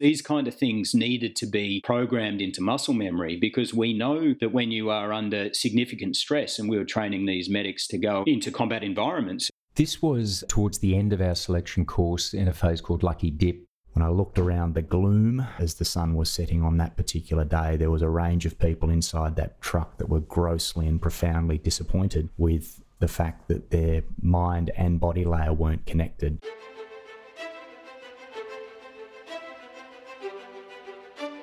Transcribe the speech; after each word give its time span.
These 0.00 0.22
kind 0.22 0.48
of 0.48 0.54
things 0.54 0.94
needed 0.94 1.36
to 1.36 1.46
be 1.46 1.82
programmed 1.84 2.40
into 2.40 2.62
muscle 2.62 2.94
memory 2.94 3.36
because 3.36 3.74
we 3.74 3.92
know 3.92 4.34
that 4.40 4.50
when 4.50 4.70
you 4.70 4.88
are 4.88 5.12
under 5.12 5.52
significant 5.52 6.16
stress, 6.16 6.58
and 6.58 6.70
we 6.70 6.78
were 6.78 6.86
training 6.86 7.26
these 7.26 7.50
medics 7.50 7.86
to 7.88 7.98
go 7.98 8.24
into 8.26 8.50
combat 8.50 8.82
environments. 8.82 9.50
This 9.74 10.00
was 10.00 10.42
towards 10.48 10.78
the 10.78 10.96
end 10.96 11.12
of 11.12 11.20
our 11.20 11.34
selection 11.34 11.84
course 11.84 12.32
in 12.32 12.48
a 12.48 12.54
phase 12.54 12.80
called 12.80 13.02
Lucky 13.02 13.30
Dip. 13.30 13.62
When 13.92 14.02
I 14.02 14.08
looked 14.08 14.38
around 14.38 14.74
the 14.74 14.80
gloom 14.80 15.46
as 15.58 15.74
the 15.74 15.84
sun 15.84 16.14
was 16.14 16.30
setting 16.30 16.62
on 16.62 16.78
that 16.78 16.96
particular 16.96 17.44
day, 17.44 17.76
there 17.76 17.90
was 17.90 18.00
a 18.00 18.08
range 18.08 18.46
of 18.46 18.58
people 18.58 18.88
inside 18.88 19.36
that 19.36 19.60
truck 19.60 19.98
that 19.98 20.08
were 20.08 20.20
grossly 20.20 20.86
and 20.86 21.02
profoundly 21.02 21.58
disappointed 21.58 22.30
with 22.38 22.82
the 23.00 23.08
fact 23.08 23.48
that 23.48 23.70
their 23.70 24.02
mind 24.22 24.70
and 24.76 24.98
body 24.98 25.26
layer 25.26 25.52
weren't 25.52 25.84
connected. 25.84 26.42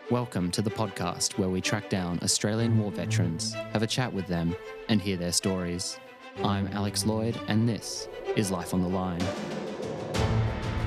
Welcome 0.10 0.52
to 0.52 0.62
the 0.62 0.70
podcast 0.70 1.38
where 1.38 1.50
we 1.50 1.60
track 1.60 1.90
down 1.90 2.20
Australian 2.24 2.80
war 2.80 2.92
veterans, 2.92 3.54
have 3.74 3.84
a 3.84 3.88
chat 3.88 4.14
with 4.14 4.26
them, 4.26 4.56
and 4.88 5.02
hear 5.02 5.18
their 5.18 5.34
stories. 5.34 6.00
I'm 6.46 6.68
Alex 6.68 7.06
Lloyd, 7.06 7.38
and 7.50 7.68
this 7.68 8.08
is 8.38 8.50
Life 8.50 8.74
on 8.74 8.82
the 8.82 8.88
Line. 8.88 9.22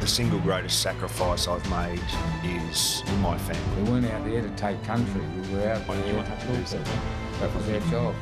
The 0.01 0.07
single 0.07 0.41
greatest 0.41 0.81
sacrifice 0.81 1.49
I've 1.49 1.69
made 1.69 2.01
is 2.43 3.03
my 3.21 3.37
family. 3.37 3.83
We 3.83 3.91
weren't 3.91 4.07
out 4.07 4.25
there 4.25 4.41
to 4.41 4.51
take 4.57 4.83
country, 4.85 5.21
we 5.21 5.55
were 5.55 5.69
out 5.69 5.87
there 5.87 6.25
to 6.25 6.47
do 6.47 6.65
something. 6.65 7.20
That 7.41 7.55
was 7.55 7.69
our 7.71 7.81
job. 7.91 8.15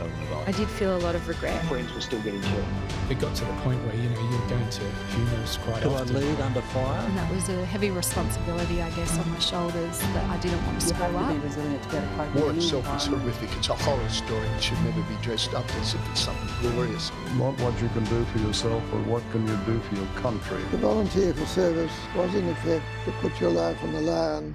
I 0.47 0.53
did 0.53 0.69
feel 0.69 0.97
a 0.97 1.01
lot 1.01 1.17
of 1.17 1.27
regret. 1.27 1.61
Friends 1.67 1.93
were 1.93 2.01
still 2.01 2.21
getting 2.23 2.41
killed. 2.41 2.65
It 3.11 3.19
got 3.19 3.35
to 3.35 3.45
the 3.45 3.53
point 3.65 3.85
where, 3.85 3.97
you 3.97 4.09
know, 4.11 4.21
you're 4.31 4.49
going 4.49 4.71
to 4.71 4.81
funerals 4.81 5.59
quite 5.65 5.83
Do 5.83 5.91
often. 5.91 6.15
I 6.15 6.21
lead 6.21 6.41
under 6.41 6.61
fire? 6.63 7.01
And 7.01 7.19
that 7.19 7.35
was 7.35 7.49
a 7.49 7.65
heavy 7.67 7.91
responsibility, 7.91 8.81
I 8.81 8.91
guess, 8.91 9.19
on 9.19 9.29
my 9.29 9.39
shoulders 9.41 9.99
that 9.99 10.31
I 10.31 10.37
didn't 10.37 10.65
want 10.67 10.81
to 10.81 10.87
You 10.87 10.93
screw 10.95 11.05
have 11.05 11.13
to 11.13 11.19
up. 11.19 11.31
be 11.33 11.39
resilient 11.49 11.83
to 11.83 11.89
be 11.89 11.97
able 11.97 12.07
to 12.07 12.15
cope 12.15 12.35
War 12.37 12.53
itself 12.53 12.97
is 12.97 13.07
horrific. 13.07 13.51
It's 13.59 13.69
a 13.71 13.75
horror 13.75 14.09
story. 14.09 14.47
It 14.47 14.63
should 14.63 14.81
never 14.85 15.03
be 15.03 15.17
dressed 15.21 15.53
up 15.53 15.69
as 15.81 15.95
if 15.95 16.11
it's 16.11 16.21
something 16.21 16.71
glorious. 16.71 17.11
Not 17.37 17.61
what 17.61 17.75
you 17.83 17.89
can 17.89 18.05
do 18.05 18.25
for 18.27 18.39
yourself, 18.39 18.85
but 18.93 19.05
what 19.09 19.25
can 19.33 19.45
you 19.49 19.57
do 19.67 19.81
for 19.81 19.97
your 19.97 20.07
country. 20.23 20.63
The 20.71 20.79
volunteer 20.79 21.35
for 21.35 21.47
service 21.47 21.93
was 22.15 22.33
in 22.37 22.49
effect 22.51 22.85
to 23.07 23.11
put 23.21 23.41
your 23.41 23.51
life 23.51 23.83
on 23.83 23.93
the 23.95 24.01
line. 24.01 24.55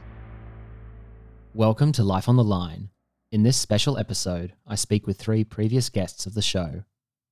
Welcome 1.53 1.91
to 1.91 2.03
Life 2.03 2.29
on 2.29 2.37
the 2.37 2.45
Line. 2.45 2.92
In 3.33 3.41
this 3.41 3.57
special 3.57 3.97
episode, 3.97 4.53
I 4.67 4.75
speak 4.75 5.07
with 5.07 5.17
three 5.17 5.43
previous 5.43 5.89
guests 5.89 6.27
of 6.27 6.35
the 6.35 6.41
show 6.43 6.83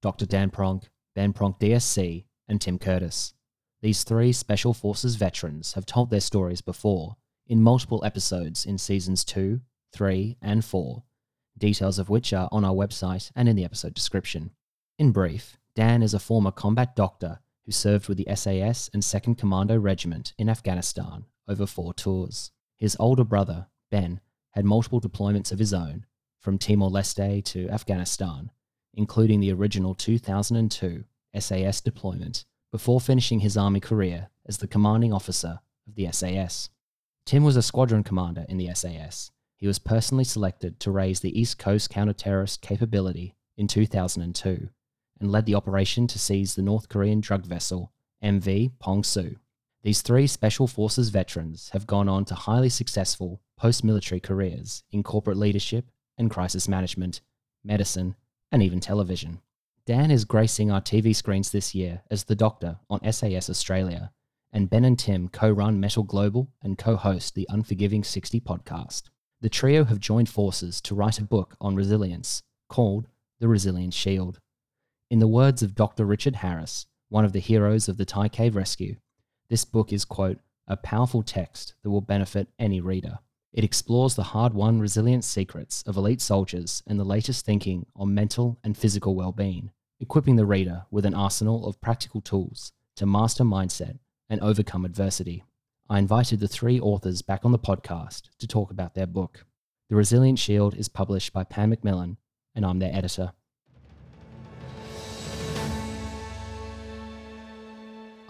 Dr. 0.02 0.26
Dan 0.26 0.50
Pronk, 0.50 0.86
Ben 1.14 1.32
Pronk 1.32 1.60
DSC, 1.60 2.26
and 2.48 2.60
Tim 2.60 2.80
Curtis. 2.80 3.36
These 3.84 4.04
three 4.04 4.32
Special 4.32 4.74
Forces 4.74 5.16
veterans 5.16 5.74
have 5.74 5.86
told 5.86 6.10
their 6.10 6.20
stories 6.20 6.62
before 6.62 7.18
in 7.46 7.62
multiple 7.62 8.04
episodes 8.04 8.66
in 8.66 8.80
seasons 8.80 9.24
2, 9.24 9.62
3, 9.94 10.38
and 10.42 10.66
4, 10.66 11.04
details 11.56 12.00
of 12.00 12.10
which 12.10 12.34
are 12.34 12.50
on 12.52 12.66
our 12.66 12.74
website 12.74 13.32
and 13.36 13.48
in 13.48 13.56
the 13.56 13.64
episode 13.64 13.94
description. 13.94 14.50
In 14.98 15.12
brief, 15.12 15.60
Dan 15.76 16.02
is 16.02 16.16
a 16.16 16.20
former 16.20 16.50
combat 16.50 16.96
doctor 16.96 17.42
who 17.68 17.72
served 17.72 18.10
with 18.10 18.18
the 18.18 18.36
SAS 18.36 18.90
and 18.92 19.04
2nd 19.04 19.38
Commando 19.38 19.78
Regiment 19.78 20.34
in 20.40 20.50
Afghanistan 20.50 21.26
over 21.48 21.68
four 21.68 21.94
tours. 21.94 22.50
His 22.76 22.98
older 23.00 23.24
brother, 23.24 23.68
Ben, 23.92 24.20
had 24.52 24.66
multiple 24.66 25.02
deployments 25.02 25.52
of 25.52 25.60
his 25.60 25.74
own, 25.74 26.06
from 26.40 26.58
Timor 26.58 26.90
Leste 26.90 27.44
to 27.46 27.70
Afghanistan, 27.70 28.52
including 28.94 29.40
the 29.40 29.54
original 29.54 29.96
2002 29.96 31.04
SAS 31.40 31.82
deployment, 31.82 32.46
before 32.72 33.00
finishing 33.00 33.42
his 33.42 33.58
Army 33.58 33.80
career 33.80 34.30
as 34.46 34.58
the 34.58 34.68
commanding 34.68 35.14
officer 35.14 35.60
of 35.88 35.96
the 35.96 36.12
SAS. 36.12 36.70
Tim 37.26 37.44
was 37.44 37.56
a 37.56 37.62
squadron 37.62 38.04
commander 38.04 38.46
in 38.50 38.58
the 38.58 38.74
SAS. 38.74 39.32
He 39.56 39.68
was 39.68 39.80
personally 39.80 40.24
selected 40.24 40.80
to 40.80 40.92
raise 40.92 41.20
the 41.20 41.40
East 41.40 41.60
Coast 41.60 41.90
counter-terrorist 41.90 42.62
capability 42.62 43.36
in 43.58 43.68
2002 43.68 44.70
and 45.20 45.32
led 45.32 45.46
the 45.46 45.56
operation 45.56 46.08
to 46.08 46.18
seize 46.18 46.56
the 46.56 46.64
North 46.64 46.90
Korean 46.90 47.22
drug 47.22 47.46
vessel 47.46 47.92
MV 48.24 48.72
Pong 48.80 49.04
Pongsu. 49.04 49.38
These 49.84 50.04
three 50.04 50.28
Special 50.28 50.68
Forces 50.68 51.10
veterans 51.10 51.70
have 51.74 51.88
gone 51.88 52.08
on 52.08 52.24
to 52.26 52.36
highly 52.36 52.70
successful 52.70 53.42
post 53.58 53.84
military 53.84 54.20
careers 54.20 54.84
in 54.92 55.02
corporate 55.02 55.38
leadership 55.38 55.90
and 56.20 56.30
crisis 56.30 56.68
management, 56.68 57.22
medicine, 57.64 58.16
and 58.52 58.62
even 58.62 58.80
television. 58.80 59.42
Dan 59.88 60.12
is 60.12 60.24
gracing 60.24 60.70
our 60.70 60.82
TV 60.82 61.16
screens 61.16 61.52
this 61.52 61.74
year 61.74 62.04
as 62.12 62.26
the 62.26 62.36
Doctor 62.36 62.78
on 62.92 63.12
SAS 63.12 63.50
Australia, 63.50 64.12
and 64.54 64.70
Ben 64.70 64.86
and 64.86 65.00
Tim 65.00 65.28
co 65.28 65.50
run 65.50 65.80
Mettle 65.80 66.04
Global 66.04 66.52
and 66.62 66.78
co 66.78 66.96
host 66.96 67.34
the 67.34 67.48
Unforgiving 67.50 68.04
60 68.04 68.40
podcast. 68.42 69.10
The 69.42 69.50
trio 69.50 69.86
have 69.86 70.00
joined 70.00 70.30
forces 70.30 70.80
to 70.82 70.94
write 70.94 71.18
a 71.18 71.24
book 71.24 71.56
on 71.60 71.76
resilience 71.76 72.44
called 72.70 73.08
The 73.40 73.48
Resilience 73.48 73.96
Shield. 73.96 74.40
In 75.10 75.18
the 75.18 75.28
words 75.28 75.64
of 75.64 75.74
Dr. 75.74 76.06
Richard 76.06 76.36
Harris, 76.36 76.86
one 77.10 77.26
of 77.26 77.34
the 77.34 77.40
heroes 77.40 77.90
of 77.90 77.98
the 77.98 78.06
Thai 78.06 78.30
Cave 78.30 78.56
Rescue, 78.56 78.98
this 79.52 79.66
book 79.66 79.92
is, 79.92 80.06
quote, 80.06 80.40
a 80.66 80.78
powerful 80.78 81.22
text 81.22 81.74
that 81.84 81.90
will 81.90 82.00
benefit 82.00 82.48
any 82.58 82.80
reader. 82.80 83.20
It 83.52 83.66
explores 83.66 84.16
the 84.16 84.24
hard 84.24 84.54
won 84.54 84.80
resilience 84.80 85.28
secrets 85.28 85.84
of 85.86 85.98
elite 85.98 86.22
soldiers 86.22 86.82
and 86.88 86.98
the 86.98 87.04
latest 87.04 87.46
thinking 87.46 87.86
on 87.94 88.14
mental 88.14 88.58
and 88.64 88.78
physical 88.78 89.14
well 89.14 89.34
being, 89.34 89.72
equipping 90.00 90.38
the 90.38 90.46
reader 90.46 90.86
with 90.90 91.06
an 91.06 91.14
arsenal 91.14 91.68
of 91.68 91.82
practical 91.82 92.22
tools 92.22 92.72
to 92.96 93.06
master 93.06 93.44
mindset 93.44 94.00
and 94.30 94.40
overcome 94.40 94.86
adversity. 94.86 95.44
I 95.90 96.00
invited 96.00 96.40
the 96.40 96.48
three 96.48 96.80
authors 96.80 97.22
back 97.22 97.44
on 97.44 97.52
the 97.52 97.60
podcast 97.60 98.30
to 98.40 98.48
talk 98.48 98.72
about 98.72 98.96
their 98.96 99.06
book. 99.06 99.46
The 99.90 99.98
Resilience 99.98 100.40
Shield 100.40 100.78
is 100.78 100.88
published 100.88 101.34
by 101.34 101.44
Pan 101.44 101.72
Macmillan, 101.72 102.16
and 102.56 102.66
I'm 102.66 102.80
their 102.80 102.96
editor. 102.96 103.34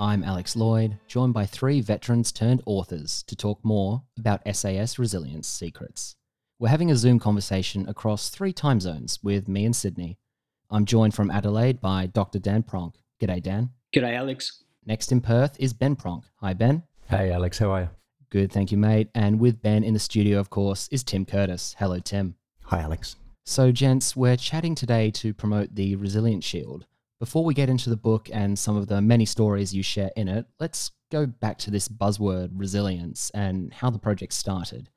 I'm 0.01 0.23
Alex 0.23 0.55
Lloyd, 0.55 0.97
joined 1.05 1.35
by 1.35 1.45
three 1.45 1.79
veterans 1.79 2.31
turned 2.31 2.63
authors 2.65 3.21
to 3.27 3.35
talk 3.35 3.59
more 3.63 4.01
about 4.17 4.41
SAS 4.51 4.97
resilience 4.97 5.47
secrets. 5.47 6.15
We're 6.57 6.69
having 6.69 6.89
a 6.89 6.95
Zoom 6.95 7.19
conversation 7.19 7.87
across 7.87 8.29
three 8.29 8.51
time 8.51 8.79
zones 8.79 9.19
with 9.21 9.47
me 9.47 9.63
and 9.63 9.75
Sydney. 9.75 10.17
I'm 10.71 10.85
joined 10.85 11.13
from 11.13 11.29
Adelaide 11.29 11.79
by 11.79 12.07
Dr. 12.07 12.39
Dan 12.39 12.63
Pronk. 12.63 12.95
G'day, 13.21 13.43
Dan. 13.43 13.69
G'day, 13.95 14.15
Alex. 14.15 14.63
Next 14.87 15.11
in 15.11 15.21
Perth 15.21 15.55
is 15.59 15.71
Ben 15.71 15.95
Pronk. 15.95 16.23
Hi, 16.37 16.55
Ben. 16.55 16.81
Hey, 17.07 17.31
Alex, 17.31 17.59
how 17.59 17.69
are 17.69 17.81
you? 17.81 17.89
Good, 18.31 18.51
thank 18.51 18.71
you, 18.71 18.79
mate. 18.79 19.09
And 19.13 19.39
with 19.39 19.61
Ben 19.61 19.83
in 19.83 19.93
the 19.93 19.99
studio, 19.99 20.39
of 20.39 20.49
course, 20.49 20.87
is 20.91 21.03
Tim 21.03 21.25
Curtis. 21.25 21.75
Hello, 21.77 21.99
Tim. 21.99 22.33
Hi, 22.63 22.79
Alex. 22.79 23.17
So, 23.45 23.71
gents, 23.71 24.15
we're 24.15 24.35
chatting 24.35 24.73
today 24.73 25.11
to 25.11 25.31
promote 25.31 25.75
the 25.75 25.95
Resilient 25.95 26.43
Shield. 26.43 26.87
Before 27.21 27.45
we 27.45 27.53
get 27.53 27.69
into 27.69 27.91
the 27.91 27.95
book 27.95 28.31
and 28.33 28.57
some 28.57 28.75
of 28.75 28.87
the 28.87 28.99
many 28.99 29.25
stories 29.25 29.75
you 29.75 29.83
share 29.83 30.09
in 30.15 30.27
it, 30.27 30.47
let's 30.59 30.89
go 31.11 31.27
back 31.27 31.59
to 31.59 31.69
this 31.69 31.87
buzzword 31.87 32.49
resilience 32.55 33.29
and 33.35 33.71
how 33.71 33.91
the 33.91 33.99
project 33.99 34.33
started. 34.33 34.89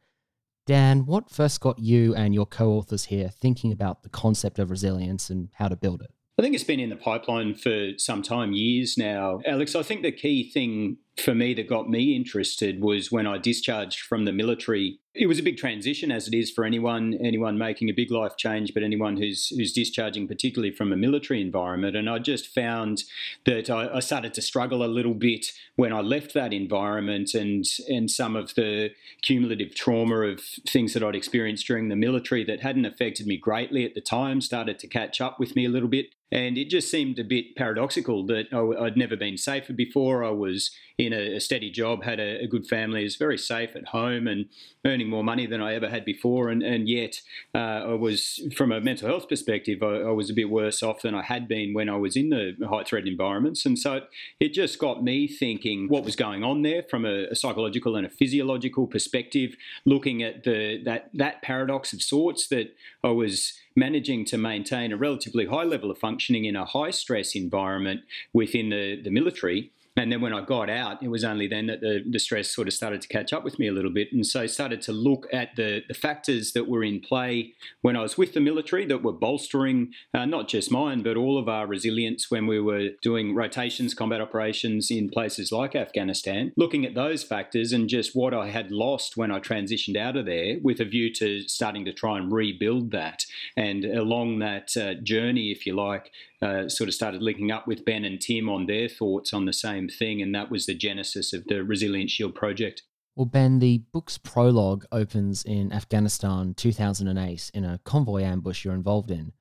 Dan, 0.65 1.05
what 1.05 1.29
first 1.29 1.61
got 1.61 1.79
you 1.79 2.15
and 2.15 2.35
your 2.35 2.47
co 2.47 2.71
authors 2.71 3.05
here 3.05 3.29
thinking 3.29 3.73
about 3.73 4.05
the 4.05 4.09
concept 4.09 4.59
of 4.59 4.71
resilience 4.71 5.29
and 5.29 5.51
how 5.53 5.69
to 5.69 5.77
build 5.77 6.01
it? 6.01 6.15
I 6.39 6.43
think 6.43 6.55
it's 6.55 6.65
been 6.65 6.81
in 6.81 6.89
the 6.89 6.97
pipeline 6.97 7.55
for 7.57 7.91
some 7.99 8.23
time, 8.23 8.55
years 8.55 8.97
now. 8.97 9.41
Alex, 9.47 9.77
I 9.77 9.83
think 9.83 10.01
the 10.01 10.11
key 10.11 10.51
thing 10.51 10.97
for 11.17 11.35
me 11.35 11.55
that 11.55 11.69
got 11.69 11.89
me 11.89 12.17
interested 12.17 12.83
was 12.83 13.13
when 13.13 13.27
I 13.27 13.39
discharged 13.39 14.01
from 14.01 14.25
the 14.25 14.33
military. 14.33 14.99
It 15.15 15.29
was 15.29 15.39
a 15.39 15.45
big 15.45 15.57
transition, 15.57 16.11
as 16.11 16.27
it 16.27 16.35
is 16.35 16.51
for 16.51 16.65
anyone, 16.65 17.15
anyone 17.23 17.57
making 17.57 17.89
a 17.89 17.93
big 17.93 18.11
life 18.11 18.37
change, 18.37 18.75
but 18.75 18.83
anyone 18.83 19.17
who's 19.17 19.49
who's 19.57 19.73
discharging, 19.73 20.27
particularly 20.27 20.75
from 20.75 20.93
a 20.93 20.97
military 20.97 21.41
environment. 21.41 21.95
And 21.95 22.11
I 22.11 22.19
just 22.19 22.49
found 22.49 23.05
that 23.47 23.71
I, 23.71 23.95
I 23.95 24.01
started 24.01 24.35
to 24.35 24.43
struggle 24.43 24.85
a 24.85 24.91
little 24.91 25.15
bit 25.15 25.47
when 25.77 25.93
I 25.93 26.01
left 26.01 26.35
that 26.35 26.53
environment, 26.53 27.33
and 27.33 27.65
and 27.89 28.11
some 28.11 28.35
of 28.35 28.57
the 28.57 28.91
cumulative 29.23 29.77
trauma 29.77 30.17
of 30.17 30.41
things 30.69 30.95
that 30.95 31.05
I'd 31.05 31.15
experienced 31.15 31.67
during 31.69 31.91
the 31.91 31.97
military 31.97 32.43
that 32.45 32.61
hadn't 32.61 32.87
affected 32.87 33.29
me 33.29 33.37
greatly 33.37 33.85
at 33.85 33.95
the 33.95 34.01
time 34.01 34.41
started 34.41 34.81
to 34.81 34.89
catch 34.89 35.21
up 35.21 35.39
with 35.39 35.55
me 35.55 35.65
a 35.65 35.71
little 35.71 35.89
bit. 35.89 36.07
And 36.33 36.59
it 36.59 36.69
just 36.69 36.91
seemed 36.91 37.21
a 37.21 37.25
bit 37.25 37.55
paradoxical 37.55 38.27
that 38.27 38.53
I'd 38.53 38.97
never 38.97 39.17
been 39.17 39.37
safer 39.37 39.73
before. 39.73 40.25
I 40.25 40.31
was 40.31 40.73
in 40.97 41.13
a, 41.13 41.37
a 41.37 41.41
steady 41.41 41.71
job, 41.71 42.05
had 42.05 42.21
a, 42.21 42.45
a, 42.45 42.47
good 42.47 42.67
family, 42.67 43.03
was 43.03 43.17
very 43.17 43.37
safe 43.37 43.75
at 43.75 43.89
home, 43.89 44.29
and 44.29 44.47
earning 44.85 45.09
more 45.09 45.25
money 45.25 45.45
than 45.45 45.61
I 45.61 45.75
ever 45.75 45.89
had 45.89 46.05
before. 46.05 46.51
And, 46.51 46.63
and 46.63 46.89
yet, 46.89 47.21
uh, 47.53 47.59
I 47.59 47.95
was, 47.95 48.41
from 48.57 48.71
a 48.71 48.81
mental 48.81 49.09
health 49.09 49.29
perspective, 49.29 49.83
I, 49.83 50.03
I, 50.03 50.11
was 50.11 50.31
a 50.31 50.35
bit 50.35 50.51
worse 50.51 50.85
off 50.85 51.03
than 51.03 51.15
I 51.15 51.23
had 51.23 51.49
been 51.49 51.75
when 51.75 51.89
I 51.89 51.97
was 51.97 52.17
in 52.17 52.31
the 52.31 52.55
high 52.69 52.85
threat 52.85 53.09
environments. 53.09 53.67
And 53.67 53.77
so 53.77 54.03
it 54.39 54.53
just 54.53 54.79
got 54.79 55.03
me 55.03 55.27
thinking 55.27 55.89
what 55.89 56.05
was 56.05 56.15
going 56.15 56.45
on 56.45 56.63
there 56.63 56.85
from 56.89 57.05
a, 57.05 57.25
a 57.25 57.35
psychological 57.35 57.97
and 57.97 58.07
a 58.07 58.11
physiological 58.11 58.87
perspective, 58.87 59.57
looking 59.85 60.23
at 60.23 60.45
the 60.45 60.81
that 60.85 61.11
that 61.15 61.43
paradox 61.43 61.93
of 61.93 62.03
sorts 62.03 62.47
that 62.49 62.75
I 63.03 63.09
was 63.09 63.53
managing 63.75 64.25
to 64.27 64.39
maintain 64.39 64.93
a 64.93 64.97
relatively 64.97 65.47
high 65.47 65.65
level 65.65 65.91
of 65.91 65.99
functioning 65.99 66.45
in 66.45 66.55
a 66.55 66.65
high 66.65 66.91
stress 66.91 67.35
environment 67.35 68.03
within 68.33 68.71
the, 68.71 69.01
the 69.03 69.11
military 69.11 69.73
And 69.97 70.11
then 70.11 70.21
when 70.21 70.35
I 70.35 70.41
got 70.41 70.69
out, 70.69 71.03
it 71.03 71.09
was 71.09 71.23
only 71.23 71.47
then 71.47 71.67
that 71.67 71.81
the, 71.81 72.03
the 72.09 72.19
stress 72.19 72.51
sort 72.51 72.67
of 72.67 72.75
started 72.75 73.01
to 73.03 73.09
catch 73.09 73.33
up 73.33 73.45
with 73.45 73.59
me 73.59 73.69
a 73.69 73.73
little 73.73 73.93
bit. 73.93 74.13
And 74.13 74.27
so 74.27 74.43
I 74.43 74.47
started 74.47 74.83
to 74.83 74.93
look 74.93 75.27
at 75.33 75.55
the, 75.57 75.83
the 75.87 75.95
factors 75.95 76.53
that 76.53 76.69
were 76.69 76.83
in 76.83 77.01
play 77.01 77.55
when 77.83 77.97
I 77.97 78.03
was 78.03 78.19
with 78.19 78.35
the 78.35 78.41
military 78.41 78.87
that 78.87 79.03
were 79.03 79.13
bolstering 79.13 79.93
uh, 80.13 80.25
not 80.25 80.49
just 80.49 80.71
mine, 80.71 81.03
but 81.03 81.17
all 81.17 81.39
of 81.39 81.49
our 81.49 81.67
resilience 81.67 82.31
when 82.31 82.47
we 82.49 82.61
were 82.61 82.89
doing 83.03 83.35
rotations, 83.37 83.95
combat 83.95 84.21
operations 84.21 84.91
in 84.91 85.11
places 85.11 85.53
like 85.53 85.77
Afghanistan. 85.77 86.53
Looking 86.57 86.85
at 86.85 86.95
those 86.95 87.23
factors 87.23 87.73
and 87.73 87.89
just 87.89 88.17
what 88.17 88.35
I 88.35 88.49
had 88.49 88.73
lost 88.73 89.17
when 89.17 89.31
I 89.31 89.39
transitioned 89.39 89.97
out 89.97 90.17
of 90.17 90.27
there 90.27 90.57
with 90.63 90.81
a 90.81 90.85
view 90.85 91.13
to 91.15 91.43
starting 91.43 91.85
to 91.85 91.93
try 91.93 92.19
and 92.19 92.33
rebuild 92.33 92.91
that. 92.91 93.25
And 93.57 93.85
along 93.85 94.41
that 94.41 94.77
uh, 94.77 94.95
journey, 94.95 95.53
if 95.53 95.67
you 95.67 95.75
like, 95.75 96.11
uh, 96.45 96.69
sort 96.69 96.89
of 96.89 96.95
started 96.95 97.23
linking 97.23 97.51
up 97.51 97.67
with 97.67 97.85
Ben 97.85 98.05
and 98.05 98.21
Tim 98.21 98.49
on 98.49 98.67
their 98.67 98.89
thoughts 98.89 99.33
on 99.33 99.47
the 99.47 99.53
same 99.53 99.89
thing, 99.89 100.21
and 100.21 100.35
that 100.35 100.51
was 100.51 100.67
the 100.67 100.75
genesis 100.75 101.33
of 101.33 101.45
the 101.47 101.65
Resilient 101.65 102.11
Shield 102.11 102.35
project. 102.35 102.83
Well, 103.17 103.27
Ben, 103.27 103.61
the 103.61 103.79
book's 103.93 104.19
prologue 104.19 104.85
opens 104.93 105.45
in 105.45 105.73
Afghanistan 105.73 106.53
2008 106.55 107.51
in 107.55 107.65
a 107.65 107.81
convoy 107.85 108.23
ambush 108.23 108.65
you're 108.65 108.75
involved 108.75 109.11
in. 109.11 109.33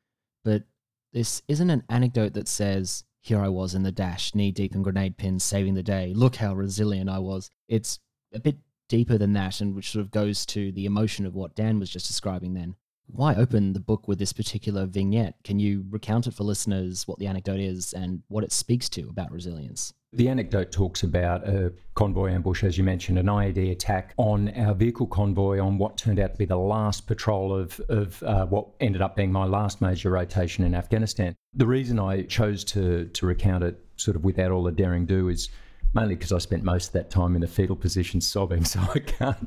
But 0.44 0.64
this 1.12 1.42
isn't 1.48 1.70
an 1.70 1.84
anecdote 1.90 2.34
that 2.34 2.48
says, 2.48 3.04
Here 3.22 3.42
I 3.42 3.50
was 3.50 3.74
in 3.74 3.84
the 3.84 3.92
dash, 3.92 4.34
knee 4.36 4.52
deep 4.52 4.76
in 4.76 4.84
grenade 4.84 5.18
pins, 5.18 5.44
saving 5.44 5.74
the 5.74 5.84
day. 5.84 6.14
Look 6.16 6.38
how 6.38 6.54
resilient 6.54 7.10
I 7.10 7.20
was. 7.20 7.50
It's 7.68 8.00
a 8.34 8.40
bit 8.40 8.58
deeper 8.88 9.18
than 9.18 9.34
that, 9.34 9.60
and 9.60 9.76
which 9.76 9.92
sort 9.92 10.06
of 10.06 10.12
goes 10.12 10.46
to 10.48 10.72
the 10.72 10.86
emotion 10.86 11.26
of 11.26 11.36
what 11.36 11.56
Dan 11.56 11.80
was 11.80 11.90
just 11.90 12.08
describing 12.08 12.54
then 12.54 12.76
why 13.08 13.36
open 13.36 13.74
the 13.74 13.80
book 13.80 14.08
with 14.08 14.20
this 14.20 14.34
particular 14.34 14.86
vignette? 14.86 15.36
Can 15.44 15.60
you 15.60 15.86
recount 15.90 16.28
it 16.28 16.34
for 16.34 16.44
listeners 16.44 17.08
what 17.08 17.20
the 17.20 17.28
anecdote 17.28 17.60
is 17.60 17.94
and 17.94 18.24
what 18.28 18.44
it 18.44 18.52
speaks 18.52 18.90
to 18.90 19.10
about 19.10 19.32
resilience? 19.32 19.94
The 20.14 20.30
anecdote 20.30 20.72
talks 20.72 21.02
about 21.02 21.48
a 21.48 21.74
convoy 21.96 22.32
ambush, 22.32 22.64
as 22.64 22.78
you 22.78 22.84
mentioned, 22.84 23.18
an 23.18 23.26
IED 23.26 23.72
attack 23.72 24.14
on 24.18 24.50
our 24.50 24.76
vehicle 24.76 25.08
convoy 25.08 25.60
on 25.60 25.80
what 25.80 25.98
turned 25.98 26.20
out 26.20 26.34
to 26.34 26.38
be 26.38 26.46
the 26.46 26.56
last 26.56 27.08
patrol 27.08 27.52
of, 27.52 27.80
of 27.90 28.22
uh, 28.22 28.46
what 28.46 28.68
ended 28.80 29.02
up 29.02 29.16
being 29.16 29.32
my 29.32 29.46
last 29.46 29.82
major 29.82 30.12
rotation 30.12 30.64
in 30.66 30.76
Afghanistan. 30.76 31.36
The 31.56 31.66
reason 31.66 31.98
I 31.98 32.24
chose 32.24 32.64
to, 32.66 33.06
to 33.06 33.26
recount 33.26 33.64
it 33.64 33.84
sort 33.96 34.16
of 34.16 34.24
without 34.24 34.52
all 34.52 34.64
the 34.64 34.72
daring 34.72 35.08
do 35.08 35.30
is 35.30 35.50
mainly 35.94 36.16
because 36.16 36.32
I 36.32 36.38
spent 36.40 36.64
most 36.64 36.88
of 36.88 36.94
that 36.94 37.10
time 37.10 37.36
in 37.36 37.42
the 37.42 37.48
fetal 37.48 37.76
position 37.76 38.22
sobbing, 38.22 38.66
so 38.74 38.80
I 38.94 39.00
can't 39.00 39.38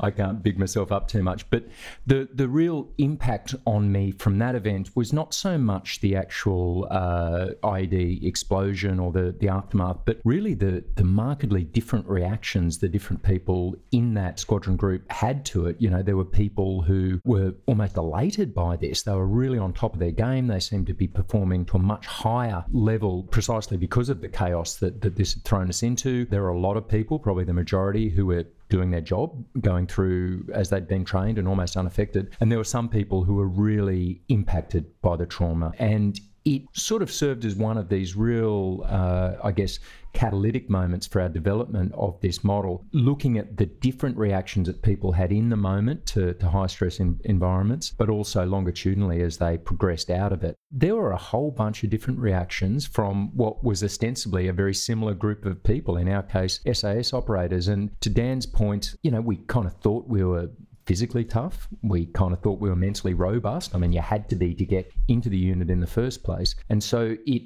I 0.00 0.10
can't 0.10 0.42
big 0.42 0.58
myself 0.58 0.92
up 0.92 1.08
too 1.08 1.22
much. 1.22 1.48
But 1.50 1.64
the 2.06 2.28
the 2.32 2.48
real 2.48 2.88
impact 2.98 3.54
on 3.66 3.90
me 3.90 4.12
from 4.12 4.38
that 4.38 4.54
event 4.54 4.94
was 4.94 5.12
not 5.12 5.34
so 5.34 5.58
much 5.58 6.00
the 6.00 6.16
actual 6.16 6.86
uh, 6.90 7.48
IED 7.62 8.24
explosion 8.24 8.98
or 8.98 9.12
the 9.12 9.34
the 9.38 9.48
aftermath, 9.48 9.98
but 10.04 10.20
really 10.24 10.54
the 10.54 10.84
the 10.96 11.04
markedly 11.04 11.64
different 11.64 12.06
reactions 12.06 12.78
the 12.78 12.88
different 12.88 13.22
people 13.22 13.76
in 13.92 14.14
that 14.14 14.38
squadron 14.38 14.76
group 14.76 15.10
had 15.10 15.44
to 15.46 15.66
it. 15.66 15.76
You 15.78 15.90
know, 15.90 16.02
there 16.02 16.16
were 16.16 16.24
people 16.24 16.82
who 16.82 17.20
were 17.24 17.54
almost 17.66 17.96
elated 17.96 18.54
by 18.54 18.76
this. 18.76 19.02
They 19.02 19.12
were 19.12 19.26
really 19.26 19.58
on 19.58 19.72
top 19.72 19.94
of 19.94 20.00
their 20.00 20.10
game. 20.10 20.46
They 20.46 20.60
seemed 20.60 20.86
to 20.88 20.94
be 20.94 21.08
performing 21.08 21.64
to 21.66 21.76
a 21.76 21.80
much 21.80 22.06
higher 22.06 22.64
level 22.72 23.22
precisely 23.24 23.76
because 23.76 24.08
of 24.08 24.20
the 24.20 24.28
chaos 24.28 24.76
that, 24.76 25.00
that 25.02 25.16
this 25.16 25.34
had 25.34 25.44
thrown 25.44 25.68
us 25.68 25.82
into. 25.84 26.24
There 26.24 26.44
are 26.44 26.48
a 26.48 26.58
lot 26.58 26.76
of 26.76 26.88
people, 26.88 27.18
probably 27.18 27.44
the 27.44 27.52
majority, 27.52 28.08
who 28.08 28.26
were 28.26 28.44
doing 28.68 28.90
their 28.90 29.00
job, 29.00 29.44
going 29.60 29.86
through 29.86 30.46
as 30.52 30.70
they'd 30.70 30.88
been 30.88 31.04
trained 31.04 31.38
and 31.38 31.46
almost 31.46 31.76
unaffected. 31.76 32.34
And 32.40 32.50
there 32.50 32.58
were 32.58 32.64
some 32.64 32.88
people 32.88 33.22
who 33.24 33.36
were 33.36 33.46
really 33.46 34.22
impacted 34.28 34.86
by 35.00 35.16
the 35.16 35.26
trauma. 35.26 35.72
And 35.78 36.18
it 36.44 36.62
sort 36.72 37.02
of 37.02 37.10
served 37.10 37.44
as 37.44 37.54
one 37.54 37.78
of 37.78 37.88
these 37.88 38.16
real, 38.16 38.84
uh, 38.86 39.34
I 39.42 39.52
guess, 39.52 39.78
catalytic 40.12 40.70
moments 40.70 41.06
for 41.06 41.20
our 41.20 41.28
development 41.28 41.92
of 41.96 42.20
this 42.20 42.44
model, 42.44 42.84
looking 42.92 43.38
at 43.38 43.56
the 43.56 43.66
different 43.66 44.16
reactions 44.16 44.66
that 44.66 44.82
people 44.82 45.12
had 45.12 45.32
in 45.32 45.48
the 45.48 45.56
moment 45.56 46.06
to, 46.06 46.34
to 46.34 46.48
high 46.48 46.66
stress 46.66 47.00
in, 47.00 47.18
environments, 47.24 47.90
but 47.90 48.08
also 48.08 48.44
longitudinally 48.44 49.22
as 49.22 49.38
they 49.38 49.58
progressed 49.58 50.10
out 50.10 50.32
of 50.32 50.44
it. 50.44 50.54
There 50.70 50.94
were 50.94 51.12
a 51.12 51.16
whole 51.16 51.50
bunch 51.50 51.82
of 51.82 51.90
different 51.90 52.20
reactions 52.20 52.86
from 52.86 53.34
what 53.36 53.64
was 53.64 53.82
ostensibly 53.82 54.48
a 54.48 54.52
very 54.52 54.74
similar 54.74 55.14
group 55.14 55.44
of 55.44 55.62
people, 55.62 55.96
in 55.96 56.08
our 56.08 56.22
case, 56.22 56.60
SAS 56.72 57.12
operators. 57.12 57.68
And 57.68 57.90
to 58.00 58.10
Dan's 58.10 58.46
point, 58.46 58.94
you 59.02 59.10
know, 59.10 59.20
we 59.20 59.36
kind 59.48 59.66
of 59.66 59.74
thought 59.78 60.06
we 60.06 60.22
were 60.24 60.50
physically 60.86 61.24
tough. 61.24 61.68
We 61.82 62.06
kind 62.06 62.32
of 62.32 62.40
thought 62.40 62.60
we 62.60 62.68
were 62.68 62.76
mentally 62.76 63.14
robust. 63.14 63.74
I 63.74 63.78
mean, 63.78 63.92
you 63.92 64.00
had 64.00 64.28
to 64.30 64.36
be 64.36 64.54
to 64.54 64.64
get 64.64 64.92
into 65.08 65.28
the 65.28 65.38
unit 65.38 65.70
in 65.70 65.80
the 65.80 65.86
first 65.86 66.22
place. 66.22 66.54
And 66.68 66.82
so 66.82 67.16
it 67.26 67.42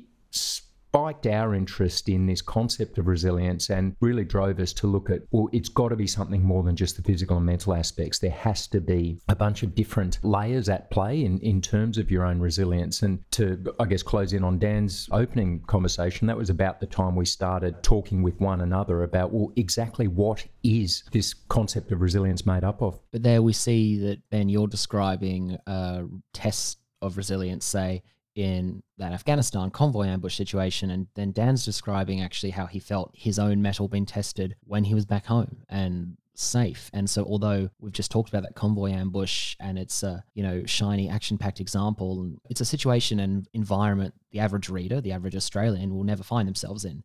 spiked 0.88 1.26
our 1.26 1.55
interest 1.55 2.08
in 2.08 2.26
this 2.26 2.40
concept 2.40 2.96
of 2.96 3.06
resilience 3.06 3.69
and 3.69 3.94
really 4.00 4.25
drove 4.25 4.58
us 4.58 4.73
to 4.73 4.87
look 4.87 5.11
at 5.11 5.20
well, 5.31 5.49
it's 5.52 5.69
got 5.69 5.88
to 5.88 5.96
be 5.96 6.06
something 6.06 6.43
more 6.43 6.62
than 6.62 6.76
just 6.76 6.96
the 6.96 7.02
physical 7.02 7.37
and 7.37 7.44
mental 7.44 7.75
aspects. 7.75 8.19
There 8.19 8.31
has 8.31 8.67
to 8.69 8.81
be 8.81 9.20
a 9.29 9.37
bunch 9.37 9.62
of 9.62 9.75
different 9.75 10.19
layers 10.23 10.69
at 10.69 10.90
play 10.90 11.25
in, 11.25 11.38
in 11.40 11.61
terms 11.61 11.99
of 11.99 12.11
your 12.11 12.25
own 12.25 12.40
resilience. 12.40 13.02
And 13.02 13.19
to, 13.32 13.75
I 13.79 13.85
guess, 13.85 14.02
close 14.02 14.32
in 14.32 14.44
on 14.44 14.58
Dan's 14.58 15.08
opening 15.12 15.61
conversation, 15.67 16.26
that 16.29 16.37
was 16.37 16.50
about 16.50 16.81
the 16.81 16.87
time 16.87 17.14
we 17.14 17.26
started 17.26 17.82
talking 17.82 18.23
with 18.23 18.40
one 18.40 18.62
another 18.62 19.02
about, 19.02 19.32
well, 19.32 19.52
exactly 19.56 20.08
what 20.08 20.46
is 20.62 21.02
this 21.12 21.35
concept 21.35 21.93
of 21.93 22.00
resilience 22.00 22.46
made 22.46 22.64
up 22.64 22.81
of? 22.81 22.99
But 23.12 23.23
there 23.23 23.43
we 23.43 23.52
see 23.52 23.99
that, 23.99 24.19
Ben, 24.31 24.49
you're 24.49 24.67
describing 24.67 25.58
a 25.67 26.05
test 26.32 26.79
of 27.02 27.17
resilience, 27.17 27.64
say, 27.64 28.02
in 28.38 28.85
that 28.99 29.12
Afghanistan 29.12 29.69
convoy 29.69 30.06
ambush 30.06 30.37
situation. 30.37 30.93
And 30.93 31.08
then 31.17 31.32
Dan's 31.32 31.64
describing 31.64 32.23
actually 32.23 32.50
how 32.50 32.67
he 32.67 32.79
felt 32.79 33.11
his 33.12 33.37
own 33.37 33.61
mettle 33.61 33.88
being 33.88 34.06
tested 34.06 34.55
when 34.62 34.85
he 34.85 34.94
was 34.94 35.05
back 35.05 35.26
home 35.26 35.64
and 35.69 36.17
safe. 36.37 36.88
And 36.94 37.11
so, 37.11 37.25
although 37.25 37.69
we've 37.81 37.93
just 37.93 38.12
talked 38.12 38.29
about 38.29 38.44
that 38.44 38.55
convoy 38.55 38.93
ambush 38.93 39.56
and 39.58 39.76
it's 39.76 40.05
a 40.05 40.23
you 40.35 40.44
know 40.44 40.64
shiny 40.67 41.11
action 41.11 41.37
packed 41.37 41.58
example, 41.58 42.31
it's 42.49 42.61
a 42.61 42.64
situation 42.64 43.19
and 43.19 43.49
environment 43.55 44.14
the 44.31 44.38
average 44.38 44.69
reader, 44.69 45.00
the 45.00 45.12
average 45.12 45.35
Australian, 45.35 45.93
will 45.93 46.05
never 46.05 46.23
find 46.23 46.46
themselves 46.46 46.85
in. 46.85 47.02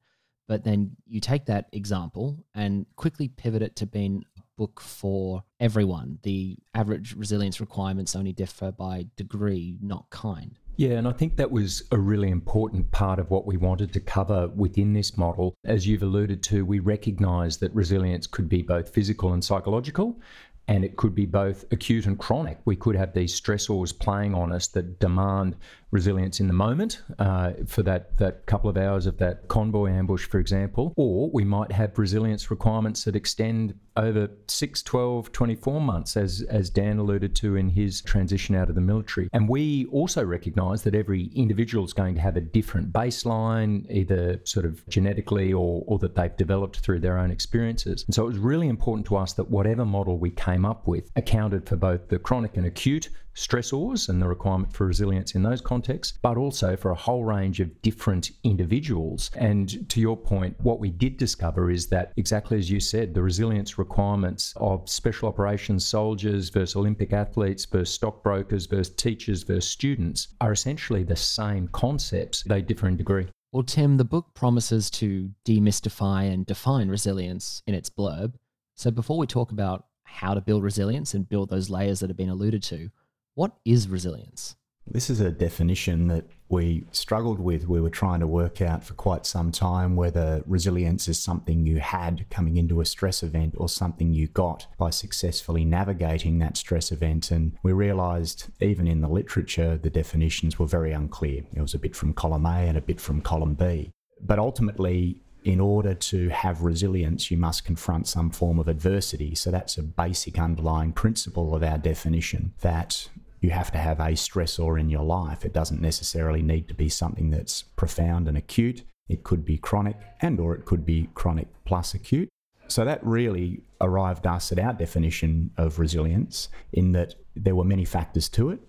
But 0.48 0.64
then 0.64 0.98
you 1.08 1.20
take 1.20 1.46
that 1.46 1.66
example 1.72 2.46
and 2.54 2.86
quickly 2.96 3.28
pivot 3.28 3.64
it 3.64 3.76
to 3.78 3.88
being 3.88 4.24
a 4.38 4.42
book 4.56 4.80
for 4.82 5.44
everyone. 5.60 6.20
The 6.22 6.58
average 6.76 7.16
resilience 7.16 7.60
requirements 7.60 8.16
only 8.16 8.34
differ 8.34 8.72
by 8.72 9.08
degree, 9.16 9.80
not 9.82 10.12
kind. 10.12 10.60
Yeah, 10.76 10.94
and 10.94 11.08
I 11.08 11.12
think 11.12 11.36
that 11.38 11.52
was 11.52 11.84
a 11.92 11.98
really 12.00 12.30
important 12.30 12.90
part 12.92 13.20
of 13.20 13.30
what 13.30 13.46
we 13.46 13.58
wanted 13.58 13.94
to 13.94 14.00
cover 14.00 14.48
within 14.48 14.94
this 14.94 15.18
model. 15.18 15.54
As 15.66 15.86
you've 15.88 16.02
alluded 16.02 16.42
to, 16.44 16.66
we 16.66 16.80
recognise 16.80 17.58
that 17.58 17.74
resilience 17.76 18.26
could 18.26 18.50
be 18.50 18.64
both 18.64 18.90
physical 18.90 19.34
and 19.34 19.44
psychological, 19.44 20.20
and 20.68 20.84
it 20.84 20.98
could 20.98 21.14
be 21.14 21.28
both 21.28 21.66
acute 21.72 22.08
and 22.08 22.18
chronic. 22.18 22.58
We 22.66 22.76
could 22.76 22.96
have 22.96 23.14
these 23.14 23.40
stressors 23.40 23.98
playing 23.98 24.34
on 24.34 24.52
us 24.52 24.68
that 24.70 25.00
demand 25.00 25.58
resilience 25.94 26.40
in 26.40 26.48
the 26.48 26.54
moment 26.54 27.04
uh, 27.20 27.52
for 27.68 27.84
that, 27.84 28.18
that 28.18 28.46
couple 28.48 28.70
of 28.70 28.76
hours 28.76 29.06
of 29.06 29.18
that 29.20 29.48
convoy 29.48 29.92
ambush, 29.92 30.26
for 30.26 30.40
example. 30.40 30.92
Or 30.98 31.30
we 31.30 31.44
might 31.44 31.72
have 31.72 31.98
resilience 31.98 32.50
requirements 32.50 33.04
that 33.04 33.16
extend 33.16 33.76
over 33.96 34.28
6, 34.48 34.82
12, 34.82 35.32
24 35.32 35.80
months, 35.80 36.18
as, 36.18 36.42
as 36.50 36.72
Dan 36.72 36.98
alluded 36.98 37.36
to 37.38 37.56
in 37.56 37.70
his 37.70 38.02
transition 38.02 38.56
out 38.56 38.70
of 38.70 38.76
the 38.76 38.82
military. 38.82 39.30
And 39.34 39.48
we 39.48 39.86
also 39.86 40.26
recognise 40.26 40.82
that 40.82 40.96
every 40.96 41.26
individual 41.36 41.86
is 41.86 41.94
going 41.94 42.16
to 42.16 42.22
have 42.22 42.36
a 42.36 42.42
different 42.42 42.92
baseline, 42.92 43.86
either 43.92 44.42
sort 44.46 44.66
of 44.66 44.86
genetically 44.90 45.54
or, 45.54 45.84
or 45.86 46.00
that 46.00 46.16
they've 46.16 46.36
developed 46.36 46.80
through 46.80 47.02
their 47.02 47.20
own 47.20 47.30
experiences. 47.30 48.04
And 48.08 48.16
so 48.16 48.24
it 48.24 48.30
was 48.30 48.40
really 48.40 48.68
important 48.68 49.06
to 49.08 49.16
us 49.16 49.34
that 49.34 49.52
whatever 49.52 49.86
model 49.86 50.18
we 50.18 50.32
came 50.32 50.66
up 50.66 50.88
with 50.88 51.12
accounted 51.16 51.70
for 51.70 51.76
both 51.76 52.10
the 52.10 52.18
chronic 52.18 52.58
and 52.58 52.66
acute 52.66 53.10
stressors 53.36 54.10
and 54.10 54.22
the 54.22 54.28
requirement 54.28 54.72
for 54.74 54.88
resilience 54.88 55.36
in 55.36 55.44
those 55.44 55.62
contexts, 55.62 56.18
but 56.22 56.38
also 56.38 56.76
for 56.76 56.92
a 56.92 56.96
whole 56.96 57.24
range 57.24 57.60
of 57.60 57.82
different 57.82 58.32
individuals. 58.44 59.32
And 59.36 59.90
to 59.90 60.00
your 60.00 60.18
point, 60.18 60.56
what 60.62 60.80
we 60.80 60.90
did 60.90 61.18
discover 61.18 61.72
is 61.72 61.88
that 61.88 62.14
exactly 62.18 62.58
as 62.58 62.70
you 62.70 62.80
said, 62.80 63.14
the 63.14 63.22
resilience 63.22 63.78
requirements 63.78 64.54
of 64.58 64.88
special 64.90 65.28
operations 65.28 65.86
soldiers 65.86 66.50
versus 66.50 66.76
Olympic 66.76 67.14
athletes 67.14 67.66
versus 67.66 67.94
stockbrokers 67.94 68.66
versus 68.66 68.94
teachers 68.96 69.44
versus 69.44 69.70
students 69.70 70.30
are 70.42 70.52
essentially 70.52 71.04
the 71.04 71.16
same 71.16 71.68
concepts. 71.70 72.44
They 72.44 72.62
differ 72.62 72.88
in 72.88 72.98
degree. 72.98 73.28
Well, 73.52 73.64
Tim, 73.64 73.98
the 73.98 74.04
book 74.04 74.34
promises 74.34 74.90
to 74.92 75.30
demystify 75.46 76.32
and 76.32 76.46
define 76.46 76.90
resilience 76.90 77.62
in 77.68 77.76
its 77.76 77.90
blurb. 77.90 78.34
So 78.76 78.90
before 78.90 79.20
we 79.20 79.28
talk 79.28 79.52
about 79.52 79.86
how 80.04 80.34
to 80.34 80.42
build 80.42 80.64
resilience 80.64 81.14
and 81.14 81.30
build 81.30 81.50
those 81.50 81.70
layers 81.70 82.00
that 82.00 82.10
have 82.10 82.18
been 82.18 82.30
alluded 82.30 82.64
to, 82.64 82.90
what 83.36 83.54
is 83.66 83.88
resilience? 83.88 84.56
This 84.86 85.10
is 85.10 85.22
a 85.22 85.32
definition 85.32 86.08
that 86.10 86.26
we 86.50 86.86
struggled 86.92 87.40
with. 87.40 87.70
We 87.70 87.80
were 87.80 87.90
trying 87.90 88.20
to 88.20 88.28
work 88.28 88.62
out 88.62 88.84
for 88.84 88.94
quite 88.96 89.26
some 89.26 89.50
time 89.52 89.96
whether 89.96 90.44
resilience 90.46 91.08
is 91.08 91.18
something 91.18 91.66
you 91.66 91.80
had 91.80 92.30
coming 92.30 92.58
into 92.58 92.82
a 92.82 92.86
stress 92.86 93.24
event 93.24 93.56
or 93.58 93.70
something 93.70 94.14
you 94.14 94.28
got 94.28 94.68
by 94.78 94.90
successfully 94.90 95.64
navigating 95.64 96.40
that 96.40 96.58
stress 96.58 96.92
event. 96.92 97.32
And 97.32 97.58
we 97.64 97.72
realized, 97.72 98.48
even 98.60 98.88
in 98.88 99.00
the 99.00 99.08
literature, 99.08 99.78
the 99.78 99.90
definitions 99.90 100.60
were 100.60 100.68
very 100.68 100.92
unclear. 100.92 101.44
It 101.54 101.62
was 101.62 101.74
a 101.74 101.80
bit 101.80 101.96
from 101.96 102.14
column 102.14 102.46
A 102.46 102.68
and 102.68 102.78
a 102.78 102.82
bit 102.82 103.00
from 103.00 103.22
column 103.22 103.54
B. 103.54 103.90
But 104.20 104.38
ultimately, 104.38 105.22
in 105.46 105.60
order 105.60 105.94
to 105.94 106.30
have 106.30 106.62
resilience, 106.62 107.32
you 107.32 107.38
must 107.38 107.66
confront 107.66 108.08
some 108.08 108.30
form 108.32 108.60
of 108.60 108.68
adversity. 108.68 109.36
So 109.36 109.52
that's 109.52 109.78
a 109.78 109.84
basic 109.84 110.40
underlying 110.40 110.94
principle 110.94 111.56
of 111.56 111.64
our 111.64 111.78
definition 111.78 112.54
that 112.62 113.10
you 113.44 113.50
have 113.50 113.72
to 113.74 113.78
have 113.78 114.00
a 114.00 114.14
stressor 114.14 114.80
in 114.80 114.90
your 114.90 115.04
life. 115.04 115.44
It 115.44 115.52
doesn't 115.52 115.82
necessarily 115.82 116.42
need 116.42 116.70
to 116.70 116.74
be 116.74 116.88
something 116.88 117.30
that's 117.30 117.64
profound 117.76 118.30
and 118.30 118.38
acute. 118.38 118.84
It 119.10 119.26
could 119.26 119.44
be 119.44 119.58
chronic 119.58 119.98
and 120.22 120.40
or 120.40 120.56
it 120.56 120.64
could 120.64 120.86
be 120.86 121.10
chronic 121.14 121.48
plus 121.66 121.94
acute. 121.94 122.30
So 122.70 122.86
that 122.86 123.06
really 123.06 123.62
arrived 123.82 124.26
us 124.26 124.54
at 124.54 124.60
our 124.60 124.72
definition 124.72 125.52
of 125.58 125.78
resilience 125.78 126.48
in 126.72 126.94
that 126.94 127.16
there 127.36 127.54
were 127.54 127.66
many 127.66 127.84
factors 127.84 128.30
to 128.30 128.50
it, 128.50 128.62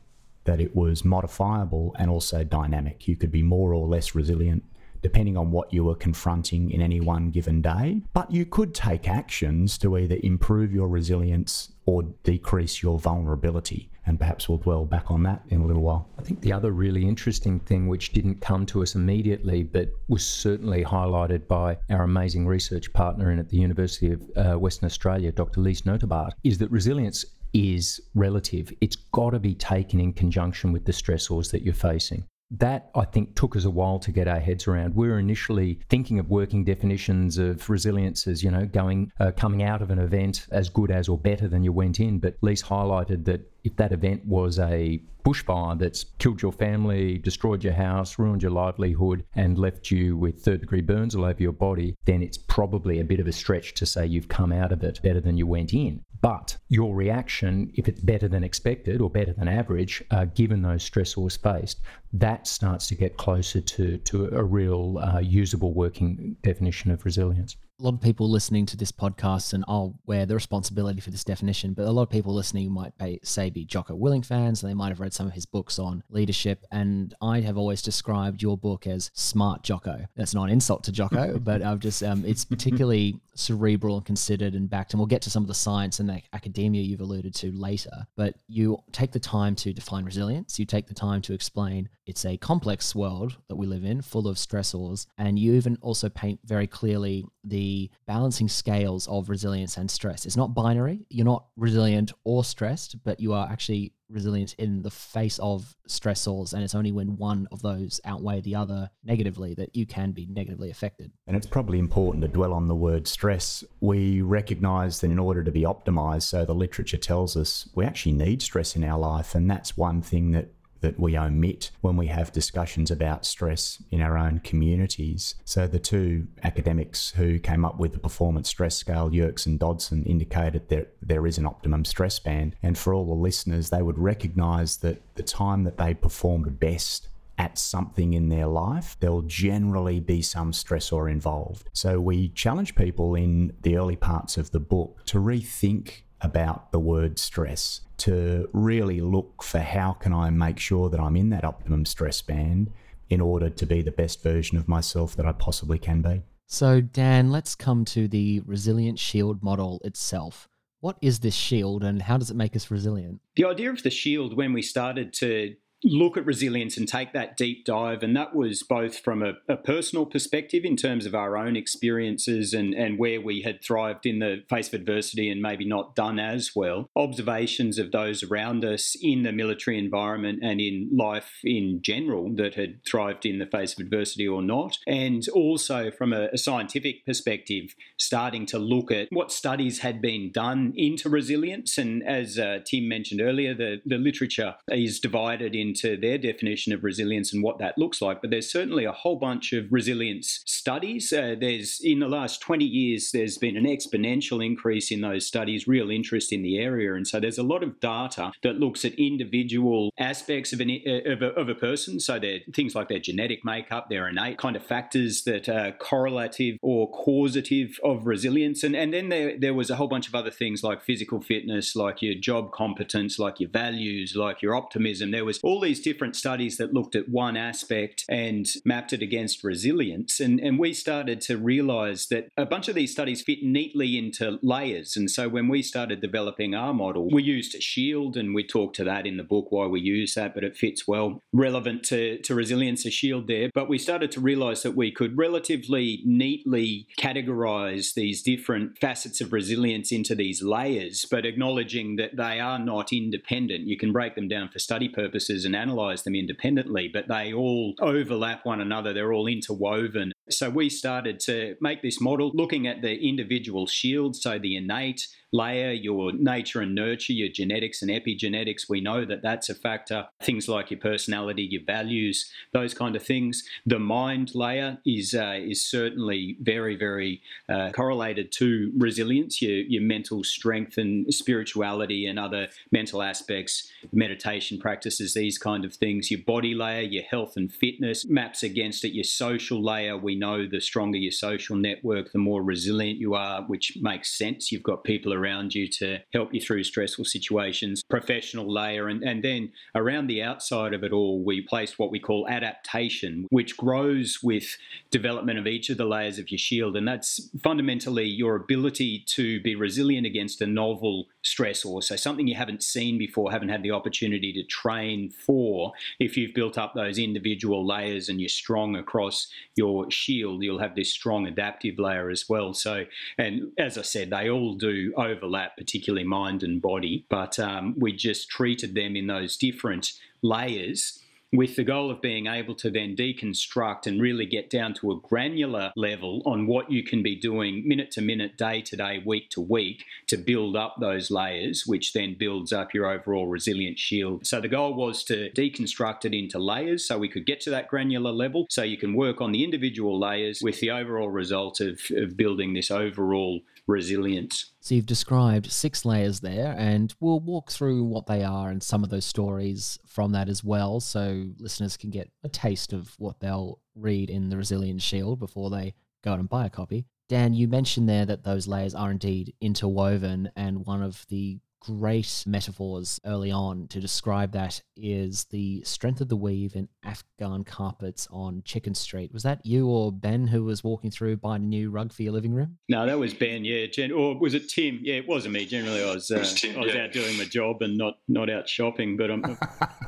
that 0.42 0.60
it 0.60 0.74
was 0.74 1.04
modifiable 1.04 1.94
and 1.96 2.10
also 2.10 2.42
dynamic. 2.42 3.06
You 3.06 3.14
could 3.14 3.30
be 3.30 3.44
more 3.44 3.72
or 3.72 3.86
less 3.86 4.16
resilient 4.16 4.64
depending 5.02 5.36
on 5.36 5.50
what 5.50 5.70
you 5.70 5.84
were 5.84 5.94
confronting 5.94 6.70
in 6.70 6.80
any 6.80 6.98
one 6.98 7.30
given 7.30 7.60
day. 7.60 8.00
But 8.14 8.30
you 8.32 8.46
could 8.46 8.74
take 8.74 9.06
actions 9.06 9.76
to 9.78 9.98
either 9.98 10.16
improve 10.22 10.72
your 10.72 10.88
resilience 10.88 11.72
or 11.84 12.04
decrease 12.24 12.82
your 12.82 12.98
vulnerability. 12.98 13.90
And 14.06 14.18
perhaps 14.18 14.48
we'll 14.48 14.58
dwell 14.58 14.84
back 14.84 15.10
on 15.10 15.22
that 15.22 15.42
in 15.48 15.60
a 15.60 15.66
little 15.66 15.82
while. 15.82 16.08
I 16.18 16.22
think 16.22 16.40
the 16.40 16.52
other 16.52 16.72
really 16.72 17.06
interesting 17.06 17.58
thing, 17.60 17.88
which 17.88 18.12
didn't 18.12 18.40
come 18.40 18.66
to 18.66 18.82
us 18.82 18.94
immediately, 18.94 19.62
but 19.62 19.90
was 20.08 20.26
certainly 20.26 20.84
highlighted 20.84 21.46
by 21.48 21.78
our 21.90 22.02
amazing 22.02 22.46
research 22.46 22.92
partner 22.92 23.30
in 23.30 23.38
at 23.38 23.48
the 23.48 23.56
University 23.56 24.12
of 24.12 24.22
uh, 24.36 24.58
Western 24.58 24.86
Australia, 24.86 25.32
Dr. 25.32 25.60
Lies 25.60 25.82
Notebaert, 25.82 26.32
is 26.44 26.58
that 26.58 26.70
resilience 26.70 27.24
is 27.52 28.00
relative. 28.14 28.72
It's 28.80 28.96
got 28.96 29.30
to 29.30 29.38
be 29.38 29.54
taken 29.54 30.00
in 30.00 30.12
conjunction 30.12 30.72
with 30.72 30.84
the 30.84 30.92
stressors 30.92 31.50
that 31.52 31.62
you're 31.62 31.72
facing 31.72 32.24
that 32.50 32.90
I 32.94 33.04
think 33.04 33.34
took 33.34 33.56
us 33.56 33.64
a 33.64 33.70
while 33.70 33.98
to 34.00 34.12
get 34.12 34.28
our 34.28 34.38
heads 34.38 34.68
around. 34.68 34.94
We 34.94 35.08
were 35.08 35.18
initially 35.18 35.80
thinking 35.88 36.18
of 36.18 36.30
working 36.30 36.64
definitions 36.64 37.38
of 37.38 37.68
resilience 37.68 38.26
as 38.26 38.42
you 38.42 38.50
know 38.50 38.66
going 38.66 39.10
uh, 39.20 39.32
coming 39.36 39.62
out 39.62 39.82
of 39.82 39.90
an 39.90 39.98
event 39.98 40.46
as 40.50 40.68
good 40.68 40.90
as 40.90 41.08
or 41.08 41.18
better 41.18 41.48
than 41.48 41.64
you 41.64 41.72
went 41.72 42.00
in. 42.00 42.18
But 42.18 42.36
Lies 42.42 42.62
highlighted 42.62 43.24
that 43.24 43.50
if 43.64 43.76
that 43.76 43.92
event 43.92 44.24
was 44.26 44.58
a 44.58 45.02
bushfire 45.24 45.78
that's 45.78 46.04
killed 46.18 46.42
your 46.42 46.52
family, 46.52 47.18
destroyed 47.18 47.64
your 47.64 47.72
house, 47.72 48.18
ruined 48.18 48.42
your 48.42 48.50
livelihood, 48.50 49.24
and 49.34 49.58
left 49.58 49.90
you 49.90 50.16
with 50.16 50.42
third 50.42 50.60
degree 50.60 50.82
burns 50.82 51.14
all 51.14 51.24
over 51.24 51.42
your 51.42 51.52
body, 51.52 51.96
then 52.04 52.22
it's 52.22 52.36
probably 52.36 53.00
a 53.00 53.04
bit 53.04 53.20
of 53.20 53.26
a 53.26 53.32
stretch 53.32 53.72
to 53.74 53.86
say 53.86 54.06
you've 54.06 54.28
come 54.28 54.52
out 54.52 54.70
of 54.70 54.84
it 54.84 55.00
better 55.02 55.20
than 55.20 55.38
you 55.38 55.46
went 55.46 55.72
in. 55.72 56.04
But 56.20 56.56
your 56.68 56.94
reaction, 56.94 57.70
if 57.74 57.88
it's 57.88 58.00
better 58.00 58.28
than 58.28 58.44
expected 58.44 59.00
or 59.00 59.10
better 59.10 59.32
than 59.32 59.48
average, 59.48 60.02
uh, 60.10 60.26
given 60.26 60.62
those 60.62 60.88
stressors 60.88 61.38
faced, 61.38 61.80
that 62.12 62.46
starts 62.46 62.86
to 62.88 62.94
get 62.94 63.16
closer 63.16 63.60
to, 63.60 63.98
to 63.98 64.26
a 64.28 64.42
real 64.42 64.98
uh, 64.98 65.18
usable 65.20 65.72
working 65.72 66.36
definition 66.42 66.90
of 66.90 67.04
resilience 67.04 67.56
a 67.80 67.82
lot 67.82 67.94
of 67.94 68.00
people 68.00 68.30
listening 68.30 68.66
to 68.66 68.76
this 68.76 68.92
podcast, 68.92 69.52
and 69.52 69.64
I'll 69.66 69.98
wear 70.06 70.26
the 70.26 70.34
responsibility 70.34 71.00
for 71.00 71.10
this 71.10 71.24
definition, 71.24 71.72
but 71.74 71.86
a 71.86 71.90
lot 71.90 72.02
of 72.02 72.10
people 72.10 72.32
listening 72.32 72.70
might 72.70 72.96
be, 72.98 73.18
say 73.24 73.50
be 73.50 73.64
Jocko 73.64 73.96
Willink 73.96 74.24
fans, 74.24 74.62
and 74.62 74.70
they 74.70 74.74
might 74.74 74.90
have 74.90 75.00
read 75.00 75.12
some 75.12 75.26
of 75.26 75.32
his 75.32 75.44
books 75.44 75.78
on 75.78 76.04
leadership. 76.08 76.64
And 76.70 77.14
I 77.20 77.40
have 77.40 77.58
always 77.58 77.82
described 77.82 78.42
your 78.42 78.56
book 78.56 78.86
as 78.86 79.10
smart 79.14 79.62
Jocko. 79.64 80.06
That's 80.14 80.34
not 80.34 80.44
an 80.44 80.50
insult 80.50 80.84
to 80.84 80.92
Jocko, 80.92 81.38
but 81.42 81.62
I've 81.62 81.80
just 81.80 82.02
um, 82.04 82.24
it's 82.24 82.44
particularly 82.44 83.20
cerebral 83.34 83.96
and 83.96 84.06
considered 84.06 84.54
and 84.54 84.70
backed. 84.70 84.92
And 84.92 85.00
we'll 85.00 85.06
get 85.08 85.22
to 85.22 85.30
some 85.30 85.42
of 85.42 85.48
the 85.48 85.54
science 85.54 85.98
and 85.98 86.08
the 86.08 86.22
academia 86.32 86.82
you've 86.82 87.00
alluded 87.00 87.34
to 87.36 87.50
later. 87.50 88.06
But 88.16 88.36
you 88.46 88.78
take 88.92 89.10
the 89.10 89.18
time 89.18 89.56
to 89.56 89.72
define 89.72 90.04
resilience. 90.04 90.60
You 90.60 90.66
take 90.66 90.86
the 90.86 90.94
time 90.94 91.22
to 91.22 91.32
explain 91.34 91.88
it's 92.06 92.24
a 92.24 92.36
complex 92.36 92.94
world 92.94 93.36
that 93.48 93.56
we 93.56 93.66
live 93.66 93.84
in, 93.84 94.02
full 94.02 94.28
of 94.28 94.36
stressors, 94.36 95.06
and 95.16 95.38
you 95.38 95.54
even 95.54 95.78
also 95.80 96.08
paint 96.08 96.38
very 96.44 96.66
clearly 96.66 97.24
the 97.42 97.63
balancing 98.06 98.48
scales 98.48 99.06
of 99.08 99.28
resilience 99.28 99.76
and 99.76 99.90
stress. 99.90 100.26
It's 100.26 100.36
not 100.36 100.54
binary. 100.54 101.06
You're 101.08 101.24
not 101.24 101.46
resilient 101.56 102.12
or 102.24 102.44
stressed, 102.44 103.02
but 103.04 103.20
you 103.20 103.32
are 103.32 103.48
actually 103.50 103.92
resilient 104.10 104.54
in 104.58 104.82
the 104.82 104.90
face 104.90 105.38
of 105.40 105.74
stressors. 105.88 106.52
And 106.52 106.62
it's 106.62 106.74
only 106.74 106.92
when 106.92 107.16
one 107.16 107.48
of 107.50 107.62
those 107.62 108.00
outweigh 108.04 108.40
the 108.40 108.54
other 108.54 108.90
negatively 109.02 109.54
that 109.54 109.74
you 109.74 109.86
can 109.86 110.12
be 110.12 110.26
negatively 110.26 110.70
affected. 110.70 111.12
And 111.26 111.36
it's 111.36 111.46
probably 111.46 111.78
important 111.78 112.22
to 112.22 112.28
dwell 112.28 112.52
on 112.52 112.68
the 112.68 112.74
word 112.74 113.08
stress. 113.08 113.64
We 113.80 114.22
recognize 114.22 115.00
that 115.00 115.10
in 115.10 115.18
order 115.18 115.42
to 115.42 115.50
be 115.50 115.62
optimized, 115.62 116.22
so 116.22 116.44
the 116.44 116.54
literature 116.54 116.98
tells 116.98 117.36
us 117.36 117.68
we 117.74 117.84
actually 117.84 118.12
need 118.12 118.42
stress 118.42 118.76
in 118.76 118.84
our 118.84 118.98
life. 118.98 119.34
And 119.34 119.50
that's 119.50 119.76
one 119.76 120.02
thing 120.02 120.32
that 120.32 120.48
that 120.84 121.00
we 121.00 121.16
omit 121.16 121.70
when 121.80 121.96
we 121.96 122.08
have 122.08 122.30
discussions 122.30 122.90
about 122.90 123.24
stress 123.24 123.82
in 123.90 124.02
our 124.02 124.18
own 124.18 124.38
communities. 124.40 125.34
So, 125.46 125.66
the 125.66 125.78
two 125.78 126.26
academics 126.42 127.10
who 127.12 127.38
came 127.38 127.64
up 127.64 127.78
with 127.78 127.92
the 127.92 127.98
performance 127.98 128.50
stress 128.50 128.76
scale, 128.76 129.10
Yerkes 129.10 129.46
and 129.46 129.58
Dodson, 129.58 130.04
indicated 130.04 130.68
that 130.68 130.94
there 131.00 131.26
is 131.26 131.38
an 131.38 131.46
optimum 131.46 131.86
stress 131.86 132.18
band. 132.18 132.54
And 132.62 132.76
for 132.76 132.92
all 132.92 133.06
the 133.06 133.14
listeners, 133.14 133.70
they 133.70 133.80
would 133.80 133.98
recognize 133.98 134.76
that 134.78 135.00
the 135.14 135.22
time 135.22 135.64
that 135.64 135.78
they 135.78 135.94
performed 135.94 136.60
best 136.60 137.08
at 137.38 137.58
something 137.58 138.12
in 138.12 138.28
their 138.28 138.46
life, 138.46 138.98
there'll 139.00 139.22
generally 139.22 140.00
be 140.00 140.20
some 140.20 140.52
stressor 140.52 141.10
involved. 141.10 141.70
So 141.72 141.98
we 141.98 142.28
challenge 142.28 142.74
people 142.74 143.14
in 143.14 143.54
the 143.62 143.78
early 143.78 143.96
parts 143.96 144.36
of 144.36 144.50
the 144.50 144.60
book 144.60 145.02
to 145.06 145.18
rethink 145.18 146.02
about 146.24 146.72
the 146.72 146.78
word 146.78 147.18
stress 147.18 147.82
to 147.98 148.48
really 148.52 149.00
look 149.00 149.42
for 149.42 149.60
how 149.60 149.92
can 149.92 150.12
I 150.12 150.30
make 150.30 150.58
sure 150.58 150.88
that 150.88 150.98
I'm 150.98 151.16
in 151.16 151.30
that 151.30 151.44
optimum 151.44 151.84
stress 151.84 152.22
band 152.22 152.70
in 153.10 153.20
order 153.20 153.50
to 153.50 153.66
be 153.66 153.82
the 153.82 153.92
best 153.92 154.22
version 154.22 154.58
of 154.58 154.66
myself 154.66 155.14
that 155.16 155.26
I 155.26 155.32
possibly 155.32 155.78
can 155.78 156.00
be. 156.02 156.22
So, 156.46 156.80
Dan, 156.80 157.30
let's 157.30 157.54
come 157.54 157.84
to 157.86 158.08
the 158.08 158.40
resilient 158.40 158.98
shield 158.98 159.42
model 159.42 159.80
itself. 159.84 160.48
What 160.80 160.96
is 161.00 161.20
this 161.20 161.34
shield 161.34 161.84
and 161.84 162.02
how 162.02 162.18
does 162.18 162.30
it 162.30 162.36
make 162.36 162.56
us 162.56 162.70
resilient? 162.70 163.20
The 163.36 163.44
idea 163.44 163.70
of 163.70 163.82
the 163.82 163.90
shield, 163.90 164.36
when 164.36 164.52
we 164.52 164.62
started 164.62 165.12
to 165.14 165.54
look 165.84 166.16
at 166.16 166.24
resilience 166.24 166.76
and 166.76 166.88
take 166.88 167.12
that 167.12 167.36
deep 167.36 167.64
dive. 167.64 168.02
And 168.02 168.16
that 168.16 168.34
was 168.34 168.62
both 168.62 168.98
from 168.98 169.22
a, 169.22 169.34
a, 169.48 169.56
personal 169.56 170.06
perspective 170.06 170.64
in 170.64 170.76
terms 170.76 171.06
of 171.06 171.14
our 171.14 171.36
own 171.36 171.56
experiences 171.56 172.54
and, 172.54 172.74
and 172.74 172.98
where 172.98 173.20
we 173.20 173.42
had 173.42 173.62
thrived 173.62 174.06
in 174.06 174.18
the 174.18 174.42
face 174.48 174.68
of 174.68 174.74
adversity 174.74 175.30
and 175.30 175.42
maybe 175.42 175.64
not 175.64 175.94
done 175.94 176.18
as 176.18 176.52
well, 176.56 176.88
observations 176.96 177.78
of 177.78 177.92
those 177.92 178.22
around 178.22 178.64
us 178.64 178.96
in 179.00 179.22
the 179.22 179.32
military 179.32 179.78
environment 179.78 180.40
and 180.42 180.60
in 180.60 180.88
life 180.92 181.40
in 181.44 181.80
general 181.82 182.34
that 182.36 182.54
had 182.54 182.84
thrived 182.86 183.26
in 183.26 183.38
the 183.38 183.46
face 183.46 183.74
of 183.74 183.80
adversity 183.80 184.26
or 184.26 184.42
not. 184.42 184.78
And 184.86 185.26
also 185.28 185.90
from 185.90 186.12
a, 186.12 186.28
a 186.32 186.38
scientific 186.38 187.04
perspective, 187.04 187.74
starting 187.98 188.46
to 188.46 188.58
look 188.58 188.90
at 188.90 189.08
what 189.10 189.30
studies 189.30 189.80
had 189.80 190.00
been 190.00 190.32
done 190.32 190.72
into 190.76 191.08
resilience. 191.08 191.76
And 191.76 192.02
as 192.02 192.38
uh, 192.38 192.60
Tim 192.64 192.88
mentioned 192.88 193.20
earlier, 193.20 193.54
the, 193.54 193.80
the 193.84 193.98
literature 193.98 194.54
is 194.70 194.98
divided 194.98 195.54
in 195.54 195.73
into 195.74 195.96
their 195.96 196.18
definition 196.18 196.72
of 196.72 196.84
resilience 196.84 197.32
and 197.32 197.42
what 197.42 197.58
that 197.58 197.76
looks 197.76 198.00
like. 198.00 198.20
But 198.20 198.30
there's 198.30 198.50
certainly 198.50 198.84
a 198.84 198.92
whole 198.92 199.16
bunch 199.16 199.52
of 199.52 199.66
resilience 199.72 200.40
studies. 200.46 201.12
Uh, 201.12 201.34
there's 201.38 201.80
in 201.82 201.98
the 201.98 202.08
last 202.08 202.40
20 202.40 202.64
years, 202.64 203.10
there's 203.10 203.38
been 203.38 203.56
an 203.56 203.64
exponential 203.64 204.44
increase 204.44 204.92
in 204.92 205.00
those 205.00 205.26
studies, 205.26 205.66
real 205.66 205.90
interest 205.90 206.32
in 206.32 206.42
the 206.42 206.58
area, 206.58 206.94
and 206.94 207.08
so 207.08 207.18
there's 207.18 207.38
a 207.38 207.42
lot 207.42 207.62
of 207.62 207.80
data 207.80 208.32
that 208.42 208.56
looks 208.56 208.84
at 208.84 208.94
individual 208.94 209.92
aspects 209.98 210.52
of 210.52 210.60
an 210.60 210.70
uh, 210.70 211.10
of 211.12 211.22
a, 211.22 211.28
of 211.34 211.48
a 211.48 211.54
person. 211.54 211.98
So 211.98 212.18
there 212.18 212.38
things 212.52 212.74
like 212.74 212.88
their 212.88 213.00
genetic 213.00 213.44
makeup, 213.44 213.88
their 213.88 214.08
innate 214.08 214.38
kind 214.38 214.56
of 214.56 214.64
factors 214.64 215.24
that 215.24 215.48
are 215.48 215.72
correlative 215.72 216.58
or 216.62 216.90
causative 216.90 217.78
of 217.82 218.06
resilience, 218.06 218.62
and 218.62 218.76
and 218.76 218.94
then 218.94 219.08
there 219.08 219.38
there 219.38 219.54
was 219.54 219.70
a 219.70 219.76
whole 219.76 219.88
bunch 219.88 220.06
of 220.06 220.14
other 220.14 220.30
things 220.30 220.62
like 220.62 220.82
physical 220.82 221.20
fitness, 221.20 221.74
like 221.74 222.00
your 222.02 222.14
job 222.14 222.52
competence, 222.52 223.18
like 223.18 223.40
your 223.40 223.50
values, 223.50 224.14
like 224.14 224.40
your 224.40 224.54
optimism. 224.54 225.10
There 225.10 225.24
was 225.24 225.40
all 225.42 225.63
these 225.64 225.80
different 225.80 226.16
studies 226.16 226.56
that 226.58 226.72
looked 226.72 226.94
at 226.94 227.08
one 227.08 227.36
aspect 227.36 228.04
and 228.08 228.46
mapped 228.64 228.92
it 228.92 229.02
against 229.02 229.42
resilience. 229.42 230.20
And, 230.20 230.38
and 230.40 230.58
we 230.58 230.72
started 230.72 231.20
to 231.22 231.36
realize 231.36 232.06
that 232.08 232.28
a 232.36 232.46
bunch 232.46 232.68
of 232.68 232.74
these 232.74 232.92
studies 232.92 233.22
fit 233.22 233.42
neatly 233.42 233.98
into 233.98 234.38
layers. 234.42 234.96
And 234.96 235.10
so 235.10 235.28
when 235.28 235.48
we 235.48 235.62
started 235.62 236.00
developing 236.00 236.54
our 236.54 236.72
model, 236.72 237.08
we 237.10 237.22
used 237.22 237.60
Shield, 237.62 238.16
and 238.16 238.34
we 238.34 238.46
talked 238.46 238.76
to 238.76 238.84
that 238.84 239.06
in 239.06 239.16
the 239.16 239.24
book 239.24 239.50
why 239.50 239.66
we 239.66 239.80
use 239.80 240.14
that, 240.14 240.34
but 240.34 240.44
it 240.44 240.56
fits 240.56 240.86
well 240.86 241.22
relevant 241.32 241.82
to, 241.84 242.18
to 242.18 242.34
resilience, 242.34 242.84
a 242.84 242.90
shield 242.90 243.26
there. 243.26 243.50
But 243.54 243.68
we 243.68 243.78
started 243.78 244.10
to 244.12 244.20
realize 244.20 244.62
that 244.62 244.76
we 244.76 244.90
could 244.92 245.16
relatively 245.16 246.02
neatly 246.04 246.86
categorize 246.98 247.94
these 247.94 248.22
different 248.22 248.78
facets 248.78 249.20
of 249.20 249.32
resilience 249.32 249.92
into 249.92 250.14
these 250.14 250.42
layers, 250.42 251.06
but 251.10 251.26
acknowledging 251.26 251.96
that 251.96 252.16
they 252.16 252.38
are 252.40 252.58
not 252.58 252.92
independent. 252.92 253.66
You 253.66 253.78
can 253.78 253.92
break 253.92 254.14
them 254.14 254.28
down 254.28 254.50
for 254.50 254.58
study 254.58 254.88
purposes 254.88 255.44
and 255.44 255.53
analyze 255.54 256.02
them 256.02 256.14
independently, 256.14 256.88
but 256.88 257.08
they 257.08 257.32
all 257.32 257.74
overlap 257.80 258.44
one 258.44 258.60
another. 258.60 258.92
They're 258.92 259.12
all 259.12 259.26
interwoven. 259.26 260.12
So 260.30 260.48
we 260.48 260.70
started 260.70 261.20
to 261.20 261.56
make 261.60 261.82
this 261.82 262.00
model 262.00 262.30
looking 262.34 262.66
at 262.66 262.80
the 262.80 262.96
individual 262.96 263.66
shields, 263.66 264.22
so 264.22 264.38
the 264.38 264.56
innate, 264.56 265.06
layer, 265.34 265.72
your 265.72 266.12
nature 266.12 266.60
and 266.60 266.74
nurture, 266.74 267.12
your 267.12 267.28
genetics 267.28 267.82
and 267.82 267.90
epigenetics. 267.90 268.68
We 268.68 268.80
know 268.80 269.04
that 269.04 269.20
that's 269.20 269.50
a 269.50 269.54
factor. 269.54 270.06
Things 270.22 270.48
like 270.48 270.70
your 270.70 270.80
personality, 270.80 271.42
your 271.42 271.62
values, 271.64 272.30
those 272.52 272.72
kind 272.72 272.94
of 272.94 273.02
things. 273.02 273.42
The 273.66 273.80
mind 273.80 274.34
layer 274.34 274.78
is 274.86 275.14
uh, 275.14 275.38
is 275.42 275.64
certainly 275.64 276.36
very, 276.40 276.76
very 276.76 277.20
uh, 277.48 277.70
correlated 277.72 278.30
to 278.32 278.72
resilience, 278.76 279.42
your, 279.42 279.56
your 279.56 279.82
mental 279.82 280.22
strength 280.22 280.78
and 280.78 281.12
spirituality 281.12 282.06
and 282.06 282.18
other 282.18 282.48
mental 282.70 283.02
aspects, 283.02 283.68
meditation 283.92 284.58
practices, 284.58 285.14
these 285.14 285.36
kind 285.36 285.64
of 285.64 285.74
things. 285.74 286.10
Your 286.10 286.20
body 286.20 286.54
layer, 286.54 286.82
your 286.82 287.02
health 287.02 287.36
and 287.36 287.52
fitness 287.52 288.06
maps 288.06 288.42
against 288.42 288.84
it. 288.84 288.94
Your 288.94 289.04
social 289.04 289.60
layer, 289.62 289.96
we 289.96 290.13
know 290.18 290.46
the 290.46 290.60
stronger 290.60 290.98
your 290.98 291.12
social 291.12 291.56
network, 291.56 292.12
the 292.12 292.18
more 292.18 292.42
resilient 292.42 292.98
you 292.98 293.14
are, 293.14 293.42
which 293.42 293.78
makes 293.80 294.16
sense. 294.16 294.50
You've 294.50 294.62
got 294.62 294.84
people 294.84 295.12
around 295.12 295.54
you 295.54 295.68
to 295.68 295.98
help 296.12 296.32
you 296.32 296.40
through 296.40 296.64
stressful 296.64 297.04
situations. 297.04 297.82
Professional 297.88 298.52
layer, 298.52 298.88
and, 298.88 299.02
and 299.02 299.22
then 299.22 299.52
around 299.74 300.06
the 300.06 300.22
outside 300.22 300.74
of 300.74 300.84
it 300.84 300.92
all, 300.92 301.24
we 301.24 301.40
place 301.40 301.78
what 301.78 301.90
we 301.90 301.98
call 301.98 302.28
adaptation, 302.28 303.26
which 303.30 303.56
grows 303.56 304.20
with 304.22 304.56
development 304.90 305.38
of 305.38 305.46
each 305.46 305.70
of 305.70 305.76
the 305.76 305.84
layers 305.84 306.18
of 306.18 306.30
your 306.30 306.38
shield. 306.38 306.76
And 306.76 306.86
that's 306.86 307.30
fundamentally 307.42 308.06
your 308.06 308.36
ability 308.36 309.04
to 309.08 309.40
be 309.40 309.54
resilient 309.54 310.06
against 310.06 310.40
a 310.40 310.46
novel 310.46 311.06
stressor. 311.24 311.82
So 311.82 311.96
something 311.96 312.26
you 312.26 312.34
haven't 312.34 312.62
seen 312.62 312.98
before, 312.98 313.30
haven't 313.30 313.48
had 313.48 313.62
the 313.62 313.70
opportunity 313.70 314.32
to 314.34 314.42
train 314.44 315.10
for. 315.10 315.72
If 315.98 316.16
you've 316.16 316.34
built 316.34 316.58
up 316.58 316.74
those 316.74 316.98
individual 316.98 317.66
layers 317.66 318.08
and 318.08 318.20
you're 318.20 318.28
strong 318.28 318.76
across 318.76 319.28
your 319.56 319.90
you'll 320.12 320.58
have 320.58 320.74
this 320.74 320.92
strong 320.92 321.26
adaptive 321.26 321.78
layer 321.78 322.10
as 322.10 322.28
well. 322.28 322.54
So, 322.54 322.84
and 323.18 323.52
as 323.58 323.78
I 323.78 323.82
said, 323.82 324.10
they 324.10 324.30
all 324.30 324.54
do 324.54 324.92
overlap, 324.96 325.56
particularly 325.56 326.04
mind 326.04 326.42
and 326.42 326.60
body, 326.60 327.06
but 327.08 327.38
um, 327.38 327.74
we 327.78 327.92
just 327.92 328.28
treated 328.28 328.74
them 328.74 328.96
in 328.96 329.06
those 329.06 329.36
different 329.36 329.92
layers 330.22 330.98
with 331.36 331.56
the 331.56 331.64
goal 331.64 331.90
of 331.90 332.00
being 332.00 332.26
able 332.26 332.54
to 332.54 332.70
then 332.70 332.94
deconstruct 332.94 333.86
and 333.86 334.00
really 334.00 334.26
get 334.26 334.50
down 334.50 334.74
to 334.74 334.92
a 334.92 335.00
granular 335.00 335.72
level 335.76 336.22
on 336.24 336.46
what 336.46 336.70
you 336.70 336.82
can 336.82 337.02
be 337.02 337.16
doing 337.16 337.66
minute 337.66 337.90
to 337.90 338.00
minute, 338.00 338.36
day 338.36 338.60
to 338.62 338.76
day, 338.76 339.02
week 339.04 339.30
to 339.30 339.40
week 339.40 339.84
to 340.06 340.16
build 340.16 340.56
up 340.56 340.76
those 340.80 341.10
layers, 341.10 341.64
which 341.66 341.92
then 341.92 342.16
builds 342.18 342.52
up 342.52 342.72
your 342.72 342.86
overall 342.86 343.26
resilient 343.26 343.78
shield. 343.78 344.26
So 344.26 344.40
the 344.40 344.48
goal 344.48 344.74
was 344.74 345.02
to 345.04 345.30
deconstruct 345.30 346.04
it 346.04 346.14
into 346.14 346.38
layers 346.38 346.86
so 346.86 346.98
we 346.98 347.08
could 347.08 347.26
get 347.26 347.40
to 347.42 347.50
that 347.50 347.68
granular 347.68 348.12
level 348.12 348.46
so 348.50 348.62
you 348.62 348.76
can 348.76 348.94
work 348.94 349.20
on 349.20 349.32
the 349.32 349.44
individual 349.44 349.98
layers 349.98 350.40
with 350.42 350.60
the 350.60 350.70
overall 350.70 351.10
result 351.10 351.60
of, 351.60 351.80
of 351.96 352.16
building 352.16 352.54
this 352.54 352.70
overall 352.70 353.40
resilience. 353.66 354.52
So 354.60 354.74
you've 354.74 354.86
described 354.86 355.50
six 355.50 355.84
layers 355.84 356.20
there, 356.20 356.54
and 356.58 356.94
we'll 357.00 357.20
walk 357.20 357.50
through 357.50 357.84
what 357.84 358.06
they 358.06 358.22
are 358.22 358.50
and 358.50 358.62
some 358.62 358.84
of 358.84 358.90
those 358.90 359.04
stories 359.04 359.78
from 359.86 360.12
that 360.12 360.28
as 360.28 360.44
well, 360.44 360.80
so 360.80 361.26
listeners 361.38 361.76
can 361.76 361.90
get 361.90 362.10
a 362.22 362.28
taste 362.28 362.72
of 362.72 362.94
what 362.98 363.20
they'll 363.20 363.60
read 363.74 364.10
in 364.10 364.28
the 364.28 364.36
Resilience 364.36 364.82
Shield 364.82 365.18
before 365.18 365.50
they 365.50 365.74
go 366.02 366.12
out 366.12 366.20
and 366.20 366.28
buy 366.28 366.46
a 366.46 366.50
copy. 366.50 366.86
Dan, 367.08 367.34
you 367.34 367.48
mentioned 367.48 367.88
there 367.88 368.06
that 368.06 368.24
those 368.24 368.48
layers 368.48 368.74
are 368.74 368.90
indeed 368.90 369.34
interwoven, 369.40 370.30
and 370.36 370.66
one 370.66 370.82
of 370.82 371.04
the 371.08 371.38
great 371.64 372.24
metaphors 372.26 373.00
early 373.06 373.30
on 373.30 373.66
to 373.68 373.80
describe 373.80 374.32
that 374.32 374.60
is 374.76 375.24
the 375.30 375.62
strength 375.62 376.00
of 376.00 376.08
the 376.08 376.16
weave 376.16 376.54
in 376.56 376.68
Afghan 376.84 377.42
carpets 377.42 378.06
on 378.10 378.42
Chicken 378.44 378.74
Street. 378.74 379.12
Was 379.12 379.22
that 379.22 379.44
you 379.44 379.68
or 379.68 379.90
Ben 379.90 380.26
who 380.26 380.44
was 380.44 380.62
walking 380.62 380.90
through 380.90 381.16
buying 381.16 381.42
a 381.42 381.46
new 381.46 381.70
rug 381.70 381.92
for 381.92 382.02
your 382.02 382.12
living 382.12 382.34
room? 382.34 382.58
No, 382.68 382.84
that 382.86 382.98
was 382.98 383.14
Ben. 383.14 383.44
Yeah, 383.44 383.66
Gen- 383.66 383.92
or 383.92 384.18
was 384.18 384.34
it 384.34 384.48
Tim? 384.48 384.80
Yeah, 384.82 384.96
it 384.96 385.08
wasn't 385.08 385.34
me. 385.34 385.46
Generally, 385.46 385.84
I 385.84 385.94
was, 385.94 386.10
uh, 386.10 386.18
was 386.18 386.34
Tim, 386.34 386.56
I 386.56 386.60
was 386.60 386.74
yeah. 386.74 386.84
out 386.84 386.92
doing 386.92 387.16
my 387.16 387.24
job 387.24 387.62
and 387.62 387.78
not 387.78 387.94
not 388.08 388.28
out 388.28 388.48
shopping. 388.48 388.96
But 388.96 389.10
I'm. 389.10 389.38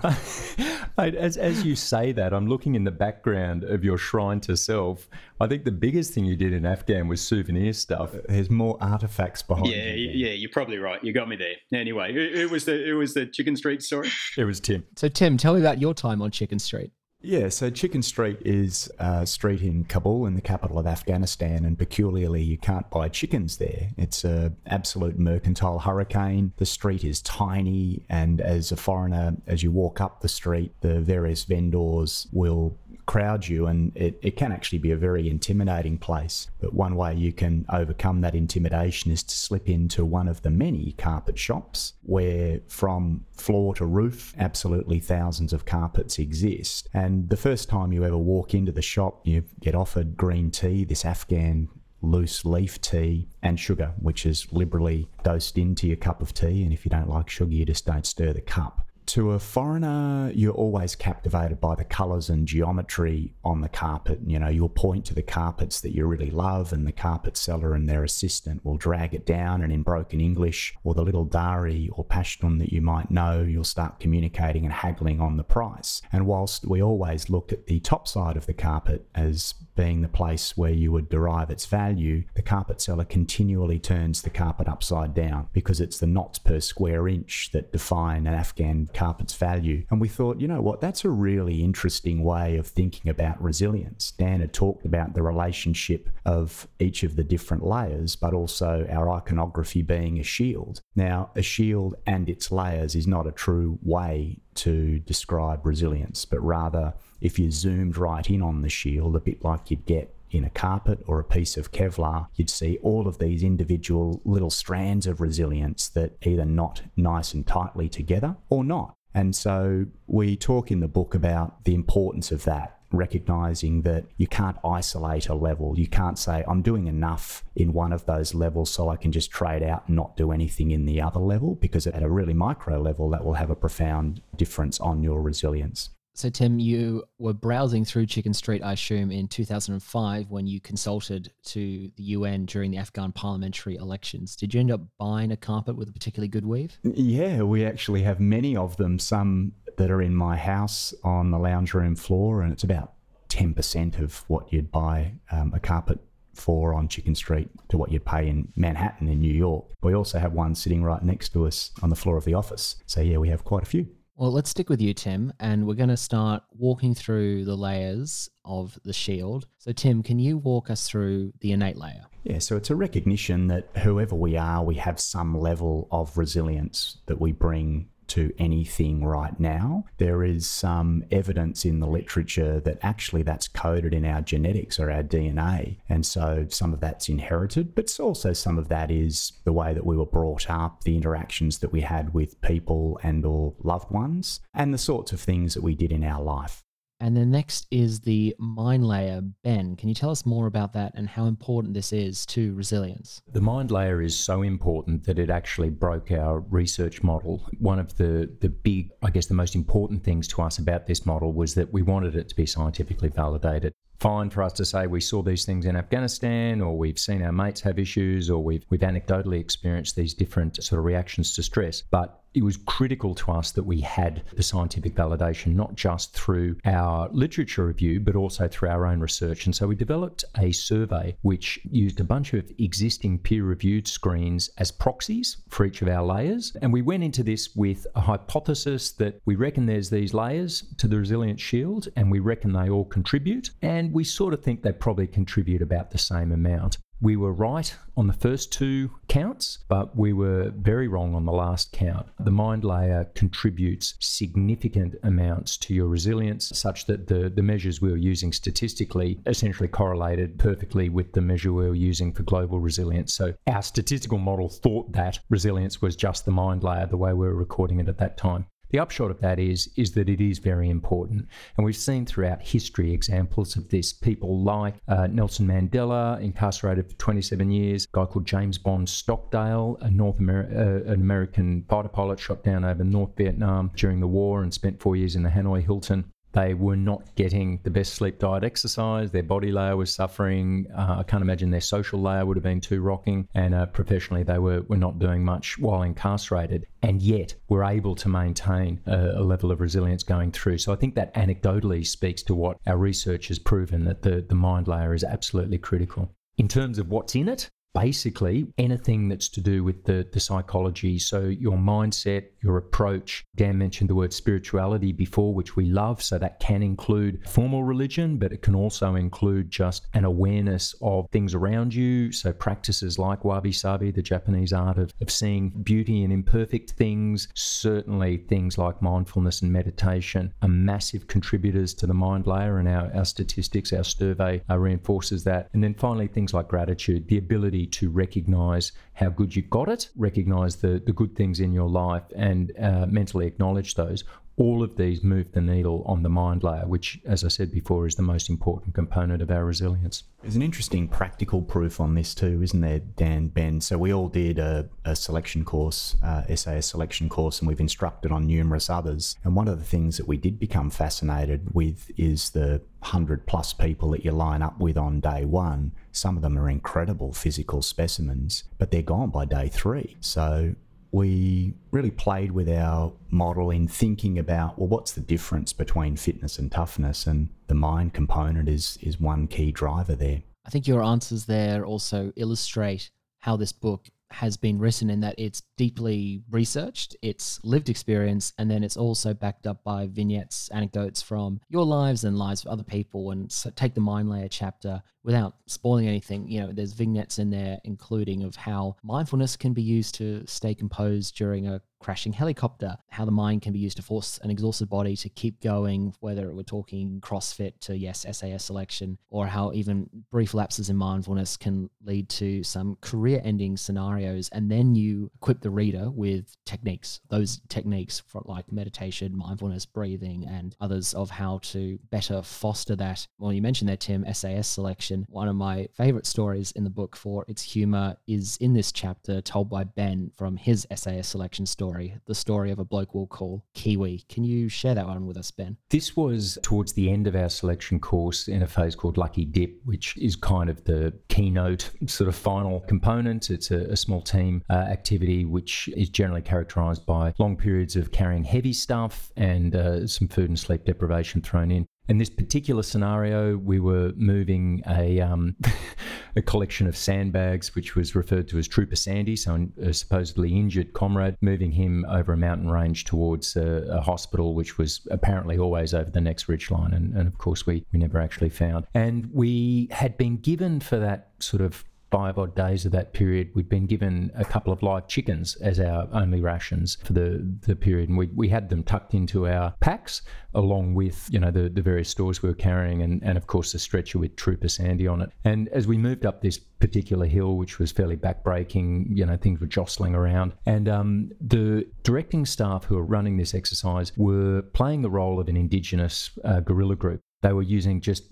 as 0.98 1.36
as 1.36 1.64
you 1.64 1.76
say 1.76 2.12
that, 2.12 2.32
I'm 2.32 2.46
looking 2.46 2.74
in 2.74 2.84
the 2.84 2.90
background 2.90 3.64
of 3.64 3.84
your 3.84 3.98
shrine 3.98 4.40
to 4.40 4.56
self. 4.56 5.08
I 5.40 5.46
think 5.46 5.64
the 5.64 5.72
biggest 5.72 6.14
thing 6.14 6.24
you 6.24 6.36
did 6.36 6.52
in 6.54 6.64
Afghan 6.64 7.08
was 7.08 7.20
souvenir 7.20 7.74
stuff. 7.74 8.14
There's 8.28 8.48
more 8.48 8.78
artifacts 8.80 9.42
behind. 9.42 9.66
Yeah, 9.66 9.92
you, 9.92 10.10
yeah, 10.14 10.32
you're 10.32 10.50
probably 10.50 10.78
right. 10.78 11.02
You 11.04 11.12
got 11.12 11.28
me 11.28 11.36
there. 11.36 11.56
Anyway, 11.72 12.12
it, 12.14 12.38
it 12.38 12.50
was 12.50 12.64
the 12.64 12.88
it 12.88 12.92
was 12.92 13.14
the 13.14 13.26
Chicken 13.26 13.56
Street 13.56 13.82
story. 13.82 14.10
It 14.36 14.44
was 14.44 14.60
Tim. 14.60 14.84
So 14.96 15.08
Tim, 15.08 15.36
tell 15.36 15.54
me 15.54 15.60
about 15.60 15.80
your 15.80 15.94
time 15.94 16.22
on 16.22 16.30
Chicken 16.30 16.58
Street. 16.58 16.92
Yeah, 17.22 17.48
so 17.48 17.70
Chicken 17.70 18.02
Street 18.02 18.38
is 18.44 18.88
a 19.00 19.26
street 19.26 19.62
in 19.62 19.84
Kabul, 19.84 20.26
in 20.26 20.34
the 20.34 20.40
capital 20.40 20.78
of 20.78 20.86
Afghanistan, 20.86 21.64
and 21.64 21.76
peculiarly, 21.76 22.42
you 22.42 22.58
can't 22.58 22.88
buy 22.90 23.08
chickens 23.08 23.56
there. 23.56 23.90
It's 23.96 24.24
a 24.24 24.52
absolute 24.66 25.18
mercantile 25.18 25.80
hurricane. 25.80 26.52
The 26.58 26.66
street 26.66 27.02
is 27.02 27.20
tiny, 27.22 28.04
and 28.08 28.40
as 28.40 28.70
a 28.70 28.76
foreigner, 28.76 29.34
as 29.46 29.62
you 29.64 29.72
walk 29.72 30.00
up 30.00 30.20
the 30.20 30.28
street, 30.28 30.72
the 30.82 31.00
various 31.00 31.42
vendors 31.44 32.28
will 32.32 32.78
crowd 33.06 33.46
you, 33.46 33.66
and 33.66 33.96
it, 33.96 34.18
it 34.22 34.36
can 34.36 34.52
actually 34.52 34.78
be 34.78 34.90
a 34.90 34.96
very 34.96 35.30
intimidating 35.30 35.96
place. 35.96 36.48
But 36.60 36.74
one 36.74 36.96
way 36.96 37.14
you 37.14 37.32
can 37.32 37.64
overcome 37.72 38.20
that 38.20 38.34
intimidation 38.34 39.10
is 39.12 39.22
to 39.22 39.36
slip 39.36 39.68
into 39.68 40.04
one 40.04 40.28
of 40.28 40.42
the 40.42 40.50
many 40.50 40.92
carpet 40.98 41.38
shops 41.38 41.94
where, 42.02 42.60
from 42.68 43.24
floor 43.32 43.74
to 43.76 43.86
roof, 43.86 44.34
absolutely 44.38 44.98
thousands 44.98 45.52
of 45.52 45.64
carpets 45.64 46.18
exist. 46.18 46.88
And 46.92 47.28
the 47.28 47.36
first 47.36 47.68
time 47.68 47.92
you 47.92 48.04
ever 48.04 48.18
walk 48.18 48.54
into 48.54 48.72
the 48.72 48.82
shop, 48.82 49.26
you 49.26 49.44
get 49.60 49.74
offered 49.74 50.16
green 50.16 50.50
tea, 50.50 50.84
this 50.84 51.04
Afghan 51.04 51.68
loose 52.02 52.44
leaf 52.44 52.80
tea 52.80 53.28
and 53.42 53.58
sugar, 53.58 53.92
which 53.98 54.26
is 54.26 54.52
liberally 54.52 55.08
dosed 55.24 55.58
into 55.58 55.86
your 55.86 55.96
cup 55.96 56.20
of 56.20 56.34
tea. 56.34 56.62
And 56.62 56.72
if 56.72 56.84
you 56.84 56.90
don't 56.90 57.08
like 57.08 57.30
sugar, 57.30 57.52
you 57.52 57.64
just 57.64 57.86
don't 57.86 58.06
stir 58.06 58.32
the 58.32 58.40
cup 58.40 58.85
to 59.06 59.32
a 59.32 59.38
foreigner, 59.38 60.30
you're 60.34 60.52
always 60.52 60.94
captivated 60.94 61.60
by 61.60 61.74
the 61.74 61.84
colours 61.84 62.28
and 62.28 62.46
geometry 62.46 63.32
on 63.44 63.60
the 63.60 63.68
carpet. 63.68 64.20
You 64.26 64.38
know, 64.38 64.48
you'll 64.48 64.68
point 64.68 65.04
to 65.06 65.14
the 65.14 65.22
carpets 65.22 65.80
that 65.80 65.94
you 65.94 66.06
really 66.06 66.30
love, 66.30 66.72
and 66.72 66.86
the 66.86 66.92
carpet 66.92 67.36
seller 67.36 67.74
and 67.74 67.88
their 67.88 68.04
assistant 68.04 68.64
will 68.64 68.76
drag 68.76 69.14
it 69.14 69.24
down. 69.24 69.62
And 69.62 69.72
in 69.72 69.82
broken 69.82 70.20
English 70.20 70.74
or 70.84 70.94
the 70.94 71.04
little 71.04 71.24
Dari 71.24 71.88
or 71.92 72.04
Pashtun 72.04 72.58
that 72.58 72.72
you 72.72 72.80
might 72.80 73.10
know, 73.10 73.42
you'll 73.42 73.64
start 73.64 74.00
communicating 74.00 74.64
and 74.64 74.72
haggling 74.72 75.20
on 75.20 75.36
the 75.36 75.44
price. 75.44 76.02
And 76.12 76.26
whilst 76.26 76.66
we 76.66 76.82
always 76.82 77.30
looked 77.30 77.52
at 77.52 77.66
the 77.66 77.80
top 77.80 78.08
side 78.08 78.36
of 78.36 78.46
the 78.46 78.54
carpet 78.54 79.06
as 79.14 79.54
being 79.76 80.00
the 80.00 80.08
place 80.08 80.56
where 80.56 80.72
you 80.72 80.90
would 80.92 81.08
derive 81.08 81.50
its 81.50 81.66
value, 81.66 82.24
the 82.34 82.42
carpet 82.42 82.80
seller 82.80 83.04
continually 83.04 83.78
turns 83.78 84.22
the 84.22 84.30
carpet 84.30 84.66
upside 84.68 85.14
down 85.14 85.48
because 85.52 85.80
it's 85.80 85.98
the 85.98 86.06
knots 86.06 86.38
per 86.38 86.58
square 86.60 87.06
inch 87.06 87.50
that 87.52 87.72
define 87.72 88.26
an 88.26 88.34
Afghan 88.34 88.88
carpet's 88.92 89.34
value. 89.34 89.84
And 89.90 90.00
we 90.00 90.08
thought, 90.08 90.40
you 90.40 90.48
know 90.48 90.60
what, 90.60 90.80
that's 90.80 91.04
a 91.04 91.10
really 91.10 91.62
interesting 91.62 92.24
way 92.24 92.56
of 92.56 92.66
thinking 92.66 93.10
about 93.10 93.40
resilience. 93.42 94.12
Dan 94.12 94.40
had 94.40 94.52
talked 94.52 94.84
about 94.84 95.14
the 95.14 95.22
relationship 95.22 96.08
of 96.24 96.66
each 96.80 97.02
of 97.02 97.16
the 97.16 97.24
different 97.24 97.64
layers, 97.64 98.16
but 98.16 98.34
also 98.34 98.86
our 98.90 99.10
iconography 99.10 99.82
being 99.82 100.18
a 100.18 100.22
shield. 100.22 100.80
Now, 100.94 101.30
a 101.36 101.42
shield 101.42 101.94
and 102.06 102.28
its 102.28 102.50
layers 102.50 102.94
is 102.94 103.06
not 103.06 103.26
a 103.26 103.32
true 103.32 103.78
way 103.82 104.38
to 104.56 104.98
describe 105.00 105.66
resilience, 105.66 106.24
but 106.24 106.40
rather 106.40 106.94
if 107.20 107.38
you 107.38 107.50
zoomed 107.50 107.96
right 107.96 108.28
in 108.28 108.42
on 108.42 108.62
the 108.62 108.68
shield, 108.68 109.16
a 109.16 109.20
bit 109.20 109.44
like 109.44 109.70
you'd 109.70 109.86
get 109.86 110.12
in 110.30 110.44
a 110.44 110.50
carpet 110.50 110.98
or 111.06 111.20
a 111.20 111.24
piece 111.24 111.56
of 111.56 111.72
Kevlar, 111.72 112.26
you'd 112.34 112.50
see 112.50 112.78
all 112.82 113.06
of 113.06 113.18
these 113.18 113.42
individual 113.42 114.20
little 114.24 114.50
strands 114.50 115.06
of 115.06 115.20
resilience 115.20 115.88
that 115.88 116.16
either 116.22 116.44
knot 116.44 116.82
nice 116.96 117.32
and 117.32 117.46
tightly 117.46 117.88
together 117.88 118.36
or 118.50 118.64
not. 118.64 118.94
And 119.14 119.34
so 119.34 119.86
we 120.06 120.36
talk 120.36 120.70
in 120.70 120.80
the 120.80 120.88
book 120.88 121.14
about 121.14 121.64
the 121.64 121.74
importance 121.74 122.32
of 122.32 122.44
that 122.44 122.76
recognizing 122.92 123.82
that 123.82 124.04
you 124.16 124.26
can't 124.26 124.56
isolate 124.64 125.28
a 125.28 125.34
level. 125.34 125.78
You 125.78 125.88
can't 125.88 126.18
say, 126.18 126.44
I'm 126.46 126.62
doing 126.62 126.86
enough 126.86 127.44
in 127.54 127.72
one 127.72 127.92
of 127.92 128.06
those 128.06 128.34
levels 128.34 128.70
so 128.70 128.88
I 128.88 128.96
can 128.96 129.12
just 129.12 129.30
trade 129.30 129.62
out 129.62 129.84
and 129.86 129.96
not 129.96 130.16
do 130.16 130.32
anything 130.32 130.70
in 130.70 130.86
the 130.86 131.00
other 131.00 131.20
level, 131.20 131.56
because 131.56 131.86
at 131.86 132.02
a 132.02 132.08
really 132.08 132.34
micro 132.34 132.80
level, 132.80 133.10
that 133.10 133.24
will 133.24 133.34
have 133.34 133.50
a 133.50 133.56
profound 133.56 134.22
difference 134.36 134.78
on 134.80 135.02
your 135.02 135.20
resilience. 135.20 135.90
So, 136.16 136.30
Tim, 136.30 136.58
you 136.58 137.04
were 137.18 137.34
browsing 137.34 137.84
through 137.84 138.06
Chicken 138.06 138.32
Street, 138.32 138.62
I 138.64 138.72
assume, 138.72 139.10
in 139.10 139.28
2005 139.28 140.30
when 140.30 140.46
you 140.46 140.62
consulted 140.62 141.30
to 141.44 141.90
the 141.94 142.02
UN 142.02 142.46
during 142.46 142.70
the 142.70 142.78
Afghan 142.78 143.12
parliamentary 143.12 143.76
elections. 143.76 144.34
Did 144.34 144.54
you 144.54 144.60
end 144.60 144.70
up 144.70 144.80
buying 144.96 145.30
a 145.30 145.36
carpet 145.36 145.76
with 145.76 145.90
a 145.90 145.92
particularly 145.92 146.28
good 146.28 146.46
weave? 146.46 146.78
Yeah, 146.82 147.42
we 147.42 147.66
actually 147.66 148.00
have 148.04 148.18
many 148.18 148.56
of 148.56 148.78
them. 148.78 148.98
Some 148.98 149.52
that 149.76 149.90
are 149.90 150.00
in 150.00 150.14
my 150.14 150.38
house 150.38 150.94
on 151.04 151.32
the 151.32 151.38
lounge 151.38 151.74
room 151.74 151.94
floor, 151.94 152.40
and 152.40 152.50
it's 152.50 152.64
about 152.64 152.94
10% 153.28 154.00
of 154.00 154.24
what 154.26 154.50
you'd 154.50 154.70
buy 154.70 155.12
um, 155.30 155.52
a 155.54 155.60
carpet 155.60 155.98
for 156.32 156.72
on 156.72 156.88
Chicken 156.88 157.14
Street 157.14 157.50
to 157.68 157.76
what 157.76 157.92
you'd 157.92 158.06
pay 158.06 158.26
in 158.26 158.50
Manhattan 158.56 159.08
in 159.08 159.20
New 159.20 159.34
York. 159.34 159.66
We 159.82 159.94
also 159.94 160.18
have 160.18 160.32
one 160.32 160.54
sitting 160.54 160.82
right 160.82 161.02
next 161.02 161.34
to 161.34 161.46
us 161.46 161.72
on 161.82 161.90
the 161.90 161.96
floor 161.96 162.16
of 162.16 162.24
the 162.24 162.32
office. 162.32 162.76
So, 162.86 163.02
yeah, 163.02 163.18
we 163.18 163.28
have 163.28 163.44
quite 163.44 163.64
a 163.64 163.66
few. 163.66 163.86
Well, 164.18 164.32
let's 164.32 164.48
stick 164.48 164.70
with 164.70 164.80
you, 164.80 164.94
Tim, 164.94 165.30
and 165.40 165.66
we're 165.66 165.74
going 165.74 165.90
to 165.90 165.96
start 165.96 166.42
walking 166.50 166.94
through 166.94 167.44
the 167.44 167.54
layers 167.54 168.30
of 168.46 168.78
the 168.82 168.94
shield. 168.94 169.46
So, 169.58 169.72
Tim, 169.72 170.02
can 170.02 170.18
you 170.18 170.38
walk 170.38 170.70
us 170.70 170.88
through 170.88 171.34
the 171.40 171.52
innate 171.52 171.76
layer? 171.76 172.06
Yeah, 172.24 172.38
so 172.38 172.56
it's 172.56 172.70
a 172.70 172.76
recognition 172.76 173.48
that 173.48 173.68
whoever 173.76 174.14
we 174.14 174.38
are, 174.38 174.64
we 174.64 174.76
have 174.76 174.98
some 174.98 175.38
level 175.38 175.86
of 175.90 176.16
resilience 176.16 176.96
that 177.04 177.20
we 177.20 177.32
bring 177.32 177.90
to 178.08 178.32
anything 178.38 179.04
right 179.04 179.38
now. 179.38 179.84
There 179.98 180.22
is 180.22 180.46
some 180.48 181.04
evidence 181.10 181.64
in 181.64 181.80
the 181.80 181.86
literature 181.86 182.60
that 182.60 182.78
actually 182.82 183.22
that's 183.22 183.48
coded 183.48 183.94
in 183.94 184.04
our 184.04 184.20
genetics 184.20 184.78
or 184.78 184.90
our 184.90 185.02
DNA. 185.02 185.78
And 185.88 186.04
so 186.04 186.46
some 186.48 186.72
of 186.72 186.80
that's 186.80 187.08
inherited, 187.08 187.74
but 187.74 187.98
also 188.00 188.32
some 188.32 188.58
of 188.58 188.68
that 188.68 188.90
is 188.90 189.32
the 189.44 189.52
way 189.52 189.74
that 189.74 189.86
we 189.86 189.96
were 189.96 190.06
brought 190.06 190.50
up, 190.50 190.84
the 190.84 190.96
interactions 190.96 191.58
that 191.58 191.72
we 191.72 191.80
had 191.80 192.14
with 192.14 192.40
people 192.40 192.98
and 193.02 193.24
or 193.24 193.54
loved 193.62 193.90
ones, 193.90 194.40
and 194.54 194.72
the 194.72 194.78
sorts 194.78 195.12
of 195.12 195.20
things 195.20 195.54
that 195.54 195.62
we 195.62 195.74
did 195.74 195.92
in 195.92 196.04
our 196.04 196.22
life. 196.22 196.65
And 197.00 197.16
then 197.16 197.30
next 197.30 197.66
is 197.70 198.00
the 198.00 198.34
mind 198.38 198.86
layer. 198.86 199.20
Ben, 199.42 199.76
can 199.76 199.88
you 199.88 199.94
tell 199.94 200.10
us 200.10 200.24
more 200.24 200.46
about 200.46 200.72
that 200.72 200.92
and 200.94 201.08
how 201.08 201.26
important 201.26 201.74
this 201.74 201.92
is 201.92 202.24
to 202.26 202.54
resilience? 202.54 203.20
The 203.32 203.40
mind 203.40 203.70
layer 203.70 204.00
is 204.00 204.18
so 204.18 204.42
important 204.42 205.04
that 205.04 205.18
it 205.18 205.28
actually 205.28 205.70
broke 205.70 206.10
our 206.10 206.40
research 206.40 207.02
model. 207.02 207.46
One 207.58 207.78
of 207.78 207.96
the, 207.96 208.34
the 208.40 208.48
big, 208.48 208.90
I 209.02 209.10
guess, 209.10 209.26
the 209.26 209.34
most 209.34 209.54
important 209.54 210.04
things 210.04 210.26
to 210.28 210.42
us 210.42 210.58
about 210.58 210.86
this 210.86 211.04
model 211.04 211.32
was 211.32 211.54
that 211.54 211.72
we 211.72 211.82
wanted 211.82 212.16
it 212.16 212.28
to 212.30 212.34
be 212.34 212.46
scientifically 212.46 213.08
validated 213.08 213.72
fine 213.98 214.28
for 214.28 214.42
us 214.42 214.52
to 214.52 214.64
say 214.64 214.86
we 214.86 215.00
saw 215.00 215.22
these 215.22 215.44
things 215.44 215.64
in 215.64 215.76
Afghanistan 215.76 216.60
or 216.60 216.76
we've 216.76 216.98
seen 216.98 217.22
our 217.22 217.32
mates 217.32 217.60
have 217.60 217.78
issues 217.78 218.28
or 218.30 218.42
we've 218.42 218.64
we've 218.70 218.80
anecdotally 218.80 219.40
experienced 219.40 219.96
these 219.96 220.12
different 220.12 220.62
sort 220.62 220.78
of 220.78 220.84
reactions 220.84 221.34
to 221.34 221.42
stress 221.42 221.82
but 221.90 222.20
it 222.36 222.44
was 222.44 222.58
critical 222.58 223.14
to 223.14 223.32
us 223.32 223.50
that 223.52 223.62
we 223.62 223.80
had 223.80 224.22
the 224.34 224.42
scientific 224.42 224.94
validation, 224.94 225.54
not 225.54 225.74
just 225.74 226.12
through 226.12 226.54
our 226.66 227.08
literature 227.10 227.66
review, 227.66 227.98
but 227.98 228.14
also 228.14 228.46
through 228.46 228.68
our 228.68 228.86
own 228.86 229.00
research. 229.00 229.46
And 229.46 229.56
so 229.56 229.66
we 229.66 229.74
developed 229.74 230.22
a 230.38 230.52
survey 230.52 231.16
which 231.22 231.58
used 231.70 231.98
a 231.98 232.04
bunch 232.04 232.34
of 232.34 232.50
existing 232.58 233.20
peer 233.20 233.42
reviewed 233.42 233.88
screens 233.88 234.50
as 234.58 234.70
proxies 234.70 235.38
for 235.48 235.64
each 235.64 235.80
of 235.80 235.88
our 235.88 236.04
layers. 236.04 236.54
And 236.60 236.72
we 236.72 236.82
went 236.82 237.02
into 237.02 237.22
this 237.22 237.56
with 237.56 237.86
a 237.94 238.00
hypothesis 238.00 238.92
that 238.92 239.18
we 239.24 239.34
reckon 239.34 239.64
there's 239.64 239.88
these 239.88 240.12
layers 240.12 240.62
to 240.76 240.88
the 240.88 240.98
resilience 240.98 241.40
shield, 241.40 241.88
and 241.96 242.10
we 242.10 242.20
reckon 242.20 242.52
they 242.52 242.68
all 242.68 242.84
contribute. 242.84 243.50
And 243.62 243.92
we 243.92 244.04
sort 244.04 244.34
of 244.34 244.44
think 244.44 244.62
they 244.62 244.72
probably 244.72 245.06
contribute 245.06 245.62
about 245.62 245.90
the 245.90 245.98
same 245.98 246.32
amount. 246.32 246.76
We 247.00 247.16
were 247.16 247.32
right 247.32 247.74
on 247.96 248.06
the 248.06 248.12
first 248.12 248.52
two 248.52 248.90
counts, 249.08 249.58
but 249.68 249.96
we 249.96 250.12
were 250.12 250.50
very 250.56 250.88
wrong 250.88 251.14
on 251.14 251.26
the 251.26 251.32
last 251.32 251.72
count. 251.72 252.06
The 252.18 252.30
mind 252.30 252.64
layer 252.64 253.10
contributes 253.14 253.94
significant 254.00 254.96
amounts 255.02 255.56
to 255.58 255.74
your 255.74 255.88
resilience, 255.88 256.50
such 256.58 256.86
that 256.86 257.06
the, 257.06 257.28
the 257.28 257.42
measures 257.42 257.80
we 257.80 257.90
were 257.90 257.96
using 257.96 258.32
statistically 258.32 259.20
essentially 259.26 259.68
correlated 259.68 260.38
perfectly 260.38 260.88
with 260.88 261.12
the 261.12 261.20
measure 261.20 261.52
we 261.52 261.68
were 261.68 261.74
using 261.74 262.12
for 262.12 262.22
global 262.22 262.60
resilience. 262.60 263.12
So 263.12 263.34
our 263.46 263.62
statistical 263.62 264.18
model 264.18 264.48
thought 264.48 264.92
that 264.92 265.18
resilience 265.28 265.82
was 265.82 265.96
just 265.96 266.24
the 266.24 266.30
mind 266.32 266.62
layer, 266.62 266.86
the 266.86 266.96
way 266.96 267.12
we 267.12 267.26
were 267.26 267.34
recording 267.34 267.78
it 267.80 267.88
at 267.88 267.98
that 267.98 268.16
time. 268.16 268.46
The 268.70 268.78
upshot 268.78 269.10
of 269.10 269.20
that 269.20 269.38
is 269.38 269.70
is 269.76 269.92
that 269.92 270.08
it 270.08 270.20
is 270.20 270.38
very 270.38 270.68
important, 270.70 271.28
and 271.56 271.64
we've 271.64 271.76
seen 271.76 272.04
throughout 272.04 272.42
history 272.42 272.92
examples 272.92 273.56
of 273.56 273.68
this. 273.68 273.92
People 273.92 274.42
like 274.42 274.74
uh, 274.88 275.06
Nelson 275.06 275.46
Mandela, 275.46 276.20
incarcerated 276.20 276.88
for 276.88 276.96
27 276.96 277.50
years. 277.50 277.84
A 277.84 277.88
guy 277.92 278.04
called 278.06 278.26
James 278.26 278.58
Bond 278.58 278.88
Stockdale, 278.88 279.78
a 279.80 279.90
North 279.90 280.20
Amer- 280.20 280.50
uh, 280.86 280.92
an 280.92 281.00
American 281.00 281.64
fighter 281.68 281.88
pilot, 281.88 282.18
shot 282.18 282.42
down 282.42 282.64
over 282.64 282.84
North 282.84 283.16
Vietnam 283.16 283.70
during 283.76 284.00
the 284.00 284.06
war 284.06 284.42
and 284.42 284.52
spent 284.52 284.80
four 284.80 284.96
years 284.96 285.16
in 285.16 285.22
the 285.22 285.30
Hanoi 285.30 285.62
Hilton. 285.62 286.12
They 286.36 286.52
were 286.52 286.76
not 286.76 287.14
getting 287.14 287.60
the 287.62 287.70
best 287.70 287.94
sleep, 287.94 288.18
diet, 288.18 288.44
exercise. 288.44 289.10
Their 289.10 289.22
body 289.22 289.50
layer 289.50 289.74
was 289.74 289.90
suffering. 289.90 290.66
Uh, 290.76 290.96
I 290.98 291.02
can't 291.02 291.22
imagine 291.22 291.50
their 291.50 291.62
social 291.62 291.98
layer 291.98 292.26
would 292.26 292.36
have 292.36 292.44
been 292.44 292.60
too 292.60 292.82
rocking. 292.82 293.26
And 293.34 293.54
uh, 293.54 293.64
professionally, 293.64 294.22
they 294.22 294.38
were, 294.38 294.60
were 294.68 294.76
not 294.76 294.98
doing 294.98 295.24
much 295.24 295.58
while 295.58 295.80
incarcerated. 295.80 296.66
And 296.82 297.00
yet, 297.00 297.34
were 297.48 297.64
able 297.64 297.94
to 297.94 298.10
maintain 298.10 298.80
a, 298.84 299.12
a 299.16 299.24
level 299.24 299.50
of 299.50 299.62
resilience 299.62 300.02
going 300.02 300.30
through. 300.30 300.58
So 300.58 300.74
I 300.74 300.76
think 300.76 300.94
that 300.96 301.14
anecdotally 301.14 301.86
speaks 301.86 302.22
to 302.24 302.34
what 302.34 302.58
our 302.66 302.76
research 302.76 303.28
has 303.28 303.38
proven 303.38 303.86
that 303.86 304.02
the, 304.02 304.20
the 304.28 304.34
mind 304.34 304.68
layer 304.68 304.92
is 304.92 305.04
absolutely 305.04 305.56
critical. 305.56 306.10
In 306.36 306.48
terms 306.48 306.78
of 306.78 306.90
what's 306.90 307.14
in 307.14 307.30
it, 307.30 307.48
basically 307.76 308.46
anything 308.56 309.08
that's 309.08 309.28
to 309.28 309.40
do 309.40 309.62
with 309.62 309.84
the, 309.84 310.06
the 310.12 310.20
psychology. 310.20 310.98
So, 310.98 311.20
your 311.20 311.58
mindset, 311.58 312.24
your 312.42 312.56
approach. 312.56 313.24
Dan 313.36 313.58
mentioned 313.58 313.90
the 313.90 313.94
word 313.94 314.12
spirituality 314.12 314.92
before, 314.92 315.34
which 315.34 315.56
we 315.56 315.66
love. 315.66 316.02
So, 316.02 316.18
that 316.18 316.40
can 316.40 316.62
include 316.62 317.28
formal 317.28 317.64
religion, 317.64 318.16
but 318.16 318.32
it 318.32 318.40
can 318.42 318.54
also 318.54 318.94
include 318.94 319.50
just 319.50 319.86
an 319.92 320.04
awareness 320.04 320.74
of 320.80 321.06
things 321.10 321.34
around 321.34 321.74
you. 321.74 322.12
So, 322.12 322.32
practices 322.32 322.98
like 322.98 323.24
wabi 323.24 323.52
sabi, 323.52 323.90
the 323.90 324.02
Japanese 324.02 324.52
art 324.52 324.78
of, 324.78 324.92
of 325.02 325.10
seeing 325.10 325.50
beauty 325.50 326.02
in 326.02 326.10
imperfect 326.10 326.70
things. 326.70 327.28
Certainly, 327.34 328.24
things 328.28 328.56
like 328.56 328.80
mindfulness 328.80 329.42
and 329.42 329.52
meditation 329.52 330.32
are 330.40 330.48
massive 330.48 331.06
contributors 331.08 331.74
to 331.74 331.86
the 331.86 331.94
mind 331.94 332.26
layer, 332.26 332.58
and 332.58 332.68
our, 332.68 332.90
our 332.94 333.04
statistics, 333.04 333.72
our 333.72 333.84
survey 333.84 334.42
uh, 334.48 334.56
reinforces 334.56 335.24
that. 335.24 335.50
And 335.52 335.62
then 335.62 335.74
finally, 335.74 336.06
things 336.06 336.32
like 336.32 336.48
gratitude, 336.48 337.06
the 337.08 337.18
ability 337.18 337.65
to 337.66 337.90
recognize 337.90 338.72
how 338.94 339.08
good 339.08 339.36
you 339.36 339.42
got 339.42 339.68
it, 339.68 339.88
recognize 339.96 340.56
the, 340.56 340.82
the 340.84 340.92
good 340.92 341.14
things 341.14 341.40
in 341.40 341.52
your 341.52 341.68
life, 341.68 342.04
and 342.14 342.52
uh, 342.58 342.86
mentally 342.86 343.26
acknowledge 343.26 343.74
those. 343.74 344.04
All 344.38 344.62
of 344.62 344.76
these 344.76 345.02
move 345.02 345.32
the 345.32 345.40
needle 345.40 345.82
on 345.86 346.02
the 346.02 346.10
mind 346.10 346.42
layer, 346.42 346.66
which, 346.66 347.00
as 347.06 347.24
I 347.24 347.28
said 347.28 347.50
before, 347.50 347.86
is 347.86 347.94
the 347.94 348.02
most 348.02 348.28
important 348.28 348.74
component 348.74 349.22
of 349.22 349.30
our 349.30 349.46
resilience. 349.46 350.02
There's 350.20 350.36
an 350.36 350.42
interesting 350.42 350.88
practical 350.88 351.40
proof 351.40 351.80
on 351.80 351.94
this 351.94 352.14
too, 352.14 352.42
isn't 352.42 352.60
there, 352.60 352.80
Dan, 352.80 353.28
Ben? 353.28 353.62
So 353.62 353.78
we 353.78 353.94
all 353.94 354.08
did 354.08 354.38
a, 354.38 354.68
a 354.84 354.94
selection 354.94 355.42
course, 355.42 355.96
uh, 356.02 356.24
SAS 356.34 356.66
selection 356.66 357.08
course, 357.08 357.38
and 357.38 357.48
we've 357.48 357.60
instructed 357.60 358.12
on 358.12 358.26
numerous 358.26 358.68
others. 358.68 359.16
And 359.24 359.34
one 359.34 359.48
of 359.48 359.58
the 359.58 359.64
things 359.64 359.96
that 359.96 360.06
we 360.06 360.18
did 360.18 360.38
become 360.38 360.68
fascinated 360.68 361.54
with 361.54 361.90
is 361.96 362.30
the 362.30 362.60
100 362.80 363.26
plus 363.26 363.54
people 363.54 363.90
that 363.90 364.04
you 364.04 364.12
line 364.12 364.42
up 364.42 364.60
with 364.60 364.76
on 364.76 365.00
day 365.00 365.24
one. 365.24 365.72
Some 365.92 366.14
of 366.16 366.22
them 366.22 366.38
are 366.38 366.50
incredible 366.50 367.14
physical 367.14 367.62
specimens, 367.62 368.44
but 368.58 368.70
they're 368.70 368.82
gone 368.82 369.08
by 369.08 369.24
day 369.24 369.48
three. 369.48 369.96
So 370.00 370.54
we 370.96 371.52
really 371.72 371.90
played 371.90 372.32
with 372.32 372.48
our 372.48 372.90
model 373.10 373.50
in 373.50 373.68
thinking 373.68 374.18
about 374.18 374.58
well 374.58 374.66
what's 374.66 374.92
the 374.92 375.00
difference 375.02 375.52
between 375.52 375.94
fitness 375.94 376.38
and 376.38 376.50
toughness? 376.50 377.06
And 377.06 377.28
the 377.48 377.54
mind 377.54 377.92
component 377.92 378.48
is 378.48 378.78
is 378.80 378.98
one 378.98 379.26
key 379.26 379.52
driver 379.52 379.94
there. 379.94 380.22
I 380.46 380.50
think 380.50 380.66
your 380.66 380.82
answers 380.82 381.26
there 381.26 381.66
also 381.66 382.14
illustrate 382.16 382.90
how 383.18 383.36
this 383.36 383.52
book 383.52 383.88
has 384.10 384.38
been 384.38 384.58
written 384.58 384.88
in 384.88 385.00
that 385.00 385.16
it's 385.18 385.42
deeply 385.56 386.22
researched, 386.30 386.96
it's 387.02 387.40
lived 387.42 387.68
experience, 387.68 388.32
and 388.38 388.50
then 388.50 388.62
it's 388.62 388.76
also 388.76 389.14
backed 389.14 389.46
up 389.46 389.64
by 389.64 389.86
vignettes, 389.86 390.48
anecdotes 390.52 391.02
from 391.02 391.40
your 391.48 391.64
lives 391.64 392.04
and 392.04 392.18
lives 392.18 392.44
of 392.44 392.50
other 392.50 392.62
people. 392.62 393.10
And 393.10 393.30
so 393.30 393.50
take 393.50 393.74
the 393.74 393.80
mind 393.80 394.10
layer 394.10 394.28
chapter 394.28 394.82
without 395.02 395.36
spoiling 395.46 395.86
anything. 395.86 396.28
You 396.28 396.40
know, 396.40 396.52
there's 396.52 396.72
vignettes 396.72 397.18
in 397.18 397.30
there, 397.30 397.58
including 397.64 398.24
of 398.24 398.34
how 398.34 398.76
mindfulness 398.82 399.36
can 399.36 399.52
be 399.52 399.62
used 399.62 399.94
to 399.96 400.26
stay 400.26 400.54
composed 400.54 401.16
during 401.16 401.46
a 401.46 401.62
crashing 401.78 402.12
helicopter, 402.12 402.76
how 402.88 403.04
the 403.04 403.12
mind 403.12 403.42
can 403.42 403.52
be 403.52 403.58
used 403.58 403.76
to 403.76 403.82
force 403.82 404.18
an 404.22 404.30
exhausted 404.30 404.68
body 404.68 404.96
to 404.96 405.08
keep 405.10 405.40
going, 405.40 405.94
whether 406.00 406.32
we're 406.32 406.42
talking 406.42 407.00
CrossFit 407.00 407.52
to, 407.60 407.76
yes, 407.76 408.04
SAS 408.10 408.44
selection, 408.44 408.98
or 409.08 409.26
how 409.26 409.52
even 409.52 409.88
brief 410.10 410.34
lapses 410.34 410.70
in 410.70 410.76
mindfulness 410.76 411.36
can 411.36 411.70
lead 411.84 412.08
to 412.08 412.42
some 412.42 412.76
career 412.80 413.20
ending 413.22 413.56
scenarios. 413.56 414.28
And 414.30 414.50
then 414.50 414.74
you 414.74 415.10
equip 415.16 415.40
the 415.46 415.50
reader 415.50 415.90
with 415.90 416.36
techniques, 416.44 416.98
those 417.08 417.40
techniques 417.48 418.02
for 418.04 418.20
like 418.24 418.50
meditation, 418.50 419.16
mindfulness, 419.16 419.64
breathing, 419.64 420.26
and 420.28 420.56
others 420.60 420.92
of 420.92 421.08
how 421.08 421.38
to 421.38 421.78
better 421.92 422.20
foster 422.20 422.74
that. 422.74 423.06
Well, 423.20 423.32
you 423.32 423.40
mentioned 423.40 423.68
there, 423.68 423.76
Tim, 423.76 424.04
SAS 424.12 424.48
selection. 424.48 425.06
One 425.08 425.28
of 425.28 425.36
my 425.36 425.68
favorite 425.72 426.04
stories 426.04 426.50
in 426.52 426.64
the 426.64 426.70
book 426.70 426.96
for 426.96 427.24
its 427.28 427.42
humor 427.42 427.96
is 428.08 428.36
in 428.38 428.54
this 428.54 428.72
chapter 428.72 429.20
told 429.20 429.48
by 429.48 429.62
Ben 429.62 430.10
from 430.16 430.36
his 430.36 430.66
SAS 430.74 431.06
selection 431.06 431.46
story 431.46 431.94
the 432.06 432.14
story 432.14 432.50
of 432.50 432.58
a 432.58 432.64
bloke 432.64 432.92
we'll 432.92 433.06
call 433.06 433.44
Kiwi. 433.54 434.04
Can 434.08 434.24
you 434.24 434.48
share 434.48 434.74
that 434.74 434.88
one 434.88 435.06
with 435.06 435.16
us, 435.16 435.30
Ben? 435.30 435.56
This 435.70 435.96
was 435.96 436.38
towards 436.42 436.72
the 436.72 436.90
end 436.90 437.06
of 437.06 437.14
our 437.14 437.28
selection 437.28 437.78
course 437.78 438.26
in 438.26 438.42
a 438.42 438.48
phase 438.48 438.74
called 438.74 438.98
Lucky 438.98 439.24
Dip, 439.24 439.60
which 439.64 439.96
is 439.96 440.16
kind 440.16 440.50
of 440.50 440.64
the 440.64 440.92
keynote 441.08 441.70
sort 441.86 442.08
of 442.08 442.16
final 442.16 442.58
component. 442.60 443.30
It's 443.30 443.52
a, 443.52 443.58
a 443.58 443.76
small 443.76 444.02
team 444.02 444.42
uh, 444.50 444.54
activity 444.54 445.24
which 445.36 445.68
is 445.76 445.90
generally 445.90 446.22
characterized 446.22 446.86
by 446.86 447.12
long 447.18 447.36
periods 447.36 447.76
of 447.76 447.92
carrying 447.92 448.24
heavy 448.24 448.54
stuff 448.54 449.12
and 449.18 449.54
uh, 449.54 449.86
some 449.86 450.08
food 450.08 450.30
and 450.30 450.38
sleep 450.38 450.64
deprivation 450.64 451.20
thrown 451.20 451.50
in. 451.50 451.66
In 451.90 451.98
this 451.98 452.08
particular 452.08 452.62
scenario, 452.62 453.36
we 453.36 453.60
were 453.60 453.92
moving 453.96 454.62
a 454.66 454.98
um, 455.02 455.36
a 456.16 456.22
collection 456.22 456.66
of 456.66 456.74
sandbags, 456.74 457.54
which 457.54 457.76
was 457.76 457.94
referred 457.94 458.28
to 458.28 458.38
as 458.38 458.48
Trooper 458.48 458.76
Sandy, 458.76 459.14
so 459.14 459.46
a 459.60 459.74
supposedly 459.74 460.34
injured 460.34 460.72
comrade, 460.72 461.18
moving 461.20 461.52
him 461.52 461.84
over 461.90 462.14
a 462.14 462.16
mountain 462.16 462.50
range 462.50 462.86
towards 462.86 463.36
a, 463.36 463.66
a 463.70 463.82
hospital, 463.82 464.34
which 464.34 464.56
was 464.56 464.88
apparently 464.90 465.36
always 465.38 465.74
over 465.74 465.90
the 465.90 466.00
next 466.00 466.28
ridgeline, 466.28 466.74
and, 466.74 466.94
and 466.94 467.06
of 467.06 467.18
course 467.18 467.44
we 467.44 467.62
we 467.74 467.78
never 467.78 468.00
actually 468.00 468.30
found. 468.30 468.66
And 468.72 469.10
we 469.12 469.68
had 469.70 469.98
been 469.98 470.16
given 470.16 470.60
for 470.60 470.78
that 470.78 471.10
sort 471.20 471.42
of 471.42 471.62
five 471.90 472.18
odd 472.18 472.34
days 472.34 472.64
of 472.64 472.72
that 472.72 472.92
period, 472.92 473.30
we'd 473.34 473.48
been 473.48 473.66
given 473.66 474.10
a 474.16 474.24
couple 474.24 474.52
of 474.52 474.62
live 474.62 474.88
chickens 474.88 475.36
as 475.36 475.60
our 475.60 475.88
only 475.92 476.20
rations 476.20 476.78
for 476.84 476.92
the, 476.92 477.26
the 477.46 477.54
period. 477.54 477.88
And 477.88 477.96
we, 477.96 478.06
we 478.14 478.28
had 478.28 478.48
them 478.48 478.62
tucked 478.62 478.94
into 478.94 479.28
our 479.28 479.54
packs 479.60 480.02
along 480.34 480.74
with, 480.74 481.08
you 481.10 481.18
know, 481.18 481.30
the, 481.30 481.48
the 481.48 481.62
various 481.62 481.88
stores 481.88 482.22
we 482.22 482.28
were 482.28 482.34
carrying 482.34 482.82
and, 482.82 483.02
and 483.04 483.16
of 483.16 483.26
course 483.26 483.52
the 483.52 483.58
stretcher 483.58 483.98
with 483.98 484.16
Trooper 484.16 484.48
Sandy 484.48 484.86
on 484.86 485.00
it. 485.00 485.10
And 485.24 485.48
as 485.48 485.66
we 485.66 485.78
moved 485.78 486.04
up 486.04 486.20
this 486.20 486.38
particular 486.38 487.06
hill, 487.06 487.36
which 487.36 487.58
was 487.58 487.70
fairly 487.72 487.96
backbreaking, 487.96 488.86
you 488.90 489.06
know, 489.06 489.16
things 489.16 489.40
were 489.40 489.46
jostling 489.46 489.94
around. 489.94 490.32
And 490.44 490.68
um, 490.68 491.12
the 491.20 491.66
directing 491.84 492.26
staff 492.26 492.64
who 492.64 492.74
were 492.74 492.84
running 492.84 493.16
this 493.16 493.34
exercise 493.34 493.92
were 493.96 494.42
playing 494.42 494.82
the 494.82 494.90
role 494.90 495.20
of 495.20 495.28
an 495.28 495.36
Indigenous 495.36 496.10
uh, 496.24 496.40
guerrilla 496.40 496.76
group. 496.76 497.00
They 497.22 497.32
were 497.32 497.42
using 497.42 497.80
just 497.80 498.04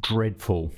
dreadful 0.00 0.72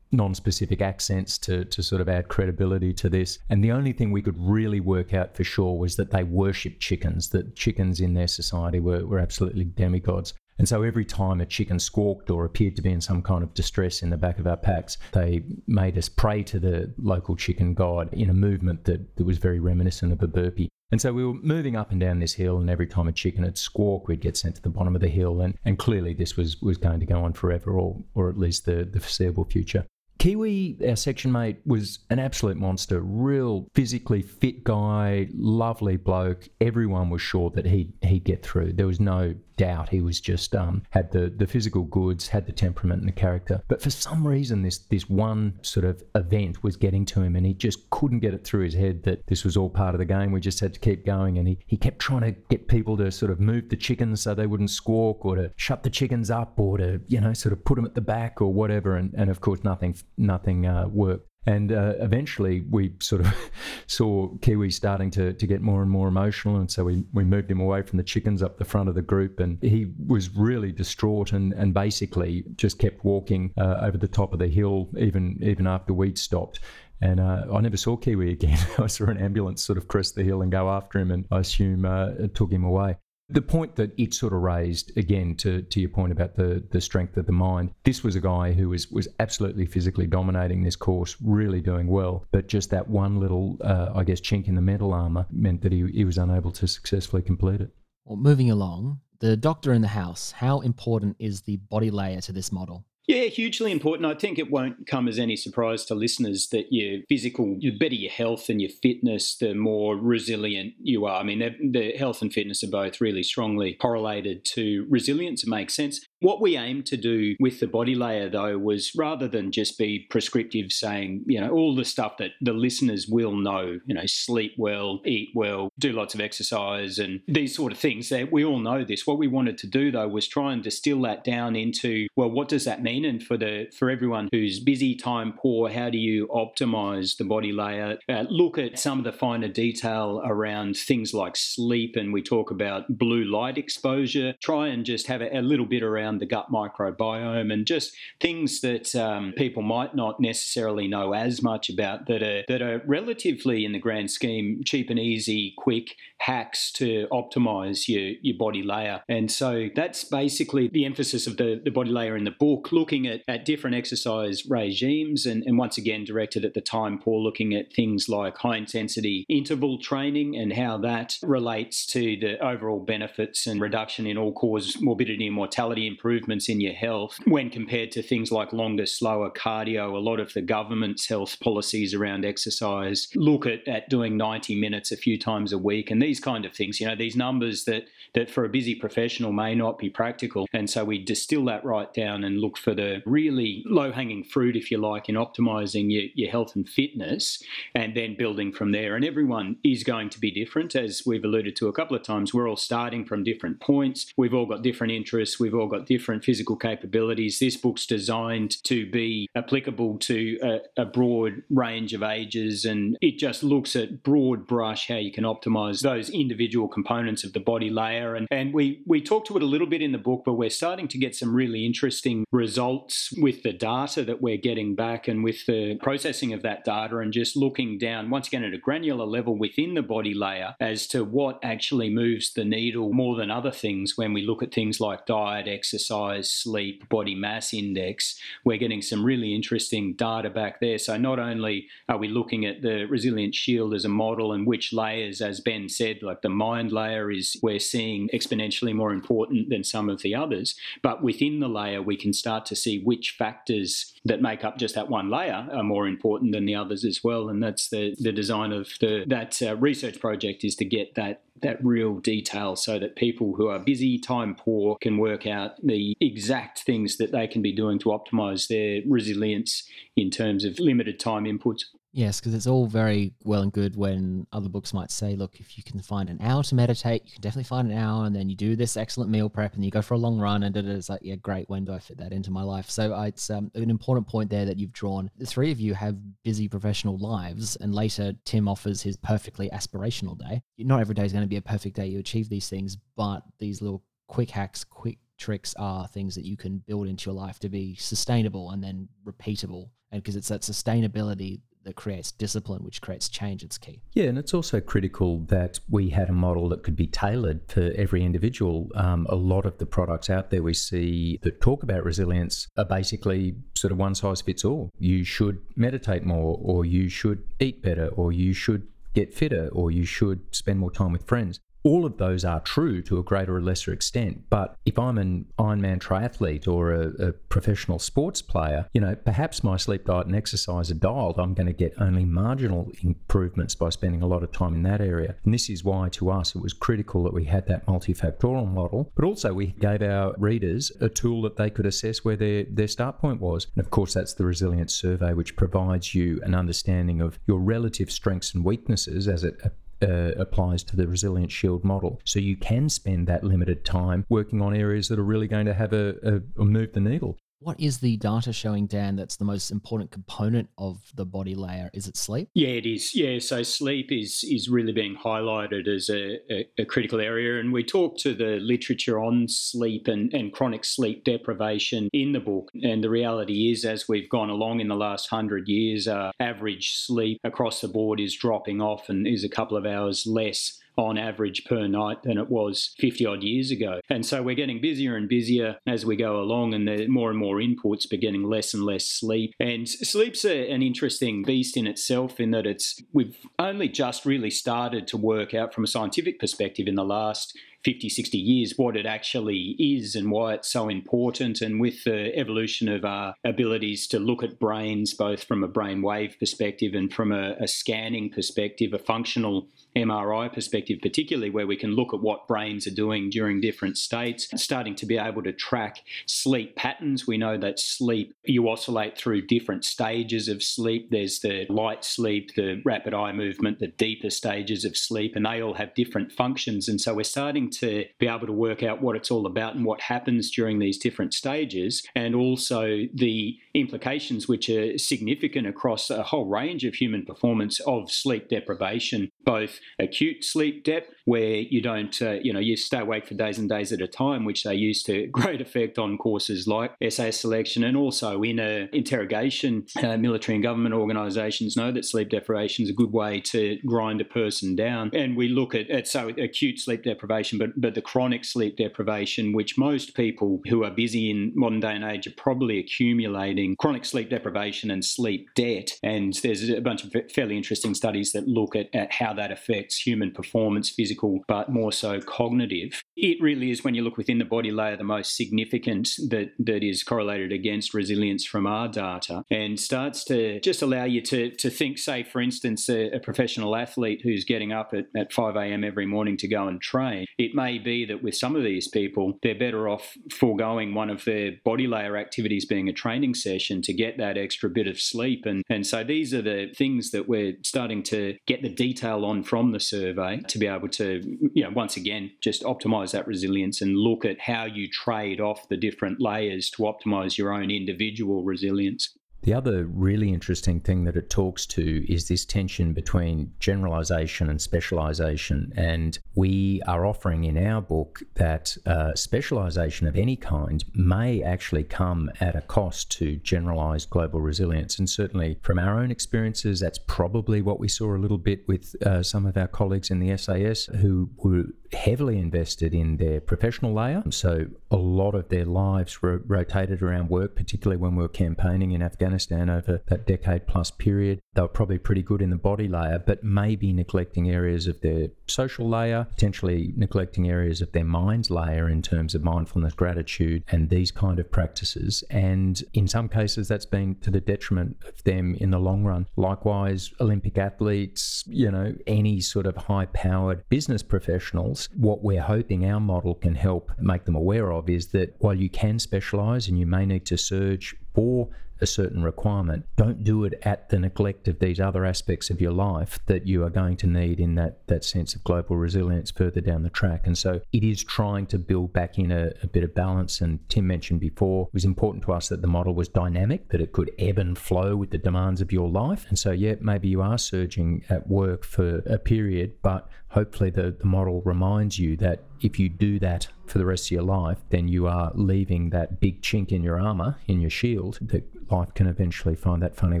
non-specific 0.12 0.80
accents 0.80 1.38
to, 1.38 1.64
to 1.66 1.82
sort 1.82 2.00
of 2.00 2.08
add 2.08 2.28
credibility 2.28 2.92
to 2.94 3.08
this. 3.08 3.38
And 3.50 3.62
the 3.62 3.72
only 3.72 3.92
thing 3.92 4.10
we 4.10 4.22
could 4.22 4.36
really 4.38 4.80
work 4.80 5.14
out 5.14 5.36
for 5.36 5.44
sure 5.44 5.78
was 5.78 5.96
that 5.96 6.10
they 6.10 6.24
worshipped 6.24 6.80
chickens, 6.80 7.28
that 7.30 7.54
chickens 7.56 8.00
in 8.00 8.14
their 8.14 8.28
society 8.28 8.80
were, 8.80 9.06
were 9.06 9.18
absolutely 9.18 9.64
demigods. 9.64 10.34
And 10.58 10.68
so 10.68 10.82
every 10.82 11.04
time 11.04 11.40
a 11.40 11.46
chicken 11.46 11.78
squawked 11.78 12.30
or 12.30 12.44
appeared 12.44 12.74
to 12.76 12.82
be 12.82 12.90
in 12.90 13.00
some 13.00 13.22
kind 13.22 13.44
of 13.44 13.54
distress 13.54 14.02
in 14.02 14.10
the 14.10 14.16
back 14.16 14.40
of 14.40 14.46
our 14.46 14.56
packs, 14.56 14.98
they 15.12 15.44
made 15.68 15.96
us 15.96 16.08
pray 16.08 16.42
to 16.44 16.58
the 16.58 16.92
local 16.98 17.36
chicken 17.36 17.74
god 17.74 18.12
in 18.12 18.28
a 18.28 18.34
movement 18.34 18.84
that, 18.84 19.16
that 19.16 19.24
was 19.24 19.38
very 19.38 19.60
reminiscent 19.60 20.12
of 20.12 20.20
a 20.20 20.26
burpee. 20.26 20.68
And 20.90 21.00
so 21.00 21.12
we 21.12 21.24
were 21.24 21.34
moving 21.34 21.76
up 21.76 21.92
and 21.92 22.00
down 22.00 22.18
this 22.18 22.32
hill, 22.32 22.58
and 22.58 22.70
every 22.70 22.86
time 22.86 23.08
a 23.08 23.12
chicken 23.12 23.44
had 23.44 23.58
squawked, 23.58 24.08
we'd 24.08 24.22
get 24.22 24.38
sent 24.38 24.56
to 24.56 24.62
the 24.62 24.70
bottom 24.70 24.94
of 24.94 25.02
the 25.02 25.08
hill. 25.08 25.42
And, 25.42 25.54
and 25.64 25.78
clearly, 25.78 26.14
this 26.14 26.36
was, 26.36 26.60
was 26.62 26.78
going 26.78 26.98
to 27.00 27.06
go 27.06 27.22
on 27.22 27.34
forever, 27.34 27.72
or, 27.72 28.02
or 28.14 28.30
at 28.30 28.38
least 28.38 28.64
the, 28.64 28.88
the 28.90 28.98
foreseeable 28.98 29.44
future. 29.44 29.84
Kiwi, 30.18 30.78
our 30.88 30.96
section 30.96 31.30
mate, 31.30 31.58
was 31.64 32.00
an 32.10 32.18
absolute 32.18 32.56
monster, 32.56 33.00
real 33.00 33.68
physically 33.74 34.22
fit 34.22 34.64
guy, 34.64 35.28
lovely 35.32 35.96
bloke. 35.96 36.48
Everyone 36.60 37.08
was 37.08 37.22
sure 37.22 37.50
that 37.50 37.66
he'd, 37.66 37.92
he'd 38.02 38.24
get 38.24 38.42
through. 38.44 38.72
There 38.72 38.86
was 38.86 38.98
no 38.98 39.34
doubt 39.58 39.90
he 39.90 40.00
was 40.00 40.20
just 40.20 40.54
um, 40.54 40.82
had 40.90 41.12
the, 41.12 41.28
the 41.36 41.46
physical 41.46 41.82
goods, 41.82 42.28
had 42.28 42.46
the 42.46 42.52
temperament 42.52 43.00
and 43.00 43.08
the 43.08 43.12
character. 43.12 43.62
But 43.68 43.82
for 43.82 43.90
some 43.90 44.26
reason, 44.26 44.62
this 44.62 44.78
this 44.78 45.10
one 45.10 45.58
sort 45.62 45.84
of 45.84 46.02
event 46.14 46.62
was 46.62 46.76
getting 46.76 47.04
to 47.06 47.20
him, 47.20 47.36
and 47.36 47.44
he 47.44 47.52
just 47.52 47.90
couldn't 47.90 48.20
get 48.20 48.32
it 48.32 48.44
through 48.44 48.64
his 48.64 48.74
head 48.74 49.02
that 49.02 49.26
this 49.26 49.44
was 49.44 49.56
all 49.56 49.68
part 49.68 49.94
of 49.94 49.98
the 49.98 50.06
game. 50.06 50.32
We 50.32 50.40
just 50.40 50.60
had 50.60 50.72
to 50.74 50.80
keep 50.80 51.04
going, 51.04 51.36
and 51.36 51.46
he, 51.46 51.58
he 51.66 51.76
kept 51.76 51.98
trying 51.98 52.22
to 52.22 52.40
get 52.48 52.68
people 52.68 52.96
to 52.96 53.10
sort 53.10 53.30
of 53.30 53.40
move 53.40 53.68
the 53.68 53.76
chickens 53.76 54.22
so 54.22 54.34
they 54.34 54.46
wouldn't 54.46 54.70
squawk, 54.70 55.24
or 55.26 55.36
to 55.36 55.52
shut 55.56 55.82
the 55.82 55.90
chickens 55.90 56.30
up, 56.30 56.58
or 56.58 56.78
to 56.78 57.00
you 57.08 57.20
know 57.20 57.34
sort 57.34 57.52
of 57.52 57.64
put 57.64 57.74
them 57.74 57.84
at 57.84 57.94
the 57.94 58.00
back 58.00 58.40
or 58.40 58.52
whatever. 58.52 58.96
And, 58.96 59.12
and 59.14 59.28
of 59.28 59.40
course, 59.40 59.62
nothing 59.64 59.96
nothing 60.16 60.66
uh, 60.66 60.88
worked. 60.88 61.28
And 61.48 61.72
uh, 61.72 61.94
eventually, 62.00 62.60
we 62.68 62.92
sort 63.00 63.22
of 63.22 63.34
saw 63.86 64.28
Kiwi 64.42 64.70
starting 64.70 65.10
to, 65.12 65.32
to 65.32 65.46
get 65.46 65.62
more 65.62 65.80
and 65.80 65.90
more 65.90 66.06
emotional. 66.06 66.56
And 66.56 66.70
so 66.70 66.84
we, 66.84 67.04
we 67.14 67.24
moved 67.24 67.50
him 67.50 67.58
away 67.58 67.80
from 67.80 67.96
the 67.96 68.02
chickens 68.02 68.42
up 68.42 68.58
the 68.58 68.66
front 68.66 68.90
of 68.90 68.94
the 68.94 69.00
group. 69.00 69.40
And 69.40 69.56
he 69.62 69.86
was 70.06 70.28
really 70.36 70.72
distraught 70.72 71.32
and, 71.32 71.54
and 71.54 71.72
basically 71.72 72.44
just 72.56 72.78
kept 72.78 73.02
walking 73.02 73.54
uh, 73.56 73.78
over 73.80 73.96
the 73.96 74.06
top 74.06 74.34
of 74.34 74.40
the 74.40 74.46
hill, 74.46 74.90
even, 74.98 75.38
even 75.40 75.66
after 75.66 75.94
we'd 75.94 76.18
stopped. 76.18 76.60
And 77.00 77.18
uh, 77.18 77.46
I 77.50 77.60
never 77.62 77.78
saw 77.78 77.96
Kiwi 77.96 78.30
again. 78.30 78.58
I 78.78 78.86
saw 78.86 79.06
an 79.06 79.16
ambulance 79.16 79.62
sort 79.62 79.78
of 79.78 79.88
crest 79.88 80.16
the 80.16 80.24
hill 80.24 80.42
and 80.42 80.52
go 80.52 80.68
after 80.68 80.98
him, 80.98 81.10
and 81.10 81.24
I 81.30 81.38
assume 81.38 81.86
uh, 81.86 82.08
it 82.18 82.34
took 82.34 82.52
him 82.52 82.64
away. 82.64 82.96
The 83.30 83.42
point 83.42 83.76
that 83.76 83.92
it 83.98 84.14
sort 84.14 84.32
of 84.32 84.40
raised, 84.40 84.96
again, 84.96 85.34
to, 85.36 85.60
to 85.60 85.80
your 85.80 85.90
point 85.90 86.12
about 86.12 86.36
the, 86.36 86.64
the 86.70 86.80
strength 86.80 87.16
of 87.18 87.26
the 87.26 87.32
mind, 87.32 87.74
this 87.84 88.02
was 88.02 88.16
a 88.16 88.20
guy 88.20 88.52
who 88.52 88.70
was, 88.70 88.90
was 88.90 89.06
absolutely 89.20 89.66
physically 89.66 90.06
dominating 90.06 90.62
this 90.62 90.76
course, 90.76 91.14
really 91.22 91.60
doing 91.60 91.88
well. 91.88 92.24
But 92.32 92.48
just 92.48 92.70
that 92.70 92.88
one 92.88 93.20
little, 93.20 93.58
uh, 93.62 93.90
I 93.94 94.04
guess, 94.04 94.20
chink 94.20 94.48
in 94.48 94.54
the 94.54 94.62
mental 94.62 94.94
armour 94.94 95.26
meant 95.30 95.60
that 95.60 95.72
he, 95.72 95.86
he 95.92 96.06
was 96.06 96.16
unable 96.16 96.52
to 96.52 96.66
successfully 96.66 97.20
complete 97.20 97.60
it. 97.60 97.70
Well, 98.06 98.16
moving 98.16 98.50
along, 98.50 99.00
the 99.18 99.36
doctor 99.36 99.74
in 99.74 99.82
the 99.82 99.88
house, 99.88 100.30
how 100.30 100.60
important 100.60 101.16
is 101.18 101.42
the 101.42 101.56
body 101.56 101.90
layer 101.90 102.22
to 102.22 102.32
this 102.32 102.50
model? 102.50 102.86
Yeah, 103.08 103.22
hugely 103.22 103.72
important. 103.72 104.04
I 104.04 104.12
think 104.12 104.38
it 104.38 104.50
won't 104.50 104.86
come 104.86 105.08
as 105.08 105.18
any 105.18 105.34
surprise 105.34 105.86
to 105.86 105.94
listeners 105.94 106.48
that 106.48 106.66
your 106.70 107.00
physical, 107.08 107.56
the 107.58 107.70
better 107.70 107.94
your 107.94 108.10
health 108.10 108.50
and 108.50 108.60
your 108.60 108.70
fitness, 108.70 109.34
the 109.34 109.54
more 109.54 109.96
resilient 109.96 110.74
you 110.78 111.06
are. 111.06 111.18
I 111.18 111.22
mean, 111.22 111.38
the 111.72 111.92
health 111.92 112.20
and 112.20 112.30
fitness 112.30 112.62
are 112.62 112.70
both 112.70 113.00
really 113.00 113.22
strongly 113.22 113.72
correlated 113.72 114.44
to 114.52 114.86
resilience. 114.90 115.42
It 115.42 115.48
makes 115.48 115.72
sense. 115.72 116.06
What 116.20 116.40
we 116.40 116.56
aim 116.56 116.82
to 116.84 116.96
do 116.96 117.36
with 117.38 117.60
the 117.60 117.66
body 117.66 117.94
layer, 117.94 118.28
though, 118.28 118.58
was 118.58 118.92
rather 118.96 119.28
than 119.28 119.52
just 119.52 119.78
be 119.78 120.06
prescriptive, 120.10 120.72
saying, 120.72 121.24
you 121.26 121.40
know, 121.40 121.50
all 121.50 121.74
the 121.74 121.84
stuff 121.84 122.16
that 122.18 122.32
the 122.40 122.52
listeners 122.52 123.06
will 123.06 123.36
know, 123.36 123.78
you 123.86 123.94
know, 123.94 124.06
sleep 124.06 124.54
well, 124.58 125.00
eat 125.04 125.30
well, 125.34 125.70
do 125.78 125.92
lots 125.92 126.14
of 126.14 126.20
exercise, 126.20 126.98
and 126.98 127.20
these 127.28 127.54
sort 127.54 127.72
of 127.72 127.78
things. 127.78 128.08
That 128.08 128.32
we 128.32 128.44
all 128.44 128.58
know 128.58 128.84
this. 128.84 129.06
What 129.06 129.18
we 129.18 129.28
wanted 129.28 129.58
to 129.58 129.66
do, 129.66 129.90
though, 129.90 130.08
was 130.08 130.26
try 130.26 130.52
and 130.52 130.62
distill 130.62 131.02
that 131.02 131.24
down 131.24 131.54
into, 131.54 132.08
well, 132.16 132.30
what 132.30 132.48
does 132.48 132.64
that 132.64 132.82
mean? 132.82 133.04
And 133.04 133.22
for 133.22 133.36
the 133.36 133.68
for 133.76 133.90
everyone 133.90 134.28
who's 134.32 134.60
busy, 134.60 134.94
time 134.94 135.34
poor, 135.40 135.70
how 135.70 135.90
do 135.90 135.98
you 135.98 136.26
optimize 136.28 137.16
the 137.16 137.24
body 137.24 137.52
layer? 137.52 137.98
Uh, 138.08 138.24
look 138.28 138.58
at 138.58 138.78
some 138.78 138.98
of 138.98 139.04
the 139.04 139.12
finer 139.12 139.48
detail 139.48 140.20
around 140.24 140.76
things 140.76 141.14
like 141.14 141.36
sleep, 141.36 141.96
and 141.96 142.12
we 142.12 142.22
talk 142.22 142.50
about 142.50 142.98
blue 142.98 143.24
light 143.24 143.58
exposure. 143.58 144.34
Try 144.42 144.68
and 144.68 144.84
just 144.84 145.06
have 145.06 145.20
a, 145.20 145.38
a 145.38 145.42
little 145.42 145.66
bit 145.66 145.82
around 145.82 146.07
around 146.08 146.20
the 146.20 146.26
gut 146.26 146.50
microbiome 146.50 147.52
and 147.52 147.66
just 147.66 147.94
things 148.20 148.60
that 148.60 148.94
um, 148.94 149.32
people 149.36 149.62
might 149.62 149.94
not 149.94 150.20
necessarily 150.20 150.88
know 150.88 151.12
as 151.12 151.42
much 151.42 151.68
about 151.68 152.06
that 152.06 152.22
are 152.22 152.44
that 152.48 152.62
are 152.62 152.82
relatively 152.86 153.64
in 153.64 153.72
the 153.72 153.78
grand 153.78 154.10
scheme 154.10 154.62
cheap 154.64 154.90
and 154.90 154.98
easy, 154.98 155.54
quick 155.56 155.96
hacks 156.18 156.72
to 156.72 157.06
optimize 157.12 157.88
your, 157.88 158.14
your 158.22 158.36
body 158.36 158.62
layer. 158.62 159.02
And 159.08 159.30
so 159.30 159.68
that's 159.74 160.04
basically 160.04 160.68
the 160.68 160.84
emphasis 160.84 161.26
of 161.26 161.36
the, 161.36 161.60
the 161.62 161.70
body 161.70 161.90
layer 161.90 162.16
in 162.16 162.24
the 162.24 162.32
book, 162.32 162.72
looking 162.72 163.06
at, 163.06 163.22
at 163.28 163.44
different 163.44 163.76
exercise 163.76 164.44
regimes 164.46 165.26
and, 165.26 165.44
and 165.44 165.58
once 165.58 165.78
again 165.78 166.04
directed 166.04 166.44
at 166.44 166.54
the 166.54 166.60
time 166.60 166.98
poor 166.98 167.20
looking 167.20 167.54
at 167.54 167.72
things 167.72 168.08
like 168.08 168.36
high 168.38 168.56
intensity 168.56 169.24
interval 169.28 169.78
training 169.78 170.36
and 170.36 170.52
how 170.52 170.76
that 170.78 171.16
relates 171.22 171.86
to 171.86 172.16
the 172.20 172.38
overall 172.44 172.80
benefits 172.80 173.46
and 173.46 173.60
reduction 173.60 174.06
in 174.06 174.18
all 174.18 174.32
cause 174.32 174.76
morbidity 174.80 175.26
and 175.26 175.34
mortality 175.34 175.86
improvements 175.98 176.48
in 176.48 176.60
your 176.60 176.72
health 176.72 177.18
when 177.24 177.50
compared 177.50 177.90
to 177.90 178.02
things 178.02 178.30
like 178.30 178.52
longer, 178.52 178.86
slower 178.86 179.30
cardio. 179.30 179.92
A 179.92 179.98
lot 179.98 180.20
of 180.20 180.32
the 180.32 180.40
government's 180.40 181.08
health 181.08 181.40
policies 181.40 181.92
around 181.92 182.24
exercise 182.24 183.08
look 183.16 183.46
at, 183.46 183.66
at 183.66 183.88
doing 183.88 184.16
90 184.16 184.60
minutes 184.60 184.92
a 184.92 184.96
few 184.96 185.18
times 185.18 185.52
a 185.52 185.58
week 185.58 185.90
and 185.90 186.00
these 186.00 186.20
kind 186.20 186.44
of 186.44 186.54
things. 186.54 186.80
You 186.80 186.86
know, 186.86 186.94
these 186.94 187.16
numbers 187.16 187.64
that 187.64 187.86
that 188.14 188.30
for 188.30 188.44
a 188.44 188.48
busy 188.48 188.74
professional 188.74 189.32
may 189.32 189.54
not 189.54 189.78
be 189.78 189.90
practical. 189.90 190.46
And 190.52 190.68
so 190.70 190.84
we 190.84 190.98
distill 190.98 191.44
that 191.46 191.64
right 191.64 191.92
down 191.92 192.24
and 192.24 192.40
look 192.40 192.56
for 192.56 192.74
the 192.74 193.02
really 193.04 193.62
low 193.66 193.92
hanging 193.92 194.24
fruit, 194.24 194.56
if 194.56 194.70
you 194.70 194.78
like, 194.78 195.08
in 195.08 195.14
optimizing 195.14 195.90
your, 195.92 196.04
your 196.14 196.30
health 196.30 196.56
and 196.56 196.68
fitness 196.68 197.42
and 197.74 197.94
then 197.94 198.16
building 198.16 198.52
from 198.52 198.72
there. 198.72 198.96
And 198.96 199.04
everyone 199.04 199.56
is 199.62 199.84
going 199.84 200.10
to 200.10 200.20
be 200.20 200.30
different, 200.30 200.74
as 200.74 201.02
we've 201.04 201.24
alluded 201.24 201.56
to 201.56 201.68
a 201.68 201.72
couple 201.72 201.96
of 201.96 202.02
times. 202.02 202.32
We're 202.32 202.48
all 202.48 202.56
starting 202.56 203.04
from 203.04 203.24
different 203.24 203.60
points. 203.60 204.12
We've 204.16 204.34
all 204.34 204.46
got 204.46 204.62
different 204.62 204.92
interests. 204.92 205.38
We've 205.38 205.54
all 205.54 205.68
got 205.68 205.86
different 205.88 206.24
physical 206.24 206.56
capabilities. 206.56 207.38
This 207.38 207.56
book's 207.56 207.86
designed 207.86 208.62
to 208.64 208.88
be 208.90 209.28
applicable 209.34 209.98
to 209.98 210.38
a, 210.42 210.82
a 210.82 210.84
broad 210.84 211.42
range 211.50 211.94
of 211.94 212.02
ages 212.02 212.64
and 212.64 212.96
it 213.00 213.18
just 213.18 213.42
looks 213.42 213.74
at 213.74 214.02
broad 214.02 214.46
brush 214.46 214.88
how 214.88 214.96
you 214.96 215.10
can 215.10 215.24
optimize 215.24 215.82
those 215.82 216.10
individual 216.10 216.68
components 216.68 217.24
of 217.24 217.32
the 217.32 217.40
body 217.40 217.70
layer. 217.70 218.14
And, 218.14 218.28
and 218.30 218.52
we, 218.52 218.82
we 218.86 219.00
talked 219.00 219.26
to 219.28 219.36
it 219.36 219.42
a 219.42 219.46
little 219.46 219.66
bit 219.66 219.82
in 219.82 219.92
the 219.92 219.98
book, 219.98 220.22
but 220.24 220.34
we're 220.34 220.50
starting 220.50 220.88
to 220.88 220.98
get 220.98 221.16
some 221.16 221.34
really 221.34 221.64
interesting 221.64 222.24
results 222.30 223.12
with 223.16 223.42
the 223.42 223.52
data 223.52 224.04
that 224.04 224.20
we're 224.20 224.36
getting 224.36 224.74
back 224.74 225.08
and 225.08 225.24
with 225.24 225.46
the 225.46 225.76
processing 225.82 226.32
of 226.32 226.42
that 226.42 226.64
data 226.64 226.98
and 226.98 227.12
just 227.12 227.36
looking 227.36 227.78
down, 227.78 228.10
once 228.10 228.28
again, 228.28 228.44
at 228.44 228.52
a 228.52 228.58
granular 228.58 229.06
level 229.06 229.36
within 229.36 229.74
the 229.74 229.82
body 229.82 230.14
layer 230.14 230.54
as 230.60 230.86
to 230.88 231.04
what 231.04 231.38
actually 231.42 231.88
moves 231.88 232.32
the 232.32 232.44
needle 232.44 232.92
more 232.92 233.16
than 233.16 233.30
other 233.30 233.50
things 233.50 233.96
when 233.96 234.12
we 234.12 234.22
look 234.22 234.42
at 234.42 234.52
things 234.52 234.80
like 234.80 235.06
diet, 235.06 235.48
exercise, 235.48 235.77
sleep, 235.78 236.88
body 236.88 237.14
mass 237.14 237.54
index. 237.54 238.18
We're 238.44 238.58
getting 238.58 238.82
some 238.82 239.04
really 239.04 239.34
interesting 239.34 239.94
data 239.94 240.30
back 240.30 240.60
there. 240.60 240.78
So 240.78 240.96
not 240.96 241.18
only 241.18 241.68
are 241.88 241.98
we 241.98 242.08
looking 242.08 242.44
at 242.44 242.62
the 242.62 242.84
resilient 242.84 243.34
shield 243.34 243.74
as 243.74 243.84
a 243.84 243.88
model 243.88 244.32
and 244.32 244.46
which 244.46 244.72
layers, 244.72 245.20
as 245.20 245.40
Ben 245.40 245.68
said, 245.68 246.02
like 246.02 246.22
the 246.22 246.28
mind 246.28 246.72
layer 246.72 247.10
is 247.10 247.36
we're 247.42 247.58
seeing 247.58 248.08
exponentially 248.08 248.74
more 248.74 248.92
important 248.92 249.48
than 249.48 249.64
some 249.64 249.88
of 249.88 250.02
the 250.02 250.14
others. 250.14 250.56
But 250.82 251.02
within 251.02 251.40
the 251.40 251.48
layer, 251.48 251.82
we 251.82 251.96
can 251.96 252.12
start 252.12 252.46
to 252.46 252.56
see 252.56 252.80
which 252.80 253.12
factors 253.18 253.94
that 254.04 254.22
make 254.22 254.44
up 254.44 254.58
just 254.58 254.74
that 254.74 254.88
one 254.88 255.10
layer 255.10 255.48
are 255.52 255.62
more 255.62 255.86
important 255.86 256.32
than 256.32 256.46
the 256.46 256.54
others 256.54 256.84
as 256.84 257.02
well. 257.04 257.28
And 257.28 257.42
that's 257.42 257.68
the, 257.68 257.94
the 257.98 258.12
design 258.12 258.52
of 258.52 258.68
the, 258.80 259.04
that 259.06 259.40
uh, 259.42 259.56
research 259.56 260.00
project 260.00 260.44
is 260.44 260.54
to 260.56 260.64
get 260.64 260.94
that 260.94 261.22
that 261.42 261.64
real 261.64 261.96
detail 261.96 262.56
so 262.56 262.78
that 262.78 262.96
people 262.96 263.34
who 263.34 263.48
are 263.48 263.58
busy, 263.58 263.98
time 263.98 264.34
poor, 264.34 264.76
can 264.80 264.98
work 264.98 265.26
out 265.26 265.52
the 265.62 265.96
exact 266.00 266.60
things 266.60 266.96
that 266.96 267.12
they 267.12 267.26
can 267.26 267.42
be 267.42 267.52
doing 267.52 267.78
to 267.80 267.90
optimize 267.90 268.48
their 268.48 268.82
resilience 268.86 269.64
in 269.96 270.10
terms 270.10 270.44
of 270.44 270.58
limited 270.58 270.98
time 270.98 271.24
inputs. 271.24 271.62
Yes, 271.98 272.20
because 272.20 272.32
it's 272.32 272.46
all 272.46 272.66
very 272.66 273.12
well 273.24 273.42
and 273.42 273.52
good 273.52 273.74
when 273.74 274.24
other 274.32 274.48
books 274.48 274.72
might 274.72 274.92
say, 274.92 275.16
look, 275.16 275.40
if 275.40 275.58
you 275.58 275.64
can 275.64 275.82
find 275.82 276.08
an 276.08 276.22
hour 276.22 276.44
to 276.44 276.54
meditate, 276.54 277.02
you 277.04 277.10
can 277.10 277.20
definitely 277.20 277.48
find 277.48 277.72
an 277.72 277.76
hour, 277.76 278.06
and 278.06 278.14
then 278.14 278.28
you 278.28 278.36
do 278.36 278.54
this 278.54 278.76
excellent 278.76 279.10
meal 279.10 279.28
prep, 279.28 279.56
and 279.56 279.64
you 279.64 279.72
go 279.72 279.82
for 279.82 279.94
a 279.94 279.98
long 279.98 280.16
run, 280.16 280.44
and 280.44 280.56
it's 280.56 280.88
like, 280.88 281.00
yeah, 281.02 281.16
great. 281.16 281.50
When 281.50 281.64
do 281.64 281.72
I 281.72 281.80
fit 281.80 281.98
that 281.98 282.12
into 282.12 282.30
my 282.30 282.44
life? 282.44 282.70
So 282.70 282.94
it's 283.02 283.30
um, 283.30 283.50
an 283.56 283.68
important 283.68 284.06
point 284.06 284.30
there 284.30 284.44
that 284.44 284.58
you've 284.58 284.72
drawn. 284.72 285.10
The 285.18 285.26
three 285.26 285.50
of 285.50 285.58
you 285.58 285.74
have 285.74 285.96
busy 286.22 286.46
professional 286.46 286.96
lives, 286.98 287.56
and 287.56 287.74
later 287.74 288.12
Tim 288.24 288.46
offers 288.46 288.80
his 288.80 288.96
perfectly 288.96 289.50
aspirational 289.50 290.16
day. 290.16 290.40
Not 290.56 290.80
every 290.80 290.94
day 290.94 291.04
is 291.04 291.12
going 291.12 291.24
to 291.24 291.28
be 291.28 291.34
a 291.34 291.42
perfect 291.42 291.74
day 291.74 291.88
you 291.88 291.98
achieve 291.98 292.28
these 292.28 292.48
things, 292.48 292.76
but 292.96 293.24
these 293.40 293.60
little 293.60 293.82
quick 294.06 294.30
hacks, 294.30 294.62
quick 294.62 294.98
tricks 295.18 295.52
are 295.58 295.88
things 295.88 296.14
that 296.14 296.24
you 296.24 296.36
can 296.36 296.58
build 296.58 296.86
into 296.86 297.10
your 297.10 297.16
life 297.16 297.40
to 297.40 297.48
be 297.48 297.74
sustainable 297.74 298.52
and 298.52 298.62
then 298.62 298.88
repeatable. 299.04 299.70
And 299.90 300.00
because 300.00 300.14
it's 300.14 300.28
that 300.28 300.42
sustainability 300.42 301.40
that 301.64 301.76
creates 301.76 302.12
discipline, 302.12 302.64
which 302.64 302.80
creates 302.80 303.08
change. 303.08 303.42
It's 303.42 303.58
key. 303.58 303.82
Yeah, 303.92 304.04
and 304.04 304.18
it's 304.18 304.34
also 304.34 304.60
critical 304.60 305.20
that 305.26 305.60
we 305.68 305.90
had 305.90 306.08
a 306.08 306.12
model 306.12 306.48
that 306.50 306.62
could 306.62 306.76
be 306.76 306.86
tailored 306.86 307.40
for 307.48 307.72
every 307.76 308.04
individual. 308.04 308.70
Um, 308.74 309.06
a 309.08 309.14
lot 309.14 309.46
of 309.46 309.58
the 309.58 309.66
products 309.66 310.10
out 310.10 310.30
there 310.30 310.42
we 310.42 310.54
see 310.54 311.18
that 311.22 311.40
talk 311.40 311.62
about 311.62 311.84
resilience 311.84 312.48
are 312.56 312.64
basically 312.64 313.34
sort 313.54 313.72
of 313.72 313.78
one 313.78 313.94
size 313.94 314.20
fits 314.20 314.44
all. 314.44 314.70
You 314.78 315.04
should 315.04 315.40
meditate 315.56 316.04
more, 316.04 316.38
or 316.42 316.64
you 316.64 316.88
should 316.88 317.22
eat 317.40 317.62
better, 317.62 317.88
or 317.88 318.12
you 318.12 318.32
should 318.32 318.66
get 318.94 319.14
fitter, 319.14 319.48
or 319.52 319.70
you 319.70 319.84
should 319.84 320.20
spend 320.34 320.58
more 320.58 320.70
time 320.70 320.92
with 320.92 321.06
friends 321.06 321.40
all 321.62 321.84
of 321.84 321.98
those 321.98 322.24
are 322.24 322.40
true 322.40 322.82
to 322.82 322.98
a 322.98 323.02
greater 323.02 323.36
or 323.36 323.40
lesser 323.40 323.72
extent. 323.72 324.24
But 324.30 324.56
if 324.64 324.78
I'm 324.78 324.98
an 324.98 325.26
Ironman 325.38 325.80
triathlete 325.80 326.46
or 326.46 326.72
a, 326.72 327.08
a, 327.08 327.12
professional 327.12 327.78
sports 327.78 328.22
player, 328.22 328.66
you 328.72 328.80
know, 328.80 328.94
perhaps 328.94 329.44
my 329.44 329.56
sleep, 329.56 329.84
diet, 329.84 330.06
and 330.06 330.16
exercise 330.16 330.70
are 330.70 330.74
dialed. 330.74 331.18
I'm 331.18 331.34
going 331.34 331.46
to 331.46 331.52
get 331.52 331.74
only 331.80 332.04
marginal 332.04 332.70
improvements 332.82 333.54
by 333.54 333.68
spending 333.68 334.02
a 334.02 334.06
lot 334.06 334.22
of 334.22 334.32
time 334.32 334.54
in 334.54 334.62
that 334.62 334.80
area. 334.80 335.16
And 335.24 335.34
this 335.34 335.50
is 335.50 335.64
why, 335.64 335.88
to 335.90 336.10
us, 336.10 336.34
it 336.34 336.42
was 336.42 336.52
critical 336.52 337.02
that 337.04 337.12
we 337.12 337.24
had 337.24 337.46
that 337.48 337.66
multifactorial 337.66 338.50
model, 338.50 338.90
but 338.94 339.04
also 339.04 339.32
we 339.32 339.48
gave 339.48 339.82
our 339.82 340.14
readers 340.18 340.72
a 340.80 340.88
tool 340.88 341.22
that 341.22 341.36
they 341.36 341.50
could 341.50 341.66
assess 341.66 342.04
where 342.04 342.16
their, 342.16 342.44
their 342.44 342.68
start 342.68 342.98
point 342.98 343.20
was. 343.20 343.46
And 343.54 343.64
of 343.64 343.70
course, 343.70 343.94
that's 343.94 344.14
the 344.14 344.24
resilience 344.24 344.74
survey, 344.74 345.12
which 345.12 345.36
provides 345.36 345.94
you 345.94 346.20
an 346.22 346.34
understanding 346.34 347.00
of 347.00 347.18
your 347.26 347.40
relative 347.40 347.90
strengths 347.90 348.34
and 348.34 348.44
weaknesses 348.44 349.06
as 349.08 349.24
it 349.24 349.40
uh, 349.82 350.12
applies 350.16 350.62
to 350.64 350.76
the 350.76 350.86
Resilience 350.86 351.32
Shield 351.32 351.64
model. 351.64 352.00
So 352.04 352.18
you 352.18 352.36
can 352.36 352.68
spend 352.68 353.06
that 353.06 353.24
limited 353.24 353.64
time 353.64 354.04
working 354.08 354.40
on 354.40 354.54
areas 354.54 354.88
that 354.88 354.98
are 354.98 355.04
really 355.04 355.28
going 355.28 355.46
to 355.46 355.54
have 355.54 355.72
a, 355.72 355.94
a, 356.02 356.42
a 356.42 356.44
move 356.44 356.72
the 356.72 356.80
needle. 356.80 357.16
What 357.40 357.60
is 357.60 357.78
the 357.78 357.96
data 357.98 358.32
showing, 358.32 358.66
Dan, 358.66 358.96
that's 358.96 359.16
the 359.16 359.24
most 359.24 359.52
important 359.52 359.92
component 359.92 360.48
of 360.58 360.80
the 360.96 361.04
body 361.04 361.36
layer? 361.36 361.70
Is 361.72 361.86
it 361.86 361.96
sleep? 361.96 362.28
Yeah, 362.34 362.48
it 362.48 362.66
is. 362.66 362.96
Yeah, 362.96 363.20
so 363.20 363.44
sleep 363.44 363.92
is 363.92 364.24
is 364.24 364.48
really 364.48 364.72
being 364.72 364.96
highlighted 364.96 365.68
as 365.68 365.88
a, 365.88 366.18
a, 366.32 366.48
a 366.58 366.64
critical 366.64 367.00
area. 367.00 367.38
And 367.38 367.52
we 367.52 367.62
talk 367.62 367.96
to 367.98 368.12
the 368.12 368.38
literature 368.40 368.98
on 368.98 369.28
sleep 369.28 369.86
and, 369.86 370.12
and 370.12 370.32
chronic 370.32 370.64
sleep 370.64 371.04
deprivation 371.04 371.88
in 371.92 372.12
the 372.12 372.20
book. 372.20 372.50
And 372.60 372.82
the 372.82 372.90
reality 372.90 373.52
is, 373.52 373.64
as 373.64 373.88
we've 373.88 374.10
gone 374.10 374.30
along 374.30 374.58
in 374.58 374.66
the 374.66 374.74
last 374.74 375.08
hundred 375.08 375.46
years, 375.46 375.86
average 376.18 376.72
sleep 376.72 377.20
across 377.22 377.60
the 377.60 377.68
board 377.68 378.00
is 378.00 378.16
dropping 378.16 378.60
off 378.60 378.88
and 378.88 379.06
is 379.06 379.22
a 379.22 379.28
couple 379.28 379.56
of 379.56 379.64
hours 379.64 380.06
less 380.06 380.58
on 380.78 380.96
average 380.96 381.44
per 381.44 381.66
night 381.66 382.02
than 382.04 382.18
it 382.18 382.30
was 382.30 382.74
50 382.78 383.04
odd 383.04 383.22
years 383.22 383.50
ago. 383.50 383.80
And 383.90 384.06
so 384.06 384.22
we're 384.22 384.34
getting 384.34 384.60
busier 384.60 384.96
and 384.96 385.08
busier 385.08 385.56
as 385.66 385.84
we 385.84 385.96
go 385.96 386.20
along, 386.20 386.54
and 386.54 386.66
there 386.66 386.88
more 386.88 387.10
and 387.10 387.18
more 387.18 387.36
inputs, 387.36 387.86
but 387.90 388.00
getting 388.00 388.22
less 388.22 388.54
and 388.54 388.62
less 388.62 388.86
sleep. 388.86 389.34
And 389.40 389.68
sleep's 389.68 390.24
a, 390.24 390.50
an 390.50 390.62
interesting 390.62 391.24
beast 391.24 391.56
in 391.56 391.66
itself 391.66 392.20
in 392.20 392.30
that 392.30 392.46
it's 392.46 392.80
we've 392.92 393.18
only 393.38 393.68
just 393.68 394.06
really 394.06 394.30
started 394.30 394.86
to 394.88 394.96
work 394.96 395.34
out 395.34 395.52
from 395.52 395.64
a 395.64 395.68
scientific 395.68 396.20
perspective 396.20 396.68
in 396.68 396.76
the 396.76 396.84
last 396.84 397.36
50, 397.64 397.88
60 397.88 398.18
years 398.18 398.54
what 398.56 398.76
it 398.76 398.86
actually 398.86 399.56
is 399.58 399.94
and 399.94 400.10
why 400.10 400.34
it's 400.34 400.50
so 400.50 400.68
important. 400.68 401.40
And 401.40 401.60
with 401.60 401.84
the 401.84 402.16
evolution 402.16 402.68
of 402.68 402.84
our 402.84 403.14
abilities 403.24 403.86
to 403.88 403.98
look 403.98 404.22
at 404.22 404.38
brains, 404.38 404.94
both 404.94 405.24
from 405.24 405.42
a 405.42 405.48
brain 405.48 405.82
wave 405.82 406.16
perspective 406.18 406.74
and 406.74 406.92
from 406.92 407.12
a, 407.12 407.34
a 407.40 407.48
scanning 407.48 408.10
perspective, 408.10 408.72
a 408.72 408.78
functional 408.78 409.48
MRI 409.76 410.32
perspective, 410.32 410.78
particularly 410.82 411.30
where 411.30 411.46
we 411.46 411.56
can 411.56 411.72
look 411.72 411.92
at 411.92 412.00
what 412.00 412.26
brains 412.26 412.66
are 412.66 412.74
doing 412.74 413.10
during 413.10 413.40
different 413.40 413.76
states, 413.76 414.28
starting 414.36 414.74
to 414.76 414.86
be 414.86 414.96
able 414.96 415.22
to 415.22 415.32
track 415.32 415.82
sleep 416.06 416.56
patterns. 416.56 417.06
We 417.06 417.18
know 417.18 417.36
that 417.38 417.58
sleep, 417.58 418.14
you 418.24 418.48
oscillate 418.48 418.98
through 418.98 419.26
different 419.26 419.64
stages 419.64 420.28
of 420.28 420.42
sleep. 420.42 420.90
There's 420.90 421.20
the 421.20 421.46
light 421.48 421.84
sleep, 421.84 422.34
the 422.34 422.62
rapid 422.64 422.94
eye 422.94 423.12
movement, 423.12 423.58
the 423.58 423.68
deeper 423.68 424.10
stages 424.10 424.64
of 424.64 424.76
sleep, 424.76 425.14
and 425.14 425.26
they 425.26 425.42
all 425.42 425.54
have 425.54 425.74
different 425.74 426.12
functions. 426.12 426.68
And 426.68 426.80
so 426.80 426.94
we're 426.94 427.04
starting 427.04 427.50
to 427.60 427.84
be 427.98 428.06
able 428.06 428.26
to 428.26 428.32
work 428.32 428.62
out 428.62 428.82
what 428.82 428.96
it's 428.96 429.10
all 429.10 429.26
about 429.26 429.54
and 429.54 429.64
what 429.64 429.80
happens 429.80 430.30
during 430.30 430.58
these 430.58 430.78
different 430.78 431.14
stages, 431.14 431.82
and 431.94 432.14
also 432.14 432.84
the 432.94 433.38
implications 433.54 434.28
which 434.28 434.48
are 434.48 434.78
significant 434.78 435.46
across 435.46 435.90
a 435.90 436.02
whole 436.02 436.26
range 436.26 436.64
of 436.64 436.74
human 436.74 437.04
performance 437.04 437.60
of 437.60 437.90
sleep 437.90 438.28
deprivation, 438.28 439.10
both 439.24 439.60
acute 439.78 440.24
sleep 440.24 440.64
dep, 440.64 440.88
where 441.08 441.36
you 441.36 441.62
don't, 441.62 442.02
uh, 442.02 442.18
you 442.22 442.34
know, 442.34 442.38
you 442.38 442.54
stay 442.54 442.80
awake 442.80 443.06
for 443.06 443.14
days 443.14 443.38
and 443.38 443.48
days 443.48 443.72
at 443.72 443.80
a 443.80 443.88
time, 443.88 444.26
which 444.26 444.44
they 444.44 444.54
use 444.54 444.82
to 444.82 445.06
great 445.10 445.40
effect 445.40 445.78
on 445.78 445.96
courses 445.96 446.46
like 446.46 446.70
SAS 446.86 447.18
selection, 447.18 447.64
and 447.64 447.78
also 447.78 448.22
in 448.22 448.38
a 448.38 448.68
interrogation, 448.74 449.64
uh, 449.82 449.96
military 449.96 450.36
and 450.36 450.42
government 450.42 450.74
organisations 450.74 451.56
know 451.56 451.72
that 451.72 451.86
sleep 451.86 452.10
deprivation 452.10 452.62
is 452.62 452.70
a 452.70 452.74
good 452.74 452.92
way 452.92 453.20
to 453.20 453.56
grind 453.64 454.02
a 454.02 454.04
person 454.04 454.54
down. 454.54 454.90
And 454.92 455.16
we 455.16 455.28
look 455.28 455.54
at, 455.54 455.70
at 455.70 455.88
so 455.88 456.08
acute 456.10 456.60
sleep 456.60 456.82
deprivation, 456.82 457.38
but 457.38 457.58
but 457.58 457.74
the 457.74 457.80
chronic 457.80 458.26
sleep 458.26 458.58
deprivation, 458.58 459.32
which 459.32 459.56
most 459.56 459.94
people 459.94 460.42
who 460.48 460.62
are 460.62 460.70
busy 460.70 461.10
in 461.10 461.32
modern 461.34 461.60
day 461.60 461.72
and 461.72 461.84
age 461.84 462.06
are 462.06 462.18
probably 462.18 462.58
accumulating 462.58 463.56
chronic 463.56 463.86
sleep 463.86 464.10
deprivation 464.10 464.70
and 464.70 464.84
sleep 464.84 465.30
debt. 465.34 465.70
And 465.82 466.12
there's 466.22 466.50
a 466.50 466.60
bunch 466.60 466.84
of 466.84 466.94
fairly 467.14 467.38
interesting 467.38 467.74
studies 467.74 468.12
that 468.12 468.28
look 468.28 468.54
at, 468.54 468.68
at 468.74 468.92
how 468.92 469.14
that 469.14 469.32
affects 469.32 469.78
human 469.78 470.10
performance, 470.10 470.68
physical, 470.68 470.97
but 471.28 471.50
more 471.50 471.72
so 471.72 472.00
cognitive. 472.00 472.82
It 473.00 473.22
really 473.22 473.52
is 473.52 473.62
when 473.62 473.76
you 473.76 473.82
look 473.82 473.96
within 473.96 474.18
the 474.18 474.24
body 474.24 474.50
layer 474.50 474.76
the 474.76 474.82
most 474.82 475.16
significant 475.16 475.90
that, 476.08 476.32
that 476.40 476.64
is 476.64 476.82
correlated 476.82 477.30
against 477.30 477.72
resilience 477.72 478.24
from 478.24 478.44
our 478.44 478.66
data 478.66 479.22
and 479.30 479.58
starts 479.58 480.02
to 480.06 480.40
just 480.40 480.62
allow 480.62 480.82
you 480.82 481.00
to, 481.02 481.30
to 481.30 481.48
think, 481.48 481.78
say, 481.78 482.02
for 482.02 482.20
instance, 482.20 482.68
a, 482.68 482.90
a 482.90 482.98
professional 482.98 483.54
athlete 483.54 484.00
who's 484.02 484.24
getting 484.24 484.52
up 484.52 484.74
at, 484.74 484.86
at 484.96 485.12
5 485.12 485.36
a.m. 485.36 485.62
every 485.62 485.86
morning 485.86 486.16
to 486.16 486.26
go 486.26 486.48
and 486.48 486.60
train. 486.60 487.06
It 487.18 487.36
may 487.36 487.58
be 487.58 487.84
that 487.86 488.02
with 488.02 488.16
some 488.16 488.34
of 488.34 488.42
these 488.42 488.66
people, 488.66 489.16
they're 489.22 489.38
better 489.38 489.68
off 489.68 489.96
foregoing 490.12 490.74
one 490.74 490.90
of 490.90 491.04
their 491.04 491.34
body 491.44 491.68
layer 491.68 491.96
activities 491.96 492.46
being 492.46 492.68
a 492.68 492.72
training 492.72 493.14
session 493.14 493.62
to 493.62 493.72
get 493.72 493.98
that 493.98 494.18
extra 494.18 494.50
bit 494.50 494.66
of 494.66 494.80
sleep. 494.80 495.24
And, 495.24 495.44
and 495.48 495.64
so 495.64 495.84
these 495.84 496.12
are 496.12 496.22
the 496.22 496.52
things 496.56 496.90
that 496.90 497.08
we're 497.08 497.36
starting 497.44 497.84
to 497.84 498.16
get 498.26 498.42
the 498.42 498.48
detail 498.48 499.04
on 499.04 499.22
from 499.22 499.52
the 499.52 499.60
survey 499.60 500.20
to 500.26 500.38
be 500.38 500.48
able 500.48 500.68
to, 500.70 501.00
you 501.32 501.44
know, 501.44 501.50
once 501.50 501.76
again, 501.76 502.10
just 502.20 502.42
optimize 502.42 502.87
that 502.92 503.06
resilience 503.06 503.60
and 503.60 503.76
look 503.76 504.04
at 504.04 504.20
how 504.20 504.44
you 504.44 504.68
trade 504.68 505.20
off 505.20 505.48
the 505.48 505.56
different 505.56 506.00
layers 506.00 506.50
to 506.50 506.62
optimize 506.62 507.16
your 507.18 507.32
own 507.32 507.50
individual 507.50 508.22
resilience. 508.22 508.98
The 509.22 509.34
other 509.34 509.64
really 509.64 510.12
interesting 510.12 510.60
thing 510.60 510.84
that 510.84 510.96
it 510.96 511.10
talks 511.10 511.44
to 511.46 511.92
is 511.92 512.06
this 512.06 512.24
tension 512.24 512.72
between 512.72 513.32
generalization 513.40 514.30
and 514.30 514.40
specialization. 514.40 515.52
And 515.56 515.98
we 516.14 516.62
are 516.66 516.86
offering 516.86 517.24
in 517.24 517.36
our 517.36 517.60
book 517.60 518.00
that 518.14 518.56
uh, 518.64 518.94
specialization 518.94 519.88
of 519.88 519.96
any 519.96 520.14
kind 520.14 520.64
may 520.72 521.20
actually 521.22 521.64
come 521.64 522.10
at 522.20 522.36
a 522.36 522.42
cost 522.42 522.92
to 522.92 523.16
generalized 523.16 523.90
global 523.90 524.20
resilience. 524.20 524.78
And 524.78 524.88
certainly 524.88 525.38
from 525.42 525.58
our 525.58 525.80
own 525.80 525.90
experiences, 525.90 526.60
that's 526.60 526.78
probably 526.86 527.42
what 527.42 527.58
we 527.58 527.68
saw 527.68 527.96
a 527.96 527.98
little 527.98 528.18
bit 528.18 528.46
with 528.46 528.76
uh, 528.86 529.02
some 529.02 529.26
of 529.26 529.36
our 529.36 529.48
colleagues 529.48 529.90
in 529.90 529.98
the 529.98 530.16
SAS 530.16 530.66
who 530.66 531.10
were 531.16 531.46
heavily 531.72 532.18
invested 532.18 532.74
in 532.74 532.96
their 532.96 533.20
professional 533.20 533.72
layer. 533.72 534.02
So 534.10 534.46
a 534.70 534.76
lot 534.76 535.14
of 535.14 535.28
their 535.28 535.44
lives 535.44 536.02
were 536.02 536.18
rotated 536.26 536.82
around 536.82 537.10
work, 537.10 537.36
particularly 537.36 537.80
when 537.80 537.94
we 537.96 538.02
were 538.02 538.08
campaigning 538.08 538.72
in 538.72 538.82
Afghanistan 538.82 539.50
over 539.50 539.82
that 539.88 540.06
decade 540.06 540.46
plus 540.46 540.70
period. 540.70 541.20
They 541.34 541.42
were 541.42 541.48
probably 541.48 541.78
pretty 541.78 542.02
good 542.02 542.22
in 542.22 542.30
the 542.30 542.36
body 542.36 542.68
layer, 542.68 542.98
but 542.98 543.22
maybe 543.22 543.72
neglecting 543.72 544.30
areas 544.30 544.66
of 544.66 544.80
their 544.80 545.08
social 545.26 545.68
layer, 545.68 546.06
potentially 546.10 546.72
neglecting 546.76 547.28
areas 547.28 547.60
of 547.60 547.72
their 547.72 547.84
mind's 547.84 548.30
layer 548.30 548.68
in 548.68 548.82
terms 548.82 549.14
of 549.14 549.22
mindfulness, 549.22 549.74
gratitude, 549.74 550.44
and 550.48 550.70
these 550.70 550.90
kind 550.90 551.18
of 551.18 551.30
practices. 551.30 552.02
And 552.10 552.62
in 552.74 552.88
some 552.88 553.08
cases, 553.08 553.48
that's 553.48 553.66
been 553.66 553.96
to 553.96 554.10
the 554.10 554.20
detriment 554.20 554.76
of 554.86 555.02
them 555.04 555.34
in 555.34 555.50
the 555.50 555.58
long 555.58 555.84
run. 555.84 556.06
Likewise, 556.16 556.92
Olympic 557.00 557.38
athletes, 557.38 558.24
you 558.26 558.50
know, 558.50 558.74
any 558.86 559.20
sort 559.20 559.46
of 559.46 559.56
high 559.56 559.86
powered 559.86 560.48
business 560.48 560.82
professionals, 560.82 561.57
what 561.66 562.02
we're 562.02 562.22
hoping 562.22 562.64
our 562.64 562.80
model 562.80 563.14
can 563.14 563.34
help 563.34 563.72
make 563.78 564.04
them 564.04 564.14
aware 564.14 564.52
of 564.52 564.68
is 564.68 564.88
that 564.88 565.14
while 565.18 565.34
you 565.34 565.50
can 565.50 565.78
specialize 565.78 566.48
and 566.48 566.58
you 566.58 566.66
may 566.66 566.86
need 566.86 567.06
to 567.06 567.16
surge 567.16 567.76
for 567.94 568.28
a 568.60 568.66
certain 568.66 569.02
requirement, 569.02 569.64
don't 569.76 570.04
do 570.04 570.24
it 570.24 570.34
at 570.42 570.68
the 570.68 570.78
neglect 570.78 571.28
of 571.28 571.38
these 571.38 571.60
other 571.60 571.84
aspects 571.84 572.30
of 572.30 572.40
your 572.40 572.52
life 572.52 572.98
that 573.06 573.26
you 573.26 573.44
are 573.44 573.50
going 573.50 573.76
to 573.76 573.86
need 573.86 574.20
in 574.20 574.34
that, 574.34 574.66
that 574.66 574.84
sense 574.84 575.14
of 575.14 575.24
global 575.24 575.56
resilience 575.56 576.10
further 576.10 576.40
down 576.40 576.62
the 576.62 576.70
track. 576.70 577.06
And 577.06 577.16
so 577.16 577.40
it 577.52 577.64
is 577.64 577.82
trying 577.84 578.26
to 578.26 578.38
build 578.38 578.72
back 578.72 578.98
in 578.98 579.12
a, 579.12 579.30
a 579.42 579.46
bit 579.46 579.64
of 579.64 579.74
balance. 579.74 580.20
And 580.20 580.46
Tim 580.48 580.66
mentioned 580.66 581.00
before, 581.00 581.46
it 581.48 581.54
was 581.54 581.64
important 581.64 582.04
to 582.04 582.12
us 582.12 582.28
that 582.28 582.42
the 582.42 582.48
model 582.48 582.74
was 582.74 582.88
dynamic, 582.88 583.50
that 583.50 583.60
it 583.60 583.72
could 583.72 583.92
ebb 583.98 584.18
and 584.18 584.36
flow 584.36 584.76
with 584.76 584.90
the 584.90 584.98
demands 584.98 585.40
of 585.40 585.52
your 585.52 585.68
life. 585.68 586.06
And 586.08 586.18
so, 586.18 586.32
yeah, 586.32 586.54
maybe 586.60 586.88
you 586.88 587.02
are 587.02 587.18
surging 587.18 587.84
at 587.88 588.08
work 588.08 588.44
for 588.44 588.82
a 588.86 588.98
period, 588.98 589.52
but 589.62 589.88
hopefully 590.10 590.50
the, 590.50 590.70
the 590.70 590.86
model 590.86 591.22
reminds 591.24 591.78
you 591.78 591.96
that 591.96 592.24
if 592.40 592.58
you 592.58 592.68
do 592.68 592.98
that 593.00 593.28
for 593.46 593.58
the 593.58 593.66
rest 593.66 593.86
of 593.86 593.90
your 593.92 594.02
life, 594.02 594.38
then 594.50 594.68
you 594.68 594.86
are 594.86 595.10
leaving 595.14 595.70
that 595.70 596.00
big 596.00 596.22
chink 596.22 596.52
in 596.52 596.62
your 596.62 596.80
armor, 596.80 597.16
in 597.26 597.40
your 597.40 597.50
shield, 597.50 597.98
that 598.00 598.24
life 598.50 598.72
can 598.74 598.86
eventually 598.86 599.34
find 599.34 599.62
that 599.62 599.76
funny 599.76 600.00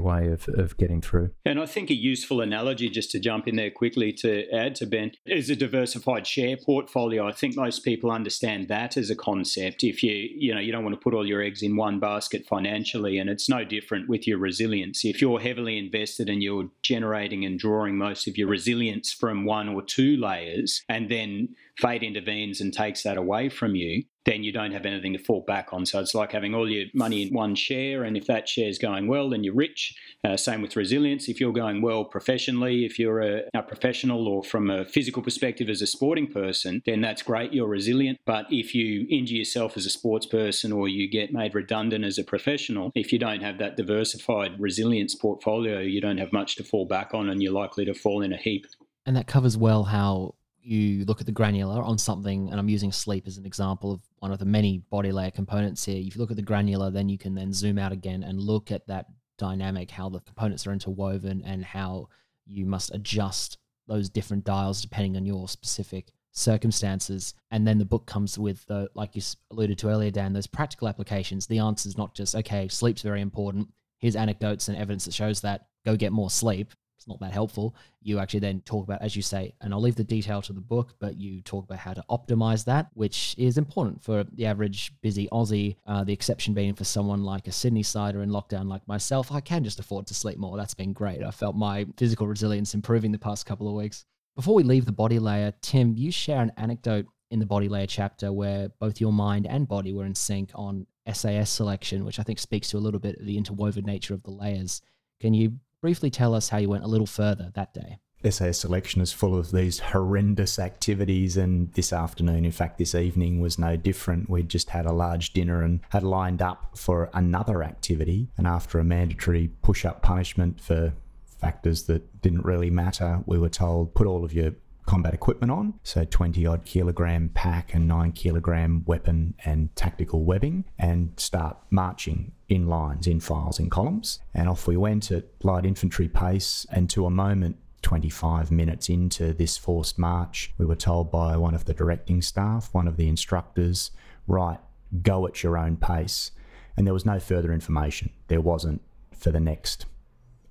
way 0.00 0.28
of, 0.28 0.48
of 0.48 0.76
getting 0.76 1.00
through. 1.00 1.30
And 1.44 1.60
I 1.60 1.66
think 1.66 1.90
a 1.90 1.94
useful 1.94 2.40
analogy, 2.40 2.88
just 2.88 3.10
to 3.12 3.18
jump 3.18 3.48
in 3.48 3.56
there 3.56 3.70
quickly 3.70 4.12
to 4.14 4.48
add 4.50 4.74
to 4.76 4.86
Ben, 4.86 5.12
is 5.26 5.50
a 5.50 5.56
diversified 5.56 6.26
share 6.26 6.56
portfolio. 6.56 7.26
I 7.26 7.32
think 7.32 7.56
most 7.56 7.80
people 7.80 8.10
understand 8.10 8.68
that 8.68 8.96
as 8.96 9.10
a 9.10 9.16
concept. 9.16 9.82
If 9.82 10.02
you, 10.02 10.12
you 10.12 10.54
know, 10.54 10.60
you 10.60 10.72
don't 10.72 10.84
want 10.84 10.94
to 10.94 11.02
put 11.02 11.14
all 11.14 11.26
your 11.26 11.42
eggs 11.42 11.62
in 11.62 11.76
one 11.76 11.98
basket 11.98 12.46
financially, 12.46 13.18
and 13.18 13.28
it's 13.28 13.48
no 13.48 13.64
different 13.64 14.08
with 14.08 14.26
your 14.26 14.38
resilience. 14.38 15.04
If 15.04 15.20
you're 15.20 15.40
heavily 15.40 15.78
invested 15.78 16.28
and 16.28 16.42
you're 16.42 16.68
generating 16.82 17.44
and 17.44 17.58
drawing 17.58 17.98
most 17.98 18.28
of 18.28 18.38
your 18.38 18.48
resilience 18.48 19.12
from 19.12 19.44
one 19.44 19.68
or 19.68 19.82
two 19.82 19.97
layers, 20.02 20.82
and 20.88 21.10
then 21.10 21.48
fate 21.78 22.02
intervenes 22.02 22.60
and 22.60 22.72
takes 22.72 23.02
that 23.02 23.16
away 23.16 23.48
from 23.48 23.74
you, 23.74 24.02
then 24.28 24.42
you 24.42 24.52
don't 24.52 24.72
have 24.72 24.84
anything 24.84 25.14
to 25.14 25.18
fall 25.18 25.42
back 25.46 25.72
on. 25.72 25.86
So 25.86 26.00
it's 26.00 26.14
like 26.14 26.32
having 26.32 26.54
all 26.54 26.68
your 26.68 26.86
money 26.92 27.26
in 27.26 27.34
one 27.34 27.54
share, 27.54 28.04
and 28.04 28.16
if 28.16 28.26
that 28.26 28.46
share 28.46 28.68
is 28.68 28.78
going 28.78 29.08
well, 29.08 29.30
then 29.30 29.42
you're 29.42 29.54
rich. 29.54 29.94
Uh, 30.22 30.36
same 30.36 30.60
with 30.60 30.76
resilience. 30.76 31.28
If 31.28 31.40
you're 31.40 31.52
going 31.52 31.80
well 31.80 32.04
professionally, 32.04 32.84
if 32.84 32.98
you're 32.98 33.20
a, 33.20 33.42
a, 33.54 33.62
professional 33.62 34.28
or 34.28 34.42
from 34.42 34.68
a 34.68 34.84
physical 34.84 35.22
perspective 35.22 35.70
as 35.70 35.80
a 35.80 35.86
sporting 35.86 36.30
person, 36.30 36.82
then 36.84 37.00
that's 37.00 37.22
great. 37.22 37.54
You're 37.54 37.68
resilient. 37.68 38.18
But 38.26 38.46
if 38.50 38.74
you 38.74 39.06
injure 39.08 39.36
yourself 39.36 39.76
as 39.76 39.86
a 39.86 39.90
sports 39.90 40.26
person 40.26 40.72
or 40.72 40.88
you 40.88 41.08
get 41.08 41.32
made 41.32 41.54
redundant 41.54 42.04
as 42.04 42.18
a 42.18 42.24
professional, 42.24 42.92
if 42.94 43.12
you 43.12 43.18
don't 43.18 43.42
have 43.42 43.58
that 43.58 43.76
diversified 43.76 44.60
resilience 44.60 45.14
portfolio, 45.14 45.78
you 45.80 46.00
don't 46.02 46.18
have 46.18 46.32
much 46.32 46.56
to 46.56 46.64
fall 46.64 46.86
back 46.86 47.14
on, 47.14 47.30
and 47.30 47.42
you're 47.42 47.52
likely 47.52 47.84
to 47.86 47.94
fall 47.94 48.20
in 48.22 48.32
a 48.32 48.36
heap. 48.36 48.66
And 49.08 49.16
that 49.16 49.26
covers 49.26 49.56
well 49.56 49.84
how 49.84 50.34
you 50.60 51.06
look 51.06 51.20
at 51.20 51.24
the 51.24 51.32
granular 51.32 51.82
on 51.82 51.96
something, 51.96 52.50
and 52.50 52.60
I'm 52.60 52.68
using 52.68 52.92
sleep 52.92 53.26
as 53.26 53.38
an 53.38 53.46
example 53.46 53.90
of 53.90 54.02
one 54.18 54.32
of 54.32 54.38
the 54.38 54.44
many 54.44 54.82
body 54.90 55.12
layer 55.12 55.30
components 55.30 55.82
here. 55.86 55.96
If 55.96 56.14
you 56.14 56.20
look 56.20 56.30
at 56.30 56.36
the 56.36 56.42
granular, 56.42 56.90
then 56.90 57.08
you 57.08 57.16
can 57.16 57.34
then 57.34 57.54
zoom 57.54 57.78
out 57.78 57.90
again 57.90 58.22
and 58.22 58.38
look 58.38 58.70
at 58.70 58.86
that 58.88 59.06
dynamic, 59.38 59.90
how 59.90 60.10
the 60.10 60.20
components 60.20 60.66
are 60.66 60.74
interwoven, 60.74 61.42
and 61.46 61.64
how 61.64 62.10
you 62.44 62.66
must 62.66 62.94
adjust 62.94 63.56
those 63.86 64.10
different 64.10 64.44
dials 64.44 64.82
depending 64.82 65.16
on 65.16 65.24
your 65.24 65.48
specific 65.48 66.12
circumstances. 66.32 67.32
And 67.50 67.66
then 67.66 67.78
the 67.78 67.86
book 67.86 68.04
comes 68.04 68.38
with, 68.38 68.66
the, 68.66 68.90
like 68.92 69.16
you 69.16 69.22
alluded 69.50 69.78
to 69.78 69.88
earlier, 69.88 70.10
Dan, 70.10 70.34
those 70.34 70.46
practical 70.46 70.86
applications. 70.86 71.46
The 71.46 71.60
answer 71.60 71.88
is 71.88 71.96
not 71.96 72.14
just, 72.14 72.34
okay, 72.34 72.68
sleep's 72.68 73.00
very 73.00 73.22
important. 73.22 73.68
Here's 74.00 74.16
anecdotes 74.16 74.68
and 74.68 74.76
evidence 74.76 75.06
that 75.06 75.14
shows 75.14 75.40
that 75.40 75.68
go 75.86 75.96
get 75.96 76.12
more 76.12 76.28
sleep 76.28 76.74
it's 76.98 77.06
not 77.06 77.20
that 77.20 77.32
helpful. 77.32 77.76
You 78.02 78.18
actually 78.18 78.40
then 78.40 78.60
talk 78.62 78.84
about, 78.84 79.02
as 79.02 79.14
you 79.14 79.22
say, 79.22 79.54
and 79.60 79.72
I'll 79.72 79.80
leave 79.80 79.94
the 79.94 80.02
detail 80.02 80.42
to 80.42 80.52
the 80.52 80.60
book, 80.60 80.94
but 80.98 81.16
you 81.16 81.40
talk 81.42 81.64
about 81.64 81.78
how 81.78 81.92
to 81.94 82.04
optimize 82.10 82.64
that, 82.64 82.88
which 82.94 83.36
is 83.38 83.56
important 83.56 84.02
for 84.02 84.24
the 84.24 84.46
average 84.46 84.92
busy 85.00 85.28
Aussie. 85.30 85.76
Uh, 85.86 86.02
the 86.02 86.12
exception 86.12 86.54
being 86.54 86.74
for 86.74 86.82
someone 86.82 87.22
like 87.22 87.46
a 87.46 87.52
Sydney 87.52 87.84
sider 87.84 88.20
in 88.22 88.30
lockdown 88.30 88.68
like 88.68 88.86
myself, 88.88 89.30
I 89.30 89.40
can 89.40 89.62
just 89.62 89.78
afford 89.78 90.08
to 90.08 90.14
sleep 90.14 90.38
more. 90.38 90.56
That's 90.56 90.74
been 90.74 90.92
great. 90.92 91.22
I 91.22 91.30
felt 91.30 91.54
my 91.54 91.86
physical 91.96 92.26
resilience 92.26 92.74
improving 92.74 93.12
the 93.12 93.18
past 93.18 93.46
couple 93.46 93.68
of 93.68 93.74
weeks. 93.74 94.04
Before 94.34 94.56
we 94.56 94.64
leave 94.64 94.84
the 94.84 94.92
body 94.92 95.20
layer, 95.20 95.54
Tim, 95.62 95.94
you 95.96 96.10
share 96.10 96.42
an 96.42 96.52
anecdote 96.56 97.06
in 97.30 97.38
the 97.38 97.46
body 97.46 97.68
layer 97.68 97.86
chapter 97.86 98.32
where 98.32 98.70
both 98.80 99.00
your 99.00 99.12
mind 99.12 99.46
and 99.46 99.68
body 99.68 99.92
were 99.92 100.04
in 100.04 100.16
sync 100.16 100.50
on 100.56 100.86
SAS 101.12 101.50
selection, 101.50 102.04
which 102.04 102.18
I 102.18 102.24
think 102.24 102.40
speaks 102.40 102.70
to 102.70 102.76
a 102.76 102.80
little 102.80 103.00
bit 103.00 103.20
of 103.20 103.26
the 103.26 103.36
interwoven 103.36 103.84
nature 103.84 104.14
of 104.14 104.24
the 104.24 104.32
layers. 104.32 104.82
Can 105.20 105.34
you 105.34 105.58
briefly 105.80 106.10
tell 106.10 106.34
us 106.34 106.48
how 106.48 106.58
you 106.58 106.68
went 106.68 106.84
a 106.84 106.88
little 106.88 107.06
further 107.06 107.50
that 107.54 107.72
day. 107.74 107.98
SAS 108.28 108.58
selection 108.58 109.00
is 109.00 109.12
full 109.12 109.38
of 109.38 109.52
these 109.52 109.78
horrendous 109.78 110.58
activities, 110.58 111.36
and 111.36 111.72
this 111.74 111.92
afternoon, 111.92 112.44
in 112.44 112.50
fact, 112.50 112.76
this 112.78 112.94
evening 112.94 113.40
was 113.40 113.60
no 113.60 113.76
different. 113.76 114.28
We'd 114.28 114.48
just 114.48 114.70
had 114.70 114.86
a 114.86 114.92
large 114.92 115.32
dinner 115.32 115.62
and 115.62 115.80
had 115.90 116.02
lined 116.02 116.42
up 116.42 116.76
for 116.76 117.10
another 117.14 117.62
activity, 117.62 118.28
and 118.36 118.46
after 118.46 118.80
a 118.80 118.84
mandatory 118.84 119.50
push 119.62 119.84
up 119.84 120.02
punishment 120.02 120.60
for 120.60 120.94
factors 121.40 121.84
that 121.84 122.20
didn't 122.20 122.44
really 122.44 122.70
matter, 122.70 123.20
we 123.26 123.38
were 123.38 123.48
told 123.48 123.94
put 123.94 124.08
all 124.08 124.24
of 124.24 124.32
your 124.32 124.52
combat 124.88 125.12
equipment 125.12 125.52
on, 125.52 125.74
so 125.82 126.02
20 126.02 126.46
odd 126.46 126.64
kilogram 126.64 127.28
pack 127.34 127.74
and 127.74 127.86
9 127.86 128.10
kilogram 128.12 128.82
weapon 128.86 129.34
and 129.44 129.74
tactical 129.76 130.24
webbing, 130.24 130.64
and 130.78 131.12
start 131.20 131.58
marching 131.70 132.32
in 132.48 132.66
lines, 132.66 133.06
in 133.06 133.20
files, 133.20 133.60
in 133.60 133.68
columns. 133.68 134.18
And 134.32 134.48
off 134.48 134.66
we 134.66 134.78
went 134.78 135.10
at 135.10 135.26
light 135.44 135.66
infantry 135.66 136.08
pace, 136.08 136.66
and 136.72 136.88
to 136.88 137.04
a 137.04 137.10
moment, 137.10 137.58
25 137.82 138.50
minutes 138.50 138.88
into 138.88 139.34
this 139.34 139.58
forced 139.58 139.98
march, 139.98 140.54
we 140.56 140.64
were 140.64 140.74
told 140.74 141.12
by 141.12 141.36
one 141.36 141.54
of 141.54 141.66
the 141.66 141.74
directing 141.74 142.22
staff, 142.22 142.70
one 142.72 142.88
of 142.88 142.96
the 142.96 143.08
instructors, 143.08 143.90
right, 144.26 144.58
go 145.02 145.26
at 145.26 145.42
your 145.42 145.58
own 145.58 145.76
pace. 145.76 146.30
And 146.78 146.86
there 146.86 146.94
was 146.94 147.04
no 147.04 147.20
further 147.20 147.52
information. 147.52 148.10
There 148.28 148.40
wasn't 148.40 148.80
for 149.12 149.32
the 149.32 149.40
next 149.40 149.84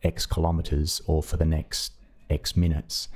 X 0.03 0.27
kilometres 0.27 1.01
or 1.07 1.23
for 1.23 1.37
the 1.37 1.45
next 1.45 1.93
X 2.29 2.55
minutes 2.55 3.07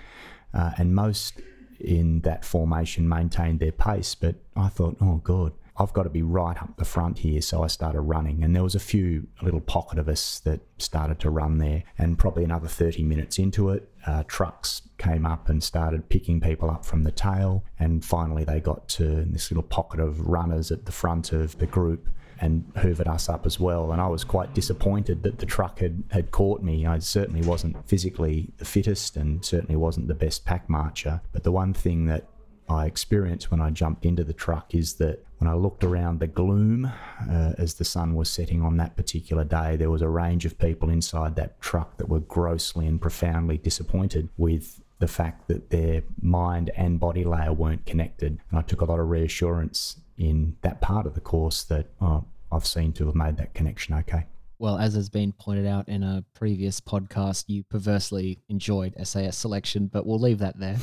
uh, 0.53 0.71
and 0.77 0.93
most 0.95 1.39
in 1.79 2.19
that 2.21 2.45
formation 2.45 3.07
maintained 3.07 3.59
their 3.59 3.71
pace. 3.71 4.15
But 4.15 4.35
I 4.55 4.69
thought, 4.69 4.97
oh 5.01 5.15
god, 5.23 5.53
I've 5.77 5.93
got 5.93 6.03
to 6.03 6.09
be 6.09 6.21
right 6.21 6.61
up 6.61 6.77
the 6.77 6.85
front 6.85 7.19
here. 7.19 7.41
So 7.41 7.63
I 7.63 7.67
started 7.67 8.01
running, 8.01 8.43
and 8.43 8.55
there 8.55 8.63
was 8.63 8.75
a 8.75 8.79
few 8.79 9.27
a 9.41 9.45
little 9.45 9.61
pocket 9.61 9.97
of 9.97 10.07
us 10.07 10.39
that 10.41 10.61
started 10.77 11.19
to 11.21 11.29
run 11.29 11.57
there. 11.57 11.83
And 11.97 12.19
probably 12.19 12.43
another 12.43 12.67
30 12.67 13.03
minutes 13.03 13.39
into 13.39 13.69
it, 13.69 13.89
uh, 14.05 14.23
trucks 14.27 14.83
came 14.97 15.25
up 15.25 15.49
and 15.49 15.63
started 15.63 16.09
picking 16.09 16.39
people 16.39 16.69
up 16.69 16.85
from 16.85 17.03
the 17.03 17.11
tail. 17.11 17.63
And 17.79 18.03
finally, 18.05 18.43
they 18.43 18.59
got 18.59 18.87
to 18.89 19.25
this 19.25 19.49
little 19.49 19.63
pocket 19.63 19.99
of 19.99 20.27
runners 20.27 20.71
at 20.71 20.85
the 20.85 20.91
front 20.91 21.31
of 21.31 21.57
the 21.57 21.65
group 21.65 22.07
and 22.41 22.65
hoovered 22.75 23.07
us 23.07 23.29
up 23.29 23.45
as 23.45 23.59
well. 23.59 23.91
And 23.91 24.01
I 24.01 24.07
was 24.07 24.23
quite 24.23 24.53
disappointed 24.53 25.23
that 25.23 25.37
the 25.37 25.45
truck 25.45 25.79
had, 25.79 26.03
had 26.09 26.31
caught 26.31 26.61
me. 26.61 26.85
I 26.85 26.99
certainly 26.99 27.41
wasn't 27.47 27.87
physically 27.87 28.49
the 28.57 28.65
fittest 28.65 29.15
and 29.15 29.45
certainly 29.45 29.75
wasn't 29.75 30.07
the 30.07 30.15
best 30.15 30.43
pack 30.43 30.67
marcher. 30.67 31.21
But 31.31 31.43
the 31.43 31.51
one 31.51 31.73
thing 31.73 32.07
that 32.07 32.27
I 32.67 32.85
experienced 32.87 33.51
when 33.51 33.61
I 33.61 33.69
jumped 33.69 34.05
into 34.05 34.23
the 34.23 34.33
truck 34.33 34.73
is 34.73 34.95
that 34.95 35.23
when 35.37 35.49
I 35.49 35.53
looked 35.53 35.83
around 35.83 36.19
the 36.19 36.27
gloom 36.27 36.85
uh, 37.29 37.53
as 37.57 37.75
the 37.75 37.83
sun 37.83 38.15
was 38.15 38.29
setting 38.29 38.61
on 38.61 38.77
that 38.77 38.95
particular 38.95 39.43
day, 39.43 39.75
there 39.75 39.89
was 39.89 40.01
a 40.01 40.09
range 40.09 40.45
of 40.45 40.57
people 40.57 40.89
inside 40.89 41.35
that 41.35 41.59
truck 41.61 41.97
that 41.97 42.09
were 42.09 42.19
grossly 42.19 42.87
and 42.87 43.01
profoundly 43.01 43.57
disappointed 43.57 44.29
with 44.37 44.81
the 44.99 45.07
fact 45.07 45.47
that 45.47 45.71
their 45.71 46.03
mind 46.21 46.69
and 46.75 46.99
body 46.99 47.23
layer 47.23 47.51
weren't 47.51 47.85
connected. 47.85 48.39
And 48.49 48.59
I 48.59 48.61
took 48.61 48.81
a 48.81 48.85
lot 48.85 48.99
of 48.99 49.09
reassurance 49.09 49.97
in 50.21 50.55
that 50.61 50.79
part 50.81 51.07
of 51.07 51.15
the 51.15 51.19
course 51.19 51.63
that 51.63 51.87
oh, 51.99 52.23
I've 52.51 52.67
seen 52.67 52.93
to 52.93 53.07
have 53.07 53.15
made 53.15 53.37
that 53.37 53.55
connection 53.55 53.95
okay. 53.95 54.25
Well, 54.59 54.77
as 54.77 54.93
has 54.93 55.09
been 55.09 55.31
pointed 55.31 55.65
out 55.65 55.89
in 55.89 56.03
a 56.03 56.23
previous 56.35 56.79
podcast, 56.79 57.45
you 57.47 57.63
perversely 57.63 58.37
enjoyed 58.47 58.93
SAS 59.03 59.35
selection, 59.35 59.87
but 59.87 60.05
we'll 60.05 60.19
leave 60.19 60.37
that 60.37 60.59
there. 60.59 60.77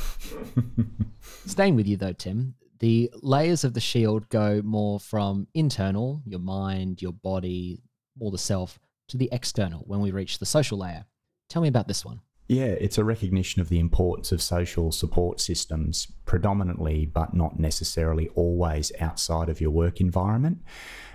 Staying 1.45 1.75
with 1.75 1.87
you 1.87 1.95
though, 1.95 2.11
Tim, 2.11 2.55
the 2.79 3.09
layers 3.21 3.63
of 3.63 3.73
the 3.73 3.79
shield 3.79 4.27
go 4.27 4.61
more 4.61 4.99
from 4.99 5.47
internal, 5.53 6.21
your 6.25 6.41
mind, 6.41 7.01
your 7.01 7.13
body, 7.13 7.81
more 8.17 8.31
the 8.31 8.37
self, 8.37 8.77
to 9.07 9.15
the 9.15 9.29
external 9.31 9.83
when 9.87 10.01
we 10.01 10.11
reach 10.11 10.39
the 10.39 10.45
social 10.45 10.79
layer. 10.79 11.05
Tell 11.47 11.61
me 11.61 11.69
about 11.69 11.87
this 11.87 12.03
one. 12.03 12.19
Yeah, 12.49 12.65
it's 12.65 12.97
a 12.97 13.03
recognition 13.03 13.61
of 13.61 13.69
the 13.69 13.79
importance 13.79 14.31
of 14.31 14.41
social 14.41 14.91
support 14.91 15.39
systems, 15.39 16.07
predominantly 16.25 17.05
but 17.05 17.35
not 17.35 17.59
necessarily 17.59 18.27
always 18.29 18.91
outside 18.99 19.49
of 19.49 19.61
your 19.61 19.69
work 19.69 20.01
environment. 20.01 20.63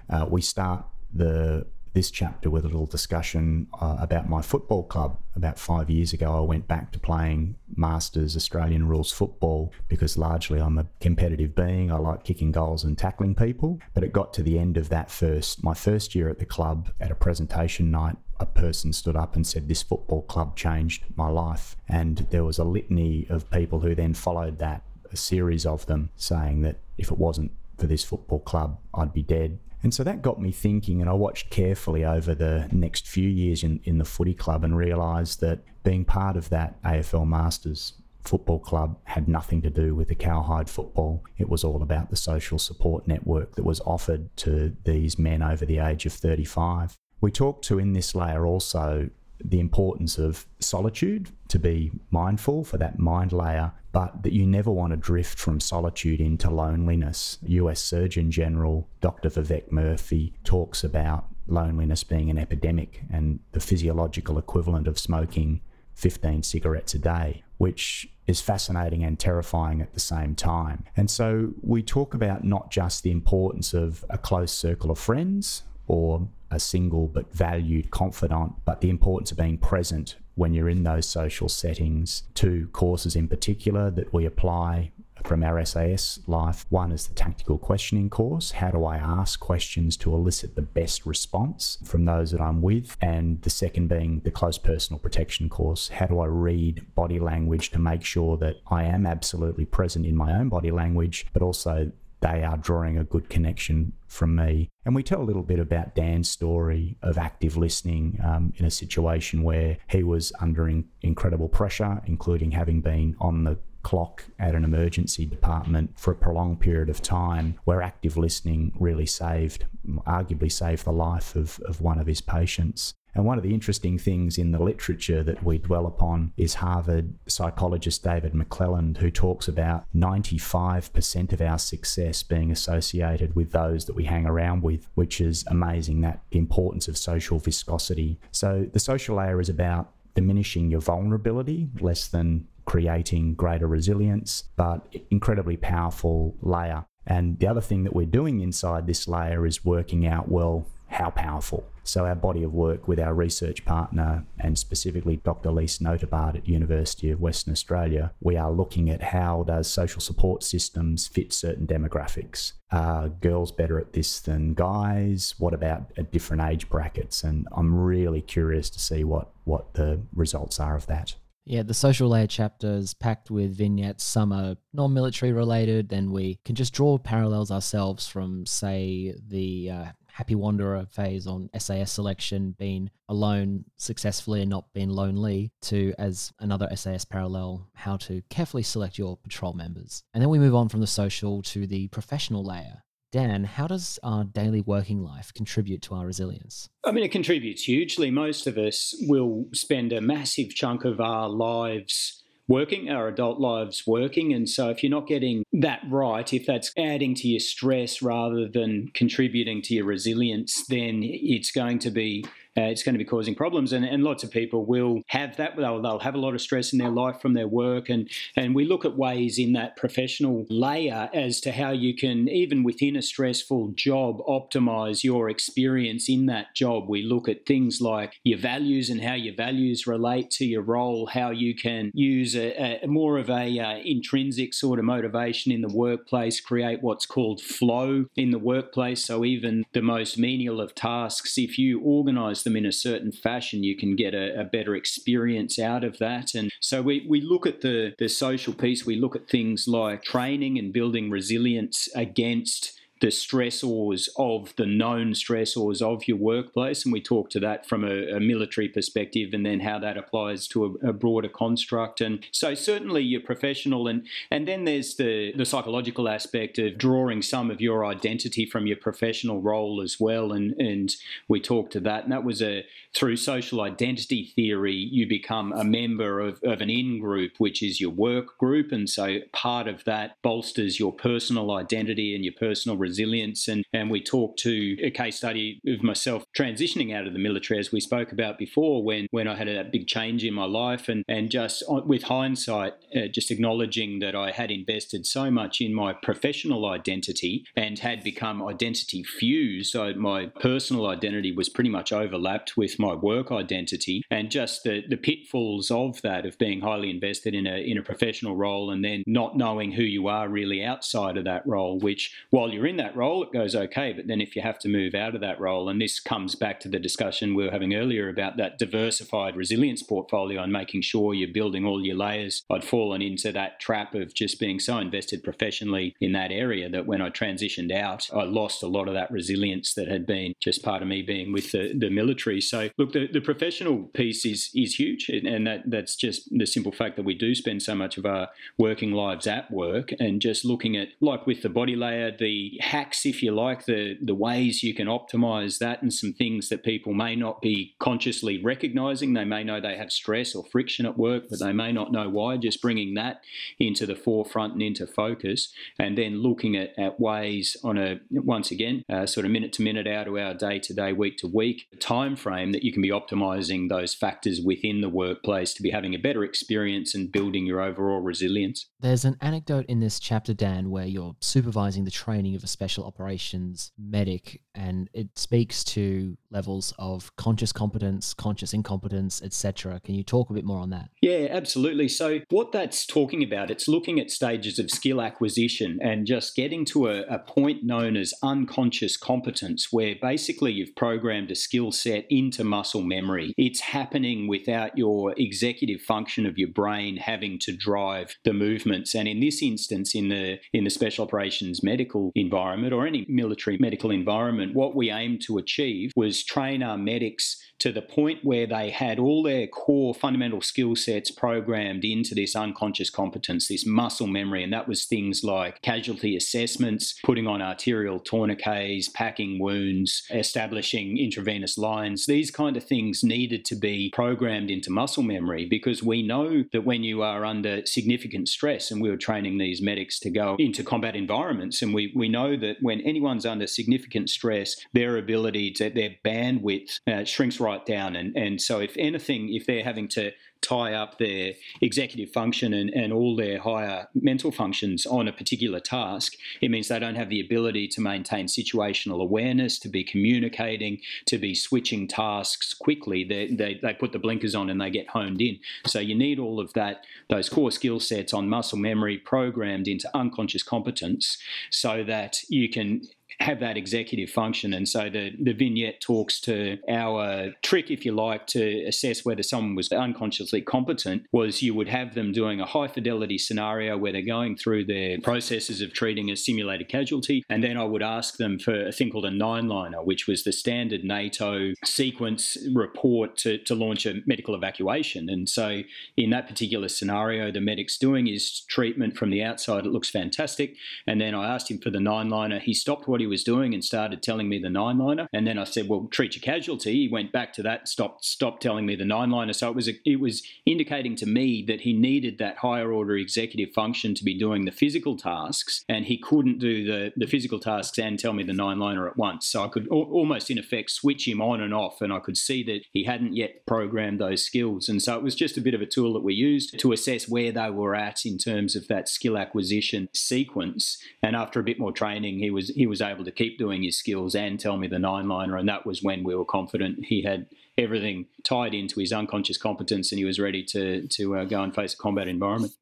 Uh, 0.08 0.26
we 0.30 0.40
start 0.40 0.86
the 1.12 1.66
this 1.94 2.10
chapter 2.10 2.50
with 2.50 2.64
a 2.64 2.68
little 2.68 2.86
discussion 2.86 3.68
uh, 3.80 3.96
about 4.00 4.28
my 4.28 4.42
football 4.42 4.82
club. 4.82 5.16
About 5.36 5.58
five 5.58 5.88
years 5.88 6.12
ago, 6.12 6.36
I 6.36 6.40
went 6.40 6.68
back 6.68 6.90
to 6.92 6.98
playing 6.98 7.54
Masters 7.76 8.36
Australian 8.36 8.88
rules 8.88 9.12
football 9.12 9.72
because 9.88 10.18
largely 10.18 10.60
I'm 10.60 10.76
a 10.76 10.86
competitive 11.00 11.54
being. 11.54 11.90
I 11.90 11.96
like 11.98 12.24
kicking 12.24 12.50
goals 12.50 12.84
and 12.84 12.98
tackling 12.98 13.34
people. 13.34 13.80
But 13.94 14.02
it 14.02 14.12
got 14.12 14.34
to 14.34 14.42
the 14.42 14.58
end 14.58 14.76
of 14.76 14.88
that 14.88 15.10
first, 15.10 15.62
my 15.62 15.72
first 15.72 16.14
year 16.14 16.28
at 16.28 16.38
the 16.38 16.44
club 16.44 16.90
at 17.00 17.12
a 17.12 17.16
presentation 17.16 17.90
night. 17.90 18.16
A 18.40 18.46
person 18.46 18.92
stood 18.92 19.16
up 19.16 19.36
and 19.36 19.46
said, 19.46 19.68
This 19.68 19.82
football 19.82 20.22
club 20.22 20.56
changed 20.56 21.04
my 21.14 21.28
life. 21.28 21.76
And 21.88 22.18
there 22.30 22.44
was 22.44 22.58
a 22.58 22.64
litany 22.64 23.26
of 23.30 23.50
people 23.50 23.80
who 23.80 23.94
then 23.94 24.14
followed 24.14 24.58
that, 24.58 24.82
a 25.12 25.16
series 25.16 25.64
of 25.64 25.86
them 25.86 26.10
saying 26.16 26.62
that 26.62 26.80
if 26.98 27.12
it 27.12 27.18
wasn't 27.18 27.52
for 27.78 27.86
this 27.86 28.02
football 28.02 28.40
club, 28.40 28.80
I'd 28.92 29.12
be 29.12 29.22
dead. 29.22 29.58
And 29.84 29.92
so 29.92 30.02
that 30.02 30.22
got 30.22 30.40
me 30.40 30.50
thinking, 30.50 31.02
and 31.02 31.10
I 31.10 31.12
watched 31.12 31.50
carefully 31.50 32.06
over 32.06 32.34
the 32.34 32.68
next 32.72 33.06
few 33.06 33.28
years 33.28 33.62
in, 33.62 33.80
in 33.84 33.98
the 33.98 34.04
footy 34.06 34.32
club 34.32 34.64
and 34.64 34.74
realised 34.74 35.42
that 35.42 35.60
being 35.82 36.06
part 36.06 36.38
of 36.38 36.48
that 36.48 36.82
AFL 36.82 37.28
Masters 37.28 37.92
football 38.22 38.58
club 38.58 38.96
had 39.04 39.28
nothing 39.28 39.60
to 39.60 39.68
do 39.68 39.94
with 39.94 40.08
the 40.08 40.14
cowhide 40.14 40.70
football. 40.70 41.22
It 41.36 41.50
was 41.50 41.64
all 41.64 41.82
about 41.82 42.08
the 42.08 42.16
social 42.16 42.58
support 42.58 43.06
network 43.06 43.56
that 43.56 43.64
was 43.64 43.80
offered 43.80 44.34
to 44.38 44.74
these 44.84 45.18
men 45.18 45.42
over 45.42 45.66
the 45.66 45.80
age 45.80 46.06
of 46.06 46.14
35. 46.14 46.96
We 47.20 47.30
talked 47.30 47.66
to 47.66 47.78
in 47.78 47.92
this 47.92 48.14
layer 48.14 48.46
also 48.46 49.10
the 49.44 49.60
importance 49.60 50.16
of 50.16 50.46
solitude, 50.60 51.28
to 51.48 51.58
be 51.58 51.92
mindful 52.10 52.64
for 52.64 52.78
that 52.78 52.98
mind 52.98 53.32
layer, 53.32 53.72
but 53.94 54.24
that 54.24 54.32
you 54.32 54.44
never 54.44 54.72
want 54.72 54.90
to 54.90 54.96
drift 54.96 55.38
from 55.38 55.60
solitude 55.60 56.20
into 56.20 56.50
loneliness. 56.50 57.38
US 57.42 57.80
Surgeon 57.80 58.28
General 58.28 58.88
Dr. 59.00 59.30
Vivek 59.30 59.70
Murthy 59.70 60.32
talks 60.42 60.82
about 60.82 61.26
loneliness 61.46 62.02
being 62.02 62.28
an 62.28 62.36
epidemic 62.36 63.04
and 63.08 63.38
the 63.52 63.60
physiological 63.60 64.36
equivalent 64.36 64.88
of 64.88 64.98
smoking 64.98 65.60
15 65.94 66.42
cigarettes 66.42 66.94
a 66.94 66.98
day, 66.98 67.44
which 67.58 68.08
is 68.26 68.40
fascinating 68.40 69.04
and 69.04 69.20
terrifying 69.20 69.80
at 69.80 69.94
the 69.94 70.00
same 70.00 70.34
time. 70.34 70.84
And 70.96 71.08
so 71.08 71.52
we 71.62 71.80
talk 71.80 72.14
about 72.14 72.42
not 72.42 72.72
just 72.72 73.04
the 73.04 73.12
importance 73.12 73.72
of 73.74 74.04
a 74.10 74.18
close 74.18 74.50
circle 74.50 74.90
of 74.90 74.98
friends 74.98 75.62
or 75.86 76.26
a 76.50 76.58
single 76.58 77.06
but 77.06 77.32
valued 77.32 77.92
confidant, 77.92 78.54
but 78.64 78.80
the 78.80 78.90
importance 78.90 79.30
of 79.30 79.38
being 79.38 79.56
present 79.56 80.16
when 80.34 80.52
you're 80.52 80.68
in 80.68 80.82
those 80.82 81.06
social 81.06 81.48
settings. 81.48 82.24
Two 82.34 82.68
courses 82.72 83.16
in 83.16 83.28
particular 83.28 83.90
that 83.90 84.12
we 84.12 84.24
apply 84.24 84.90
from 85.24 85.42
our 85.42 85.64
SAS 85.64 86.20
life. 86.26 86.66
One 86.68 86.92
is 86.92 87.06
the 87.06 87.14
tactical 87.14 87.56
questioning 87.56 88.10
course. 88.10 88.50
How 88.50 88.70
do 88.70 88.84
I 88.84 88.96
ask 88.96 89.40
questions 89.40 89.96
to 89.98 90.12
elicit 90.12 90.54
the 90.54 90.62
best 90.62 91.06
response 91.06 91.78
from 91.84 92.04
those 92.04 92.30
that 92.32 92.40
I'm 92.40 92.60
with? 92.60 92.96
And 93.00 93.40
the 93.42 93.50
second 93.50 93.88
being 93.88 94.20
the 94.24 94.30
close 94.30 94.58
personal 94.58 94.98
protection 94.98 95.48
course. 95.48 95.88
How 95.88 96.06
do 96.06 96.20
I 96.20 96.26
read 96.26 96.94
body 96.94 97.18
language 97.18 97.70
to 97.70 97.78
make 97.78 98.04
sure 98.04 98.36
that 98.38 98.56
I 98.70 98.84
am 98.84 99.06
absolutely 99.06 99.64
present 99.64 100.04
in 100.04 100.16
my 100.16 100.38
own 100.38 100.48
body 100.48 100.70
language, 100.70 101.26
but 101.32 101.42
also 101.42 101.90
they 102.24 102.42
are 102.42 102.56
drawing 102.56 102.96
a 102.96 103.04
good 103.04 103.28
connection 103.28 103.92
from 104.06 104.34
me. 104.34 104.70
And 104.86 104.94
we 104.94 105.02
tell 105.02 105.20
a 105.20 105.28
little 105.30 105.42
bit 105.42 105.58
about 105.58 105.94
Dan's 105.94 106.30
story 106.30 106.96
of 107.02 107.18
active 107.18 107.58
listening 107.58 108.18
um, 108.24 108.54
in 108.56 108.64
a 108.64 108.70
situation 108.70 109.42
where 109.42 109.76
he 109.88 110.02
was 110.02 110.32
under 110.40 110.66
in- 110.66 110.88
incredible 111.02 111.50
pressure, 111.50 112.00
including 112.06 112.52
having 112.52 112.80
been 112.80 113.14
on 113.20 113.44
the 113.44 113.58
clock 113.82 114.24
at 114.38 114.54
an 114.54 114.64
emergency 114.64 115.26
department 115.26 115.90
for 115.98 116.12
a 116.12 116.16
prolonged 116.16 116.60
period 116.60 116.88
of 116.88 117.02
time, 117.02 117.58
where 117.64 117.82
active 117.82 118.16
listening 118.16 118.72
really 118.80 119.04
saved, 119.04 119.66
arguably 120.06 120.50
saved 120.50 120.86
the 120.86 120.92
life 120.92 121.36
of, 121.36 121.60
of 121.66 121.82
one 121.82 121.98
of 121.98 122.06
his 122.06 122.22
patients. 122.22 122.94
And 123.14 123.24
one 123.24 123.38
of 123.38 123.44
the 123.44 123.54
interesting 123.54 123.98
things 123.98 124.38
in 124.38 124.50
the 124.50 124.62
literature 124.62 125.22
that 125.22 125.42
we 125.44 125.58
dwell 125.58 125.86
upon 125.86 126.32
is 126.36 126.54
Harvard 126.54 127.14
psychologist 127.26 128.02
David 128.02 128.32
McClelland, 128.32 128.98
who 128.98 129.10
talks 129.10 129.48
about 129.48 129.84
95% 129.94 131.32
of 131.32 131.40
our 131.40 131.58
success 131.58 132.22
being 132.22 132.50
associated 132.50 133.34
with 133.36 133.52
those 133.52 133.84
that 133.86 133.94
we 133.94 134.04
hang 134.04 134.26
around 134.26 134.62
with, 134.62 134.88
which 134.94 135.20
is 135.20 135.44
amazing 135.48 136.00
that 136.00 136.22
importance 136.32 136.88
of 136.88 136.96
social 136.96 137.38
viscosity. 137.38 138.18
So 138.32 138.66
the 138.72 138.80
social 138.80 139.16
layer 139.16 139.40
is 139.40 139.48
about 139.48 139.92
diminishing 140.14 140.70
your 140.70 140.80
vulnerability 140.80 141.68
less 141.80 142.08
than 142.08 142.46
creating 142.64 143.34
greater 143.34 143.66
resilience, 143.66 144.44
but 144.56 144.86
incredibly 145.10 145.56
powerful 145.56 146.34
layer. 146.40 146.84
And 147.06 147.38
the 147.38 147.46
other 147.46 147.60
thing 147.60 147.84
that 147.84 147.94
we're 147.94 148.06
doing 148.06 148.40
inside 148.40 148.86
this 148.86 149.06
layer 149.06 149.46
is 149.46 149.64
working 149.64 150.06
out, 150.06 150.28
well, 150.28 150.66
how 150.88 151.10
powerful. 151.10 151.64
So 151.84 152.06
our 152.06 152.14
body 152.14 152.42
of 152.42 152.52
work 152.52 152.88
with 152.88 152.98
our 152.98 153.14
research 153.14 153.64
partner 153.64 154.24
and 154.40 154.58
specifically 154.58 155.16
Dr. 155.18 155.50
Lies 155.50 155.78
Notebaert 155.78 156.36
at 156.36 156.48
University 156.48 157.10
of 157.10 157.20
Western 157.20 157.52
Australia, 157.52 158.12
we 158.20 158.36
are 158.36 158.50
looking 158.50 158.90
at 158.90 159.02
how 159.02 159.44
does 159.44 159.70
social 159.70 160.00
support 160.00 160.42
systems 160.42 161.06
fit 161.06 161.32
certain 161.32 161.66
demographics. 161.66 162.52
Are 162.72 163.08
girls 163.08 163.52
better 163.52 163.78
at 163.78 163.92
this 163.92 164.18
than 164.20 164.54
guys? 164.54 165.34
What 165.38 165.54
about 165.54 165.92
at 165.96 166.10
different 166.10 166.42
age 166.42 166.68
brackets? 166.68 167.22
And 167.22 167.46
I'm 167.52 167.74
really 167.74 168.22
curious 168.22 168.70
to 168.70 168.80
see 168.80 169.04
what, 169.04 169.30
what 169.44 169.74
the 169.74 170.00
results 170.14 170.58
are 170.58 170.74
of 170.76 170.86
that. 170.86 171.14
Yeah, 171.46 171.62
the 171.62 171.74
social 171.74 172.08
layer 172.08 172.26
chapter 172.26 172.72
is 172.72 172.94
packed 172.94 173.30
with 173.30 173.54
vignettes. 173.54 174.02
Some 174.02 174.32
are 174.32 174.56
non 174.72 174.94
military 174.94 175.32
related, 175.32 175.92
and 175.92 176.10
we 176.10 176.38
can 176.46 176.54
just 176.54 176.72
draw 176.72 176.96
parallels 176.96 177.50
ourselves 177.50 178.08
from, 178.08 178.46
say, 178.46 179.14
the 179.28 179.70
uh, 179.70 179.84
Happy 180.14 180.36
Wanderer 180.36 180.86
phase 180.92 181.26
on 181.26 181.50
SAS 181.58 181.90
selection, 181.90 182.54
being 182.56 182.88
alone 183.08 183.64
successfully 183.76 184.42
and 184.42 184.48
not 184.48 184.72
being 184.72 184.88
lonely, 184.88 185.50
to 185.62 185.92
as 185.98 186.32
another 186.38 186.68
SAS 186.76 187.04
parallel, 187.04 187.68
how 187.74 187.96
to 187.96 188.22
carefully 188.30 188.62
select 188.62 188.96
your 188.96 189.16
patrol 189.16 189.54
members. 189.54 190.04
And 190.14 190.22
then 190.22 190.30
we 190.30 190.38
move 190.38 190.54
on 190.54 190.68
from 190.68 190.80
the 190.80 190.86
social 190.86 191.42
to 191.42 191.66
the 191.66 191.88
professional 191.88 192.44
layer. 192.44 192.84
Dan, 193.10 193.42
how 193.42 193.66
does 193.66 193.98
our 194.04 194.22
daily 194.22 194.60
working 194.60 195.02
life 195.02 195.34
contribute 195.34 195.82
to 195.82 195.96
our 195.96 196.06
resilience? 196.06 196.68
I 196.84 196.92
mean, 196.92 197.02
it 197.02 197.10
contributes 197.10 197.64
hugely. 197.64 198.12
Most 198.12 198.46
of 198.46 198.56
us 198.56 198.94
will 199.08 199.46
spend 199.52 199.92
a 199.92 200.00
massive 200.00 200.54
chunk 200.54 200.84
of 200.84 201.00
our 201.00 201.28
lives 201.28 202.23
working, 202.48 202.90
our 202.90 203.08
adult 203.08 203.40
lives 203.40 203.84
working. 203.86 204.32
And 204.32 204.48
so, 204.48 204.70
if 204.70 204.82
you're 204.82 204.90
not 204.90 205.06
getting 205.06 205.44
that 205.52 205.82
right, 205.88 206.32
if 206.32 206.46
that's 206.46 206.72
adding 206.76 207.14
to 207.16 207.28
your 207.28 207.40
stress 207.40 208.02
rather 208.02 208.48
than 208.48 208.90
contributing 208.94 209.62
to 209.62 209.74
your 209.74 209.86
resilience, 209.86 210.64
then 210.68 211.00
it's 211.02 211.50
going 211.50 211.78
to 211.80 211.90
be 211.90 212.24
uh, 212.56 212.62
it's 212.62 212.82
going 212.82 212.94
to 212.94 212.98
be 212.98 213.04
causing 213.04 213.34
problems. 213.34 213.72
And, 213.72 213.84
and 213.84 214.02
lots 214.02 214.22
of 214.22 214.30
people 214.30 214.64
will 214.64 215.02
have 215.08 215.36
that. 215.36 215.56
They'll, 215.56 215.82
they'll 215.82 215.98
have 215.98 216.14
a 216.14 216.18
lot 216.18 216.34
of 216.34 216.40
stress 216.40 216.72
in 216.72 216.78
their 216.78 216.90
life 216.90 217.20
from 217.20 217.34
their 217.34 217.48
work. 217.48 217.88
And, 217.88 218.08
and 218.36 218.54
we 218.54 218.64
look 218.64 218.84
at 218.84 218.96
ways 218.96 219.38
in 219.38 219.52
that 219.54 219.76
professional 219.76 220.46
layer 220.48 221.10
as 221.12 221.40
to 221.42 221.52
how 221.52 221.70
you 221.70 221.94
can, 221.94 222.28
even 222.28 222.62
within 222.62 222.96
a 222.96 223.02
stressful 223.02 223.72
job, 223.74 224.20
optimize 224.26 225.02
your 225.04 225.28
experience 225.28 226.08
in 226.08 226.26
that 226.26 226.54
job. 226.54 226.88
We 226.88 227.02
look 227.02 227.28
at 227.28 227.46
things 227.46 227.80
like 227.80 228.20
your 228.24 228.38
values 228.38 228.90
and 228.90 229.00
how 229.02 229.14
your 229.14 229.34
values 229.34 229.86
relate 229.86 230.30
to 230.32 230.44
your 230.44 230.62
role, 230.62 231.06
how 231.06 231.30
you 231.30 231.54
can 231.54 231.90
use 231.94 232.36
a, 232.36 232.80
a 232.82 232.86
more 232.86 233.18
of 233.18 233.28
a 233.30 233.58
uh, 233.58 233.78
intrinsic 233.84 234.54
sort 234.54 234.78
of 234.78 234.84
motivation 234.84 235.50
in 235.50 235.60
the 235.60 235.68
workplace, 235.68 236.40
create 236.40 236.82
what's 236.82 237.06
called 237.06 237.40
flow 237.40 238.06
in 238.16 238.30
the 238.30 238.38
workplace. 238.38 239.04
So 239.04 239.24
even 239.24 239.64
the 239.72 239.82
most 239.82 240.18
menial 240.18 240.60
of 240.60 240.74
tasks, 240.74 241.36
if 241.38 241.58
you 241.58 241.80
organize 241.80 242.43
them 242.44 242.56
in 242.56 242.66
a 242.66 242.72
certain 242.72 243.12
fashion, 243.12 243.64
you 243.64 243.76
can 243.76 243.96
get 243.96 244.14
a, 244.14 244.40
a, 244.40 244.44
better 244.44 244.76
experience 244.76 245.58
out 245.58 245.82
of 245.82 245.98
that. 245.98 246.34
And 246.34 246.52
so 246.60 246.82
we, 246.82 247.04
we 247.08 247.20
look 247.20 247.46
at 247.46 247.62
the, 247.62 247.94
the 247.98 248.08
social 248.08 248.52
piece, 248.52 248.86
we 248.86 248.96
look 248.96 249.16
at 249.16 249.28
things 249.28 249.66
like 249.66 250.04
training 250.04 250.58
and 250.58 250.72
building 250.72 251.10
resilience 251.10 251.88
against 251.94 252.78
the 253.04 253.10
stressors 253.10 254.08
of 254.16 254.56
the 254.56 254.64
known 254.64 255.12
stressors 255.12 255.82
of 255.82 256.08
your 256.08 256.16
workplace. 256.16 256.86
And 256.86 256.92
we 256.92 257.02
talk 257.02 257.28
to 257.30 257.40
that 257.40 257.68
from 257.68 257.84
a, 257.84 258.16
a 258.16 258.18
military 258.18 258.66
perspective 258.66 259.34
and 259.34 259.44
then 259.44 259.60
how 259.60 259.78
that 259.80 259.98
applies 259.98 260.48
to 260.48 260.78
a, 260.82 260.88
a, 260.88 260.92
broader 260.94 261.28
construct. 261.28 262.00
And 262.00 262.24
so 262.30 262.54
certainly 262.54 263.02
you're 263.02 263.20
professional 263.20 263.88
and 263.88 264.06
and 264.30 264.48
then 264.48 264.64
there's 264.64 264.96
the, 264.96 265.34
the 265.36 265.44
psychological 265.44 266.08
aspect 266.08 266.58
of 266.58 266.78
drawing 266.78 267.20
some 267.20 267.50
of 267.50 267.60
your 267.60 267.84
identity 267.84 268.46
from 268.46 268.66
your 268.66 268.78
professional 268.78 269.42
role 269.42 269.82
as 269.82 270.00
well. 270.00 270.32
And 270.32 270.58
and 270.58 270.96
we 271.28 271.40
talk 271.40 271.70
to 271.72 271.80
that. 271.80 272.04
And 272.04 272.12
that 272.12 272.24
was 272.24 272.40
a 272.40 272.64
through 272.94 273.16
social 273.16 273.60
identity 273.60 274.32
theory, 274.36 274.74
you 274.74 275.08
become 275.08 275.52
a 275.52 275.64
member 275.64 276.20
of, 276.20 276.40
of 276.44 276.60
an 276.60 276.70
in 276.70 277.00
group, 277.00 277.32
which 277.38 277.62
is 277.62 277.80
your 277.80 277.90
work 277.90 278.38
group. 278.38 278.70
And 278.72 278.88
so 278.88 279.18
part 279.32 279.66
of 279.66 279.84
that 279.84 280.16
bolsters 280.22 280.78
your 280.78 280.92
personal 280.92 281.50
identity 281.50 282.14
and 282.14 282.24
your 282.24 282.34
personal 282.38 282.76
resilience. 282.76 283.48
And, 283.48 283.64
and 283.72 283.90
we 283.90 284.02
talked 284.02 284.38
to 284.40 284.76
a 284.82 284.90
case 284.90 285.16
study 285.16 285.60
of 285.66 285.82
myself 285.82 286.24
transitioning 286.38 286.94
out 286.94 287.06
of 287.06 287.12
the 287.12 287.18
military, 287.18 287.58
as 287.58 287.72
we 287.72 287.80
spoke 287.80 288.12
about 288.12 288.38
before, 288.38 288.84
when, 288.84 289.08
when 289.10 289.26
I 289.26 289.34
had 289.34 289.48
a 289.48 289.64
big 289.64 289.86
change 289.86 290.24
in 290.24 290.34
my 290.34 290.44
life. 290.44 290.88
And, 290.88 291.04
and 291.08 291.30
just 291.30 291.64
with 291.68 292.04
hindsight, 292.04 292.74
uh, 292.94 293.08
just 293.08 293.30
acknowledging 293.30 293.98
that 294.00 294.14
I 294.14 294.30
had 294.30 294.50
invested 294.50 295.06
so 295.06 295.30
much 295.30 295.60
in 295.60 295.74
my 295.74 295.92
professional 295.92 296.66
identity 296.66 297.44
and 297.56 297.78
had 297.78 298.04
become 298.04 298.46
identity 298.46 299.02
fused. 299.02 299.72
So 299.72 299.92
my 299.94 300.26
personal 300.40 300.86
identity 300.86 301.34
was 301.34 301.48
pretty 301.48 301.70
much 301.70 301.92
overlapped 301.92 302.56
with 302.56 302.78
my 302.78 302.83
work 302.92 303.32
identity 303.32 304.02
and 304.10 304.30
just 304.30 304.64
the, 304.64 304.82
the 304.88 304.96
pitfalls 304.96 305.70
of 305.70 306.02
that 306.02 306.26
of 306.26 306.36
being 306.38 306.60
highly 306.60 306.90
invested 306.90 307.34
in 307.34 307.46
a 307.46 307.56
in 307.56 307.78
a 307.78 307.82
professional 307.82 308.36
role 308.36 308.70
and 308.70 308.84
then 308.84 309.02
not 309.06 309.36
knowing 309.36 309.72
who 309.72 309.82
you 309.82 310.06
are 310.06 310.28
really 310.28 310.62
outside 310.62 311.16
of 311.16 311.24
that 311.24 311.46
role 311.46 311.78
which 311.78 312.12
while 312.30 312.50
you're 312.50 312.66
in 312.66 312.74
in 312.74 312.84
that 312.84 312.96
role, 312.96 313.22
it 313.22 313.32
goes 313.32 313.54
okay. 313.54 313.92
But 313.92 314.08
then 314.08 314.20
if 314.20 314.34
you 314.34 314.42
have 314.42 314.58
to 314.60 314.68
move 314.68 314.94
out 314.94 315.14
of 315.14 315.20
that 315.20 315.38
role, 315.38 315.68
and 315.68 315.80
this 315.80 316.00
comes 316.00 316.34
back 316.34 316.58
to 316.60 316.68
the 316.68 316.80
discussion 316.80 317.34
we 317.34 317.44
were 317.44 317.52
having 317.52 317.74
earlier 317.74 318.08
about 318.08 318.36
that 318.36 318.58
diversified 318.58 319.36
resilience 319.36 319.82
portfolio 319.82 320.42
and 320.42 320.52
making 320.52 320.82
sure 320.82 321.14
you're 321.14 321.32
building 321.32 321.64
all 321.64 321.84
your 321.84 321.96
layers, 321.96 322.42
I'd 322.50 322.64
fallen 322.64 323.00
into 323.00 323.30
that 323.32 323.60
trap 323.60 323.94
of 323.94 324.12
just 324.12 324.40
being 324.40 324.58
so 324.58 324.78
invested 324.78 325.22
professionally 325.22 325.94
in 326.00 326.12
that 326.12 326.32
area 326.32 326.68
that 326.68 326.86
when 326.86 327.00
I 327.00 327.10
transitioned 327.10 327.72
out, 327.72 328.10
I 328.12 328.24
lost 328.24 328.62
a 328.64 328.66
lot 328.66 328.88
of 328.88 328.94
that 328.94 329.12
resilience 329.12 329.74
that 329.74 329.86
had 329.86 330.04
been 330.04 330.34
just 330.40 330.64
part 330.64 330.82
of 330.82 330.88
me 330.88 331.02
being 331.02 331.32
with 331.32 331.52
the, 331.52 331.72
the 331.78 331.90
military. 331.90 332.40
So, 332.40 332.70
look, 332.76 332.92
the, 332.92 333.06
the 333.06 333.20
professional 333.20 333.84
piece 333.94 334.24
is, 334.24 334.50
is 334.54 334.74
huge. 334.76 335.08
And 335.08 335.46
that, 335.46 335.70
that's 335.70 335.96
just 335.96 336.28
the 336.36 336.46
simple 336.46 336.72
fact 336.72 336.96
that 336.96 337.04
we 337.04 337.14
do 337.14 337.34
spend 337.34 337.62
so 337.62 337.74
much 337.74 337.96
of 337.96 338.06
our 338.06 338.28
working 338.58 338.92
lives 338.92 339.26
at 339.26 339.50
work 339.50 339.90
and 340.00 340.20
just 340.20 340.44
looking 340.44 340.76
at, 340.76 340.88
like 341.00 341.26
with 341.26 341.42
the 341.42 341.48
body 341.48 341.76
layer, 341.76 342.10
the 342.16 342.58
hacks, 342.60 343.06
if 343.06 343.22
you 343.22 343.32
like, 343.32 343.66
the, 343.66 343.96
the 344.02 344.14
ways 344.14 344.62
you 344.62 344.74
can 344.74 344.88
optimize 344.88 345.58
that 345.58 345.82
and 345.82 345.92
some 345.92 346.12
things 346.12 346.48
that 346.48 346.64
people 346.64 346.94
may 346.94 347.14
not 347.14 347.40
be 347.40 347.74
consciously 347.78 348.42
recognizing. 348.42 349.12
They 349.12 349.24
may 349.24 349.44
know 349.44 349.60
they 349.60 349.76
have 349.76 349.92
stress 349.92 350.34
or 350.34 350.44
friction 350.44 350.86
at 350.86 350.98
work, 350.98 351.24
but 351.30 351.40
they 351.40 351.52
may 351.52 351.72
not 351.72 351.92
know 351.92 352.08
why. 352.08 352.36
Just 352.36 352.60
bringing 352.60 352.94
that 352.94 353.20
into 353.58 353.86
the 353.86 353.94
forefront 353.94 354.54
and 354.54 354.62
into 354.62 354.86
focus, 354.86 355.52
and 355.78 355.96
then 355.96 356.22
looking 356.22 356.56
at, 356.56 356.76
at 356.78 356.98
ways 356.98 357.56
on 357.62 357.78
a, 357.78 358.00
once 358.10 358.50
again, 358.50 358.82
uh, 358.88 359.06
sort 359.06 359.26
of 359.26 359.32
minute 359.32 359.52
to 359.54 359.62
minute, 359.62 359.86
hour 359.86 360.04
to 360.04 360.18
hour, 360.18 360.34
day 360.34 360.58
to 360.58 360.74
day, 360.74 360.92
week 360.92 361.16
to 361.18 361.26
week 361.26 361.68
time 361.78 362.16
frame 362.16 362.52
that 362.52 362.63
you 362.64 362.72
can 362.72 362.80
be 362.80 362.88
optimizing 362.88 363.68
those 363.68 363.94
factors 363.94 364.40
within 364.40 364.80
the 364.80 364.88
workplace 364.88 365.52
to 365.52 365.62
be 365.62 365.68
having 365.68 365.94
a 365.94 365.98
better 365.98 366.24
experience 366.24 366.94
and 366.94 367.12
building 367.12 367.44
your 367.44 367.60
overall 367.60 368.00
resilience. 368.00 368.70
There's 368.80 369.04
an 369.04 369.18
anecdote 369.20 369.66
in 369.66 369.80
this 369.80 370.00
chapter, 370.00 370.32
Dan, 370.32 370.70
where 370.70 370.86
you're 370.86 371.14
supervising 371.20 371.84
the 371.84 371.90
training 371.90 372.36
of 372.36 372.42
a 372.42 372.46
special 372.46 372.86
operations 372.86 373.70
medic, 373.78 374.40
and 374.54 374.88
it 374.94 375.18
speaks 375.18 375.62
to 375.64 376.16
levels 376.30 376.72
of 376.78 377.14
conscious 377.16 377.52
competence, 377.52 378.14
conscious 378.14 378.54
incompetence, 378.54 379.20
etc. 379.20 379.78
Can 379.80 379.94
you 379.94 380.02
talk 380.02 380.30
a 380.30 380.32
bit 380.32 380.44
more 380.46 380.60
on 380.60 380.70
that? 380.70 380.88
Yeah, 381.02 381.26
absolutely. 381.30 381.88
So, 381.88 382.20
what 382.30 382.50
that's 382.50 382.86
talking 382.86 383.22
about, 383.22 383.50
it's 383.50 383.68
looking 383.68 384.00
at 384.00 384.10
stages 384.10 384.58
of 384.58 384.70
skill 384.70 385.02
acquisition 385.02 385.78
and 385.82 386.06
just 386.06 386.34
getting 386.34 386.64
to 386.66 386.88
a, 386.88 387.02
a 387.02 387.18
point 387.18 387.62
known 387.62 387.94
as 387.94 388.14
unconscious 388.22 388.96
competence, 388.96 389.68
where 389.70 389.96
basically 390.00 390.52
you've 390.52 390.74
programmed 390.74 391.30
a 391.30 391.34
skill 391.34 391.70
set 391.70 392.06
into 392.08 392.42
muscle 392.54 392.82
memory. 392.82 393.34
It's 393.36 393.60
happening 393.60 394.28
without 394.28 394.78
your 394.78 395.12
executive 395.16 395.80
function 395.80 396.24
of 396.24 396.38
your 396.38 396.48
brain 396.48 396.96
having 396.96 397.38
to 397.40 397.52
drive 397.52 398.14
the 398.24 398.32
movements. 398.32 398.94
And 398.94 399.08
in 399.08 399.18
this 399.18 399.42
instance, 399.42 399.94
in 399.94 400.08
the 400.08 400.38
in 400.52 400.62
the 400.62 400.70
special 400.70 401.04
operations 401.04 401.62
medical 401.64 402.12
environment 402.14 402.72
or 402.72 402.86
any 402.86 403.06
military 403.08 403.58
medical 403.58 403.90
environment, 403.90 404.54
what 404.54 404.76
we 404.76 404.90
aimed 404.90 405.20
to 405.22 405.38
achieve 405.38 405.90
was 405.96 406.24
train 406.24 406.62
our 406.62 406.78
medics 406.78 407.24
to 407.58 407.72
the 407.72 407.82
point 407.82 408.18
where 408.22 408.46
they 408.46 408.70
had 408.70 408.98
all 408.98 409.22
their 409.22 409.46
core 409.46 409.94
fundamental 409.94 410.40
skill 410.40 410.76
sets 410.76 411.10
programmed 411.10 411.84
into 411.84 412.14
this 412.14 412.36
unconscious 412.36 412.90
competence, 412.90 413.48
this 413.48 413.64
muscle 413.66 414.06
memory. 414.06 414.42
And 414.42 414.52
that 414.52 414.68
was 414.68 414.84
things 414.84 415.24
like 415.24 415.62
casualty 415.62 416.16
assessments, 416.16 416.98
putting 417.04 417.26
on 417.26 417.40
arterial 417.40 418.00
tourniquets, 418.00 418.88
packing 418.88 419.38
wounds, 419.40 420.02
establishing 420.10 420.98
intravenous 420.98 421.56
lines. 421.56 422.06
These 422.06 422.30
kind 422.34 422.56
of 422.56 422.64
things 422.64 423.02
needed 423.02 423.44
to 423.46 423.56
be 423.56 423.90
programmed 423.94 424.50
into 424.50 424.70
muscle 424.70 425.02
memory 425.02 425.46
because 425.46 425.82
we 425.82 426.02
know 426.02 426.44
that 426.52 426.64
when 426.64 426.82
you 426.82 427.02
are 427.02 427.24
under 427.24 427.64
significant 427.64 428.28
stress, 428.28 428.70
and 428.70 428.82
we 428.82 428.90
were 428.90 428.96
training 428.96 429.38
these 429.38 429.62
medics 429.62 429.98
to 430.00 430.10
go 430.10 430.36
into 430.38 430.62
combat 430.62 430.96
environments, 430.96 431.62
and 431.62 431.72
we, 431.72 431.92
we 431.94 432.08
know 432.08 432.36
that 432.36 432.56
when 432.60 432.80
anyone's 432.80 433.24
under 433.24 433.46
significant 433.46 434.10
stress, 434.10 434.56
their 434.72 434.96
ability 434.96 435.50
to, 435.52 435.70
their 435.70 435.90
bandwidth 436.04 436.80
uh, 436.86 437.04
shrinks 437.04 437.40
right 437.40 437.64
down. 437.64 437.96
And, 437.96 438.16
and 438.16 438.40
so, 438.40 438.60
if 438.60 438.76
anything, 438.76 439.32
if 439.32 439.46
they're 439.46 439.64
having 439.64 439.88
to 439.88 440.12
tie 440.40 440.74
up 440.74 440.98
their 440.98 441.32
executive 441.60 442.12
function 442.12 442.52
and, 442.52 442.70
and 442.70 442.92
all 442.92 443.16
their 443.16 443.40
higher 443.40 443.88
mental 443.94 444.30
functions 444.30 444.84
on 444.86 445.08
a 445.08 445.12
particular 445.12 445.60
task, 445.60 446.14
it 446.40 446.50
means 446.50 446.68
they 446.68 446.78
don't 446.78 446.94
have 446.94 447.08
the 447.08 447.20
ability 447.20 447.66
to 447.68 447.80
maintain 447.80 448.26
situational 448.26 449.00
awareness, 449.00 449.58
to 449.58 449.68
be 449.68 449.82
communicating, 449.82 450.78
to 451.06 451.18
be 451.18 451.34
switching 451.34 451.88
tasks 451.88 452.52
quickly. 452.52 453.04
They, 453.04 453.28
they, 453.28 453.58
they 453.62 453.74
put 453.74 453.92
the 453.92 453.98
blinkers 453.98 454.34
on 454.34 454.50
and 454.50 454.60
they 454.60 454.70
get 454.70 454.88
honed 454.88 455.20
in. 455.20 455.38
So 455.66 455.78
you 455.80 455.94
need 455.94 456.18
all 456.18 456.40
of 456.40 456.52
that, 456.52 456.84
those 457.08 457.28
core 457.28 457.50
skill 457.50 457.80
sets 457.80 458.12
on 458.12 458.28
muscle 458.28 458.58
memory 458.58 458.98
programmed 458.98 459.68
into 459.68 459.88
unconscious 459.94 460.42
competence 460.42 461.18
so 461.50 461.84
that 461.84 462.18
you 462.28 462.48
can 462.48 462.82
have 463.20 463.40
that 463.40 463.56
executive 463.56 464.10
function. 464.10 464.52
And 464.54 464.68
so 464.68 464.90
the, 464.90 465.12
the 465.20 465.32
vignette 465.32 465.80
talks 465.80 466.20
to 466.22 466.58
our 466.68 467.32
trick, 467.42 467.70
if 467.70 467.84
you 467.84 467.92
like, 467.92 468.26
to 468.28 468.64
assess 468.64 469.04
whether 469.04 469.22
someone 469.22 469.54
was 469.54 469.70
unconsciously 469.72 470.40
competent 470.42 471.06
was 471.12 471.42
you 471.42 471.54
would 471.54 471.68
have 471.68 471.94
them 471.94 472.12
doing 472.12 472.40
a 472.40 472.46
high 472.46 472.68
fidelity 472.68 473.18
scenario 473.18 473.76
where 473.76 473.92
they're 473.92 474.02
going 474.02 474.36
through 474.36 474.64
their 474.64 475.00
processes 475.00 475.60
of 475.60 475.72
treating 475.72 476.10
a 476.10 476.16
simulated 476.16 476.68
casualty. 476.68 477.24
And 477.28 477.42
then 477.42 477.56
I 477.56 477.64
would 477.64 477.82
ask 477.82 478.16
them 478.16 478.38
for 478.38 478.66
a 478.66 478.72
thing 478.72 478.90
called 478.90 479.04
a 479.04 479.10
nine 479.10 479.48
liner, 479.48 479.82
which 479.82 480.06
was 480.06 480.24
the 480.24 480.32
standard 480.32 480.84
NATO 480.84 481.52
sequence 481.64 482.36
report 482.52 483.16
to, 483.18 483.38
to 483.38 483.54
launch 483.54 483.86
a 483.86 484.00
medical 484.06 484.34
evacuation. 484.34 485.08
And 485.08 485.28
so 485.28 485.62
in 485.96 486.10
that 486.10 486.28
particular 486.28 486.68
scenario, 486.68 487.30
the 487.30 487.40
medic's 487.40 487.78
doing 487.78 488.06
his 488.06 488.40
treatment 488.48 488.96
from 488.96 489.10
the 489.10 489.22
outside. 489.22 489.66
It 489.66 489.72
looks 489.72 489.90
fantastic. 489.90 490.56
And 490.86 491.00
then 491.00 491.14
I 491.14 491.32
asked 491.34 491.50
him 491.50 491.58
for 491.58 491.70
the 491.70 491.80
nine 491.80 492.08
liner. 492.08 492.38
He 492.38 492.54
stopped 492.54 492.88
what 492.88 493.00
he 493.00 493.03
was 493.06 493.24
doing 493.24 493.54
and 493.54 493.64
started 493.64 494.02
telling 494.02 494.28
me 494.28 494.38
the 494.38 494.50
nine 494.50 494.78
liner. 494.78 495.08
And 495.12 495.26
then 495.26 495.38
I 495.38 495.44
said, 495.44 495.68
"Well, 495.68 495.88
treat 495.90 496.14
your 496.14 496.22
casualty." 496.22 496.72
He 496.72 496.88
went 496.88 497.12
back 497.12 497.32
to 497.34 497.42
that, 497.42 497.68
stopped 497.68 498.04
stopped 498.04 498.42
telling 498.42 498.66
me 498.66 498.76
the 498.76 498.84
nine 498.84 499.10
liner. 499.10 499.32
So 499.32 499.48
it 499.48 499.56
was 499.56 499.68
a, 499.68 499.74
it 499.84 500.00
was 500.00 500.22
indicating 500.46 500.96
to 500.96 501.06
me 501.06 501.44
that 501.46 501.62
he 501.62 501.72
needed 501.72 502.18
that 502.18 502.38
higher 502.38 502.72
order 502.72 502.96
executive 502.96 503.54
function 503.54 503.94
to 503.94 504.04
be 504.04 504.18
doing 504.18 504.44
the 504.44 504.52
physical 504.52 504.96
tasks, 504.96 505.64
and 505.68 505.86
he 505.86 505.98
couldn't 505.98 506.38
do 506.38 506.64
the 506.64 506.92
the 506.96 507.06
physical 507.06 507.38
tasks 507.38 507.78
and 507.78 507.98
tell 507.98 508.12
me 508.12 508.22
the 508.22 508.32
nine 508.32 508.58
liner 508.58 508.88
at 508.88 508.96
once. 508.96 509.28
So 509.28 509.44
I 509.44 509.48
could 509.48 509.68
al- 509.70 509.90
almost 509.90 510.30
in 510.30 510.38
effect 510.38 510.70
switch 510.70 511.06
him 511.08 511.20
on 511.20 511.40
and 511.40 511.54
off, 511.54 511.80
and 511.80 511.92
I 511.92 511.98
could 511.98 512.16
see 512.16 512.42
that 512.44 512.62
he 512.72 512.84
hadn't 512.84 513.14
yet 513.14 513.46
programmed 513.46 514.00
those 514.00 514.22
skills. 514.22 514.68
And 514.68 514.82
so 514.82 514.96
it 514.96 515.02
was 515.02 515.14
just 515.14 515.36
a 515.36 515.40
bit 515.40 515.54
of 515.54 515.60
a 515.60 515.66
tool 515.66 515.92
that 515.94 516.02
we 516.02 516.14
used 516.14 516.58
to 516.58 516.72
assess 516.72 517.08
where 517.08 517.32
they 517.32 517.50
were 517.50 517.74
at 517.74 518.04
in 518.04 518.18
terms 518.18 518.54
of 518.56 518.68
that 518.68 518.88
skill 518.88 519.18
acquisition 519.18 519.88
sequence. 519.94 520.78
And 521.02 521.16
after 521.16 521.40
a 521.40 521.44
bit 521.44 521.58
more 521.58 521.72
training, 521.72 522.18
he 522.18 522.30
was 522.30 522.48
he 522.48 522.66
was 522.66 522.80
able 522.80 522.93
to 523.02 523.10
keep 523.10 523.38
doing 523.38 523.62
his 523.62 523.76
skills 523.76 524.14
and 524.14 524.38
tell 524.38 524.56
me 524.56 524.68
the 524.68 524.78
nine 524.78 525.08
liner. 525.08 525.36
And 525.36 525.48
that 525.48 525.66
was 525.66 525.82
when 525.82 526.04
we 526.04 526.14
were 526.14 526.24
confident 526.24 526.84
he 526.84 527.02
had 527.02 527.26
everything 527.58 528.06
tied 528.22 528.54
into 528.54 528.78
his 528.78 528.92
unconscious 528.92 529.38
competence 529.38 529.90
and 529.90 529.98
he 529.98 530.04
was 530.04 530.20
ready 530.20 530.44
to, 530.44 530.86
to 530.88 531.16
uh, 531.16 531.24
go 531.24 531.42
and 531.42 531.54
face 531.54 531.74
a 531.74 531.76
combat 531.76 532.06
environment. 532.06 532.52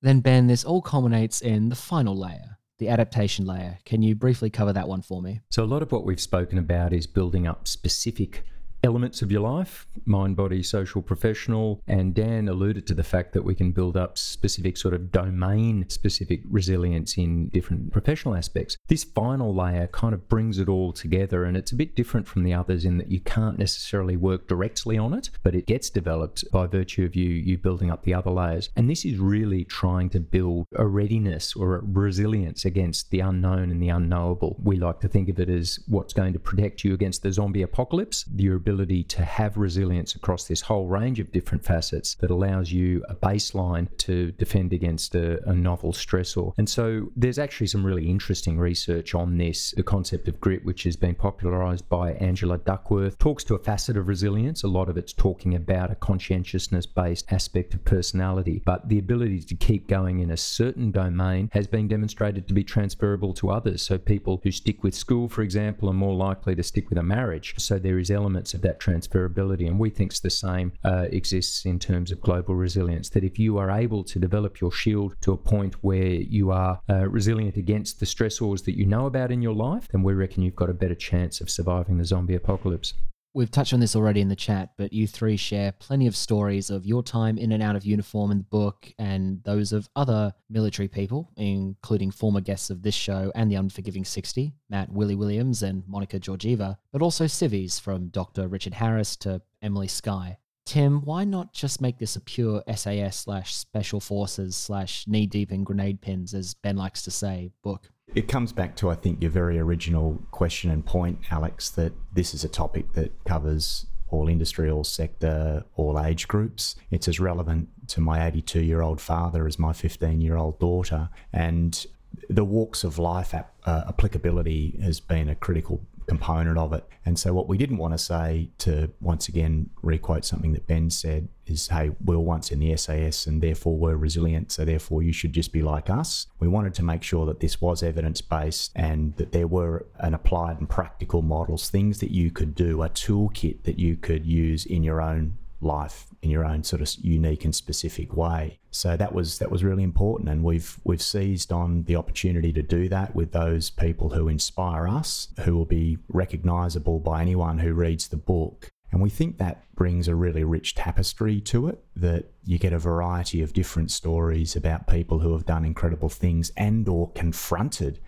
Then, 0.00 0.20
Ben, 0.20 0.46
this 0.46 0.64
all 0.64 0.82
culminates 0.82 1.40
in 1.40 1.70
the 1.70 1.76
final 1.76 2.16
layer, 2.16 2.58
the 2.78 2.88
adaptation 2.88 3.46
layer. 3.46 3.78
Can 3.84 4.02
you 4.02 4.14
briefly 4.14 4.50
cover 4.50 4.72
that 4.72 4.88
one 4.88 5.02
for 5.02 5.20
me? 5.20 5.40
So, 5.50 5.64
a 5.64 5.66
lot 5.66 5.82
of 5.82 5.92
what 5.92 6.04
we've 6.04 6.20
spoken 6.20 6.58
about 6.58 6.92
is 6.92 7.06
building 7.06 7.46
up 7.46 7.66
specific 7.66 8.44
elements 8.84 9.22
of 9.22 9.32
your 9.32 9.40
life 9.40 9.86
mind, 10.04 10.36
body, 10.36 10.62
social, 10.62 11.00
professional. 11.00 11.80
And 11.86 12.14
Dan 12.14 12.48
alluded 12.48 12.86
to 12.88 12.94
the 12.94 13.02
fact 13.02 13.32
that 13.32 13.42
we 13.42 13.54
can 13.54 13.72
build 13.72 13.96
up 13.96 14.18
specific, 14.18 14.76
sort 14.76 14.92
of 14.92 15.10
domain 15.10 15.86
specific 15.88 16.42
resilience 16.48 17.16
in 17.16 17.48
different 17.48 17.92
professional 17.92 18.36
aspects. 18.36 18.76
This 18.86 19.02
final 19.02 19.54
layer 19.54 19.86
kind 19.86 20.12
of 20.12 20.28
brings 20.28 20.58
it 20.58 20.68
all 20.68 20.92
together, 20.92 21.44
and 21.44 21.56
it's 21.56 21.72
a 21.72 21.76
bit 21.76 21.96
different 21.96 22.28
from 22.28 22.42
the 22.42 22.52
others 22.52 22.84
in 22.84 22.98
that 22.98 23.10
you 23.10 23.18
can't 23.18 23.58
necessarily 23.58 24.14
work 24.14 24.46
directly 24.46 24.98
on 24.98 25.14
it, 25.14 25.30
but 25.42 25.54
it 25.54 25.64
gets 25.64 25.88
developed 25.88 26.44
by 26.52 26.66
virtue 26.66 27.06
of 27.06 27.16
you 27.16 27.30
you 27.30 27.56
building 27.56 27.90
up 27.90 28.02
the 28.02 28.12
other 28.12 28.30
layers. 28.30 28.68
And 28.76 28.90
this 28.90 29.06
is 29.06 29.18
really 29.18 29.64
trying 29.64 30.10
to 30.10 30.20
build 30.20 30.66
a 30.76 30.84
readiness 30.84 31.56
or 31.56 31.76
a 31.76 31.80
resilience 31.82 32.66
against 32.66 33.10
the 33.10 33.20
unknown 33.20 33.70
and 33.70 33.82
the 33.82 33.88
unknowable. 33.88 34.58
We 34.62 34.76
like 34.76 35.00
to 35.00 35.08
think 35.08 35.30
of 35.30 35.40
it 35.40 35.48
as 35.48 35.78
what's 35.86 36.12
going 36.12 36.34
to 36.34 36.38
protect 36.38 36.84
you 36.84 36.92
against 36.92 37.22
the 37.22 37.32
zombie 37.32 37.62
apocalypse, 37.62 38.26
your 38.36 38.56
ability 38.56 39.04
to 39.04 39.24
have 39.24 39.56
resilience 39.56 40.14
across 40.14 40.44
this 40.44 40.60
whole 40.60 40.88
range 40.88 41.20
of 41.20 41.32
different 41.32 41.64
facets 41.64 42.16
that 42.16 42.30
allows 42.30 42.70
you 42.70 43.02
a 43.08 43.14
baseline 43.14 43.88
to 43.96 44.32
defend 44.32 44.74
against 44.74 45.14
a, 45.14 45.42
a 45.48 45.54
novel 45.54 45.94
stressor. 45.94 46.52
And 46.58 46.68
so 46.68 47.08
there's 47.16 47.38
actually 47.38 47.68
some 47.68 47.86
really 47.86 48.10
interesting 48.10 48.58
research 48.74 49.14
on 49.14 49.38
this. 49.38 49.72
The 49.76 49.84
concept 49.84 50.26
of 50.26 50.40
grit, 50.40 50.64
which 50.64 50.82
has 50.82 50.96
been 50.96 51.14
popularized 51.14 51.88
by 51.88 52.14
Angela 52.14 52.58
Duckworth, 52.58 53.16
talks 53.18 53.44
to 53.44 53.54
a 53.54 53.58
facet 53.70 53.96
of 53.96 54.08
resilience. 54.08 54.64
A 54.64 54.74
lot 54.78 54.88
of 54.88 54.96
it's 54.96 55.12
talking 55.12 55.54
about 55.54 55.92
a 55.92 55.94
conscientiousness 55.94 56.86
based 56.86 57.32
aspect 57.32 57.72
of 57.74 57.84
personality, 57.84 58.62
but 58.64 58.88
the 58.88 58.98
ability 58.98 59.42
to 59.42 59.54
keep 59.54 59.86
going 59.86 60.18
in 60.18 60.32
a 60.32 60.36
certain 60.36 60.90
domain 60.90 61.50
has 61.52 61.68
been 61.68 61.86
demonstrated 61.86 62.48
to 62.48 62.54
be 62.54 62.64
transferable 62.64 63.32
to 63.34 63.50
others. 63.50 63.80
So 63.80 63.96
people 63.96 64.40
who 64.42 64.50
stick 64.50 64.82
with 64.82 64.94
school, 64.94 65.28
for 65.28 65.42
example, 65.42 65.88
are 65.88 66.00
more 66.06 66.16
likely 66.16 66.56
to 66.56 66.62
stick 66.64 66.88
with 66.88 66.98
a 66.98 67.02
marriage. 67.04 67.54
So 67.58 67.78
there 67.78 68.00
is 68.00 68.10
elements 68.10 68.54
of 68.54 68.62
that 68.62 68.80
transferability. 68.80 69.68
And 69.68 69.78
we 69.78 69.90
think 69.90 70.12
the 70.14 70.30
same 70.30 70.72
uh, 70.84 71.06
exists 71.20 71.64
in 71.64 71.78
terms 71.78 72.10
of 72.10 72.20
global 72.20 72.56
resilience. 72.56 73.08
That 73.10 73.22
if 73.22 73.38
you 73.38 73.56
are 73.58 73.70
able 73.70 74.02
to 74.04 74.18
develop 74.18 74.60
your 74.60 74.72
shield 74.72 75.14
to 75.20 75.32
a 75.32 75.36
point 75.36 75.74
where 75.82 76.14
you 76.36 76.50
are 76.50 76.80
uh, 76.88 77.08
resilient 77.08 77.56
against 77.56 78.00
the 78.00 78.06
stressors 78.06 78.63
that 78.64 78.76
you 78.76 78.86
know 78.86 79.06
about 79.06 79.30
in 79.30 79.42
your 79.42 79.54
life, 79.54 79.88
then 79.88 80.02
we 80.02 80.14
reckon 80.14 80.42
you've 80.42 80.56
got 80.56 80.70
a 80.70 80.74
better 80.74 80.94
chance 80.94 81.40
of 81.40 81.50
surviving 81.50 81.98
the 81.98 82.04
zombie 82.04 82.34
apocalypse. 82.34 82.94
We've 83.36 83.50
touched 83.50 83.74
on 83.74 83.80
this 83.80 83.96
already 83.96 84.20
in 84.20 84.28
the 84.28 84.36
chat, 84.36 84.74
but 84.78 84.92
you 84.92 85.08
three 85.08 85.36
share 85.36 85.72
plenty 85.72 86.06
of 86.06 86.14
stories 86.14 86.70
of 86.70 86.86
your 86.86 87.02
time 87.02 87.36
in 87.36 87.50
and 87.50 87.64
out 87.64 87.74
of 87.74 87.84
uniform 87.84 88.30
in 88.30 88.38
the 88.38 88.44
book 88.44 88.92
and 88.96 89.42
those 89.42 89.72
of 89.72 89.88
other 89.96 90.32
military 90.48 90.86
people, 90.86 91.32
including 91.36 92.12
former 92.12 92.40
guests 92.40 92.70
of 92.70 92.82
this 92.82 92.94
show 92.94 93.32
and 93.34 93.50
The 93.50 93.56
Unforgiving 93.56 94.04
60, 94.04 94.54
Matt 94.70 94.88
Willie 94.92 95.16
Williams 95.16 95.64
and 95.64 95.82
Monica 95.88 96.20
Georgieva, 96.20 96.76
but 96.92 97.02
also 97.02 97.26
civies 97.26 97.80
from 97.80 98.06
Dr. 98.06 98.46
Richard 98.46 98.74
Harris 98.74 99.16
to 99.16 99.42
Emily 99.60 99.88
Skye. 99.88 100.38
Tim, 100.64 101.02
why 101.02 101.24
not 101.24 101.52
just 101.52 101.80
make 101.80 101.98
this 101.98 102.14
a 102.14 102.20
pure 102.20 102.62
SAS 102.72 103.16
slash 103.16 103.54
special 103.54 103.98
forces 103.98 104.54
slash 104.56 105.06
knee 105.08 105.26
deep 105.26 105.50
in 105.50 105.64
grenade 105.64 106.00
pins, 106.00 106.32
as 106.34 106.54
Ben 106.54 106.76
likes 106.76 107.02
to 107.02 107.10
say, 107.10 107.50
book? 107.62 107.90
It 108.14 108.28
comes 108.28 108.52
back 108.52 108.76
to, 108.76 108.90
I 108.90 108.94
think, 108.94 109.20
your 109.20 109.30
very 109.30 109.58
original 109.58 110.22
question 110.30 110.70
and 110.70 110.86
point, 110.86 111.18
Alex, 111.30 111.70
that 111.70 111.92
this 112.12 112.32
is 112.32 112.44
a 112.44 112.48
topic 112.48 112.92
that 112.92 113.12
covers 113.24 113.86
all 114.08 114.28
industry, 114.28 114.70
all 114.70 114.84
sector, 114.84 115.64
all 115.74 116.00
age 116.00 116.28
groups. 116.28 116.76
It's 116.92 117.08
as 117.08 117.18
relevant 117.18 117.68
to 117.88 118.00
my 118.00 118.24
82 118.24 118.62
year 118.62 118.82
old 118.82 119.00
father 119.00 119.46
as 119.46 119.58
my 119.58 119.72
15 119.72 120.20
year 120.20 120.36
old 120.36 120.60
daughter. 120.60 121.08
And 121.32 121.84
the 122.28 122.44
walks 122.44 122.84
of 122.84 122.98
life 122.98 123.34
uh, 123.34 123.84
applicability 123.88 124.78
has 124.82 125.00
been 125.00 125.28
a 125.28 125.34
critical 125.34 125.80
component 126.06 126.58
of 126.58 126.72
it. 126.72 126.84
And 127.06 127.18
so, 127.18 127.32
what 127.32 127.48
we 127.48 127.58
didn't 127.58 127.78
want 127.78 127.94
to 127.94 127.98
say 127.98 128.50
to 128.58 128.90
once 129.00 129.28
again 129.28 129.70
requote 129.82 130.24
something 130.24 130.52
that 130.52 130.66
Ben 130.66 130.90
said 130.90 131.28
is, 131.46 131.68
hey, 131.68 131.90
we 132.02 132.16
are 132.16 132.20
once 132.20 132.50
in 132.50 132.60
the 132.60 132.76
SAS 132.76 133.26
and 133.26 133.42
therefore 133.42 133.76
we're 133.76 133.96
resilient, 133.96 134.52
so 134.52 134.64
therefore 134.64 135.02
you 135.02 135.12
should 135.12 135.32
just 135.32 135.52
be 135.52 135.62
like 135.62 135.90
us. 135.90 136.26
We 136.40 136.48
wanted 136.48 136.74
to 136.74 136.82
make 136.82 137.02
sure 137.02 137.26
that 137.26 137.40
this 137.40 137.60
was 137.60 137.82
evidence 137.82 138.20
based 138.20 138.72
and 138.74 139.14
that 139.16 139.32
there 139.32 139.46
were 139.46 139.86
an 139.98 140.14
applied 140.14 140.58
and 140.58 140.68
practical 140.68 141.22
models, 141.22 141.68
things 141.68 142.00
that 142.00 142.10
you 142.10 142.30
could 142.30 142.54
do, 142.54 142.82
a 142.82 142.88
toolkit 142.88 143.64
that 143.64 143.78
you 143.78 143.96
could 143.96 144.24
use 144.24 144.64
in 144.64 144.82
your 144.82 145.02
own 145.02 145.36
life 145.64 146.06
in 146.22 146.30
your 146.30 146.44
own 146.44 146.62
sort 146.62 146.82
of 146.82 146.94
unique 147.02 147.44
and 147.44 147.54
specific 147.54 148.16
way. 148.16 148.58
So 148.70 148.96
that 148.96 149.12
was 149.12 149.38
that 149.38 149.50
was 149.50 149.64
really 149.64 149.82
important, 149.82 150.28
and 150.28 150.44
we've 150.44 150.78
we've 150.84 151.02
seized 151.02 151.52
on 151.52 151.84
the 151.84 151.96
opportunity 151.96 152.52
to 152.52 152.62
do 152.62 152.88
that 152.88 153.14
with 153.14 153.32
those 153.32 153.70
people 153.70 154.10
who 154.10 154.28
inspire 154.28 154.86
us, 154.88 155.28
who 155.40 155.56
will 155.56 155.64
be 155.64 155.98
recognisable 156.08 157.00
by 157.00 157.22
anyone 157.22 157.58
who 157.58 157.72
reads 157.72 158.08
the 158.08 158.16
book. 158.16 158.68
And 158.92 159.02
we 159.02 159.10
think 159.10 159.38
that 159.38 159.64
brings 159.74 160.06
a 160.06 160.14
really 160.14 160.44
rich 160.44 160.76
tapestry 160.76 161.40
to 161.40 161.66
it, 161.66 161.84
that 161.96 162.30
you 162.44 162.58
get 162.58 162.72
a 162.72 162.78
variety 162.78 163.42
of 163.42 163.52
different 163.52 163.90
stories 163.90 164.54
about 164.54 164.86
people 164.86 165.18
who 165.18 165.32
have 165.32 165.46
done 165.46 165.64
incredible 165.64 166.08
things 166.08 166.52
and 166.56 166.88
or 166.88 167.10
confronted 167.12 167.98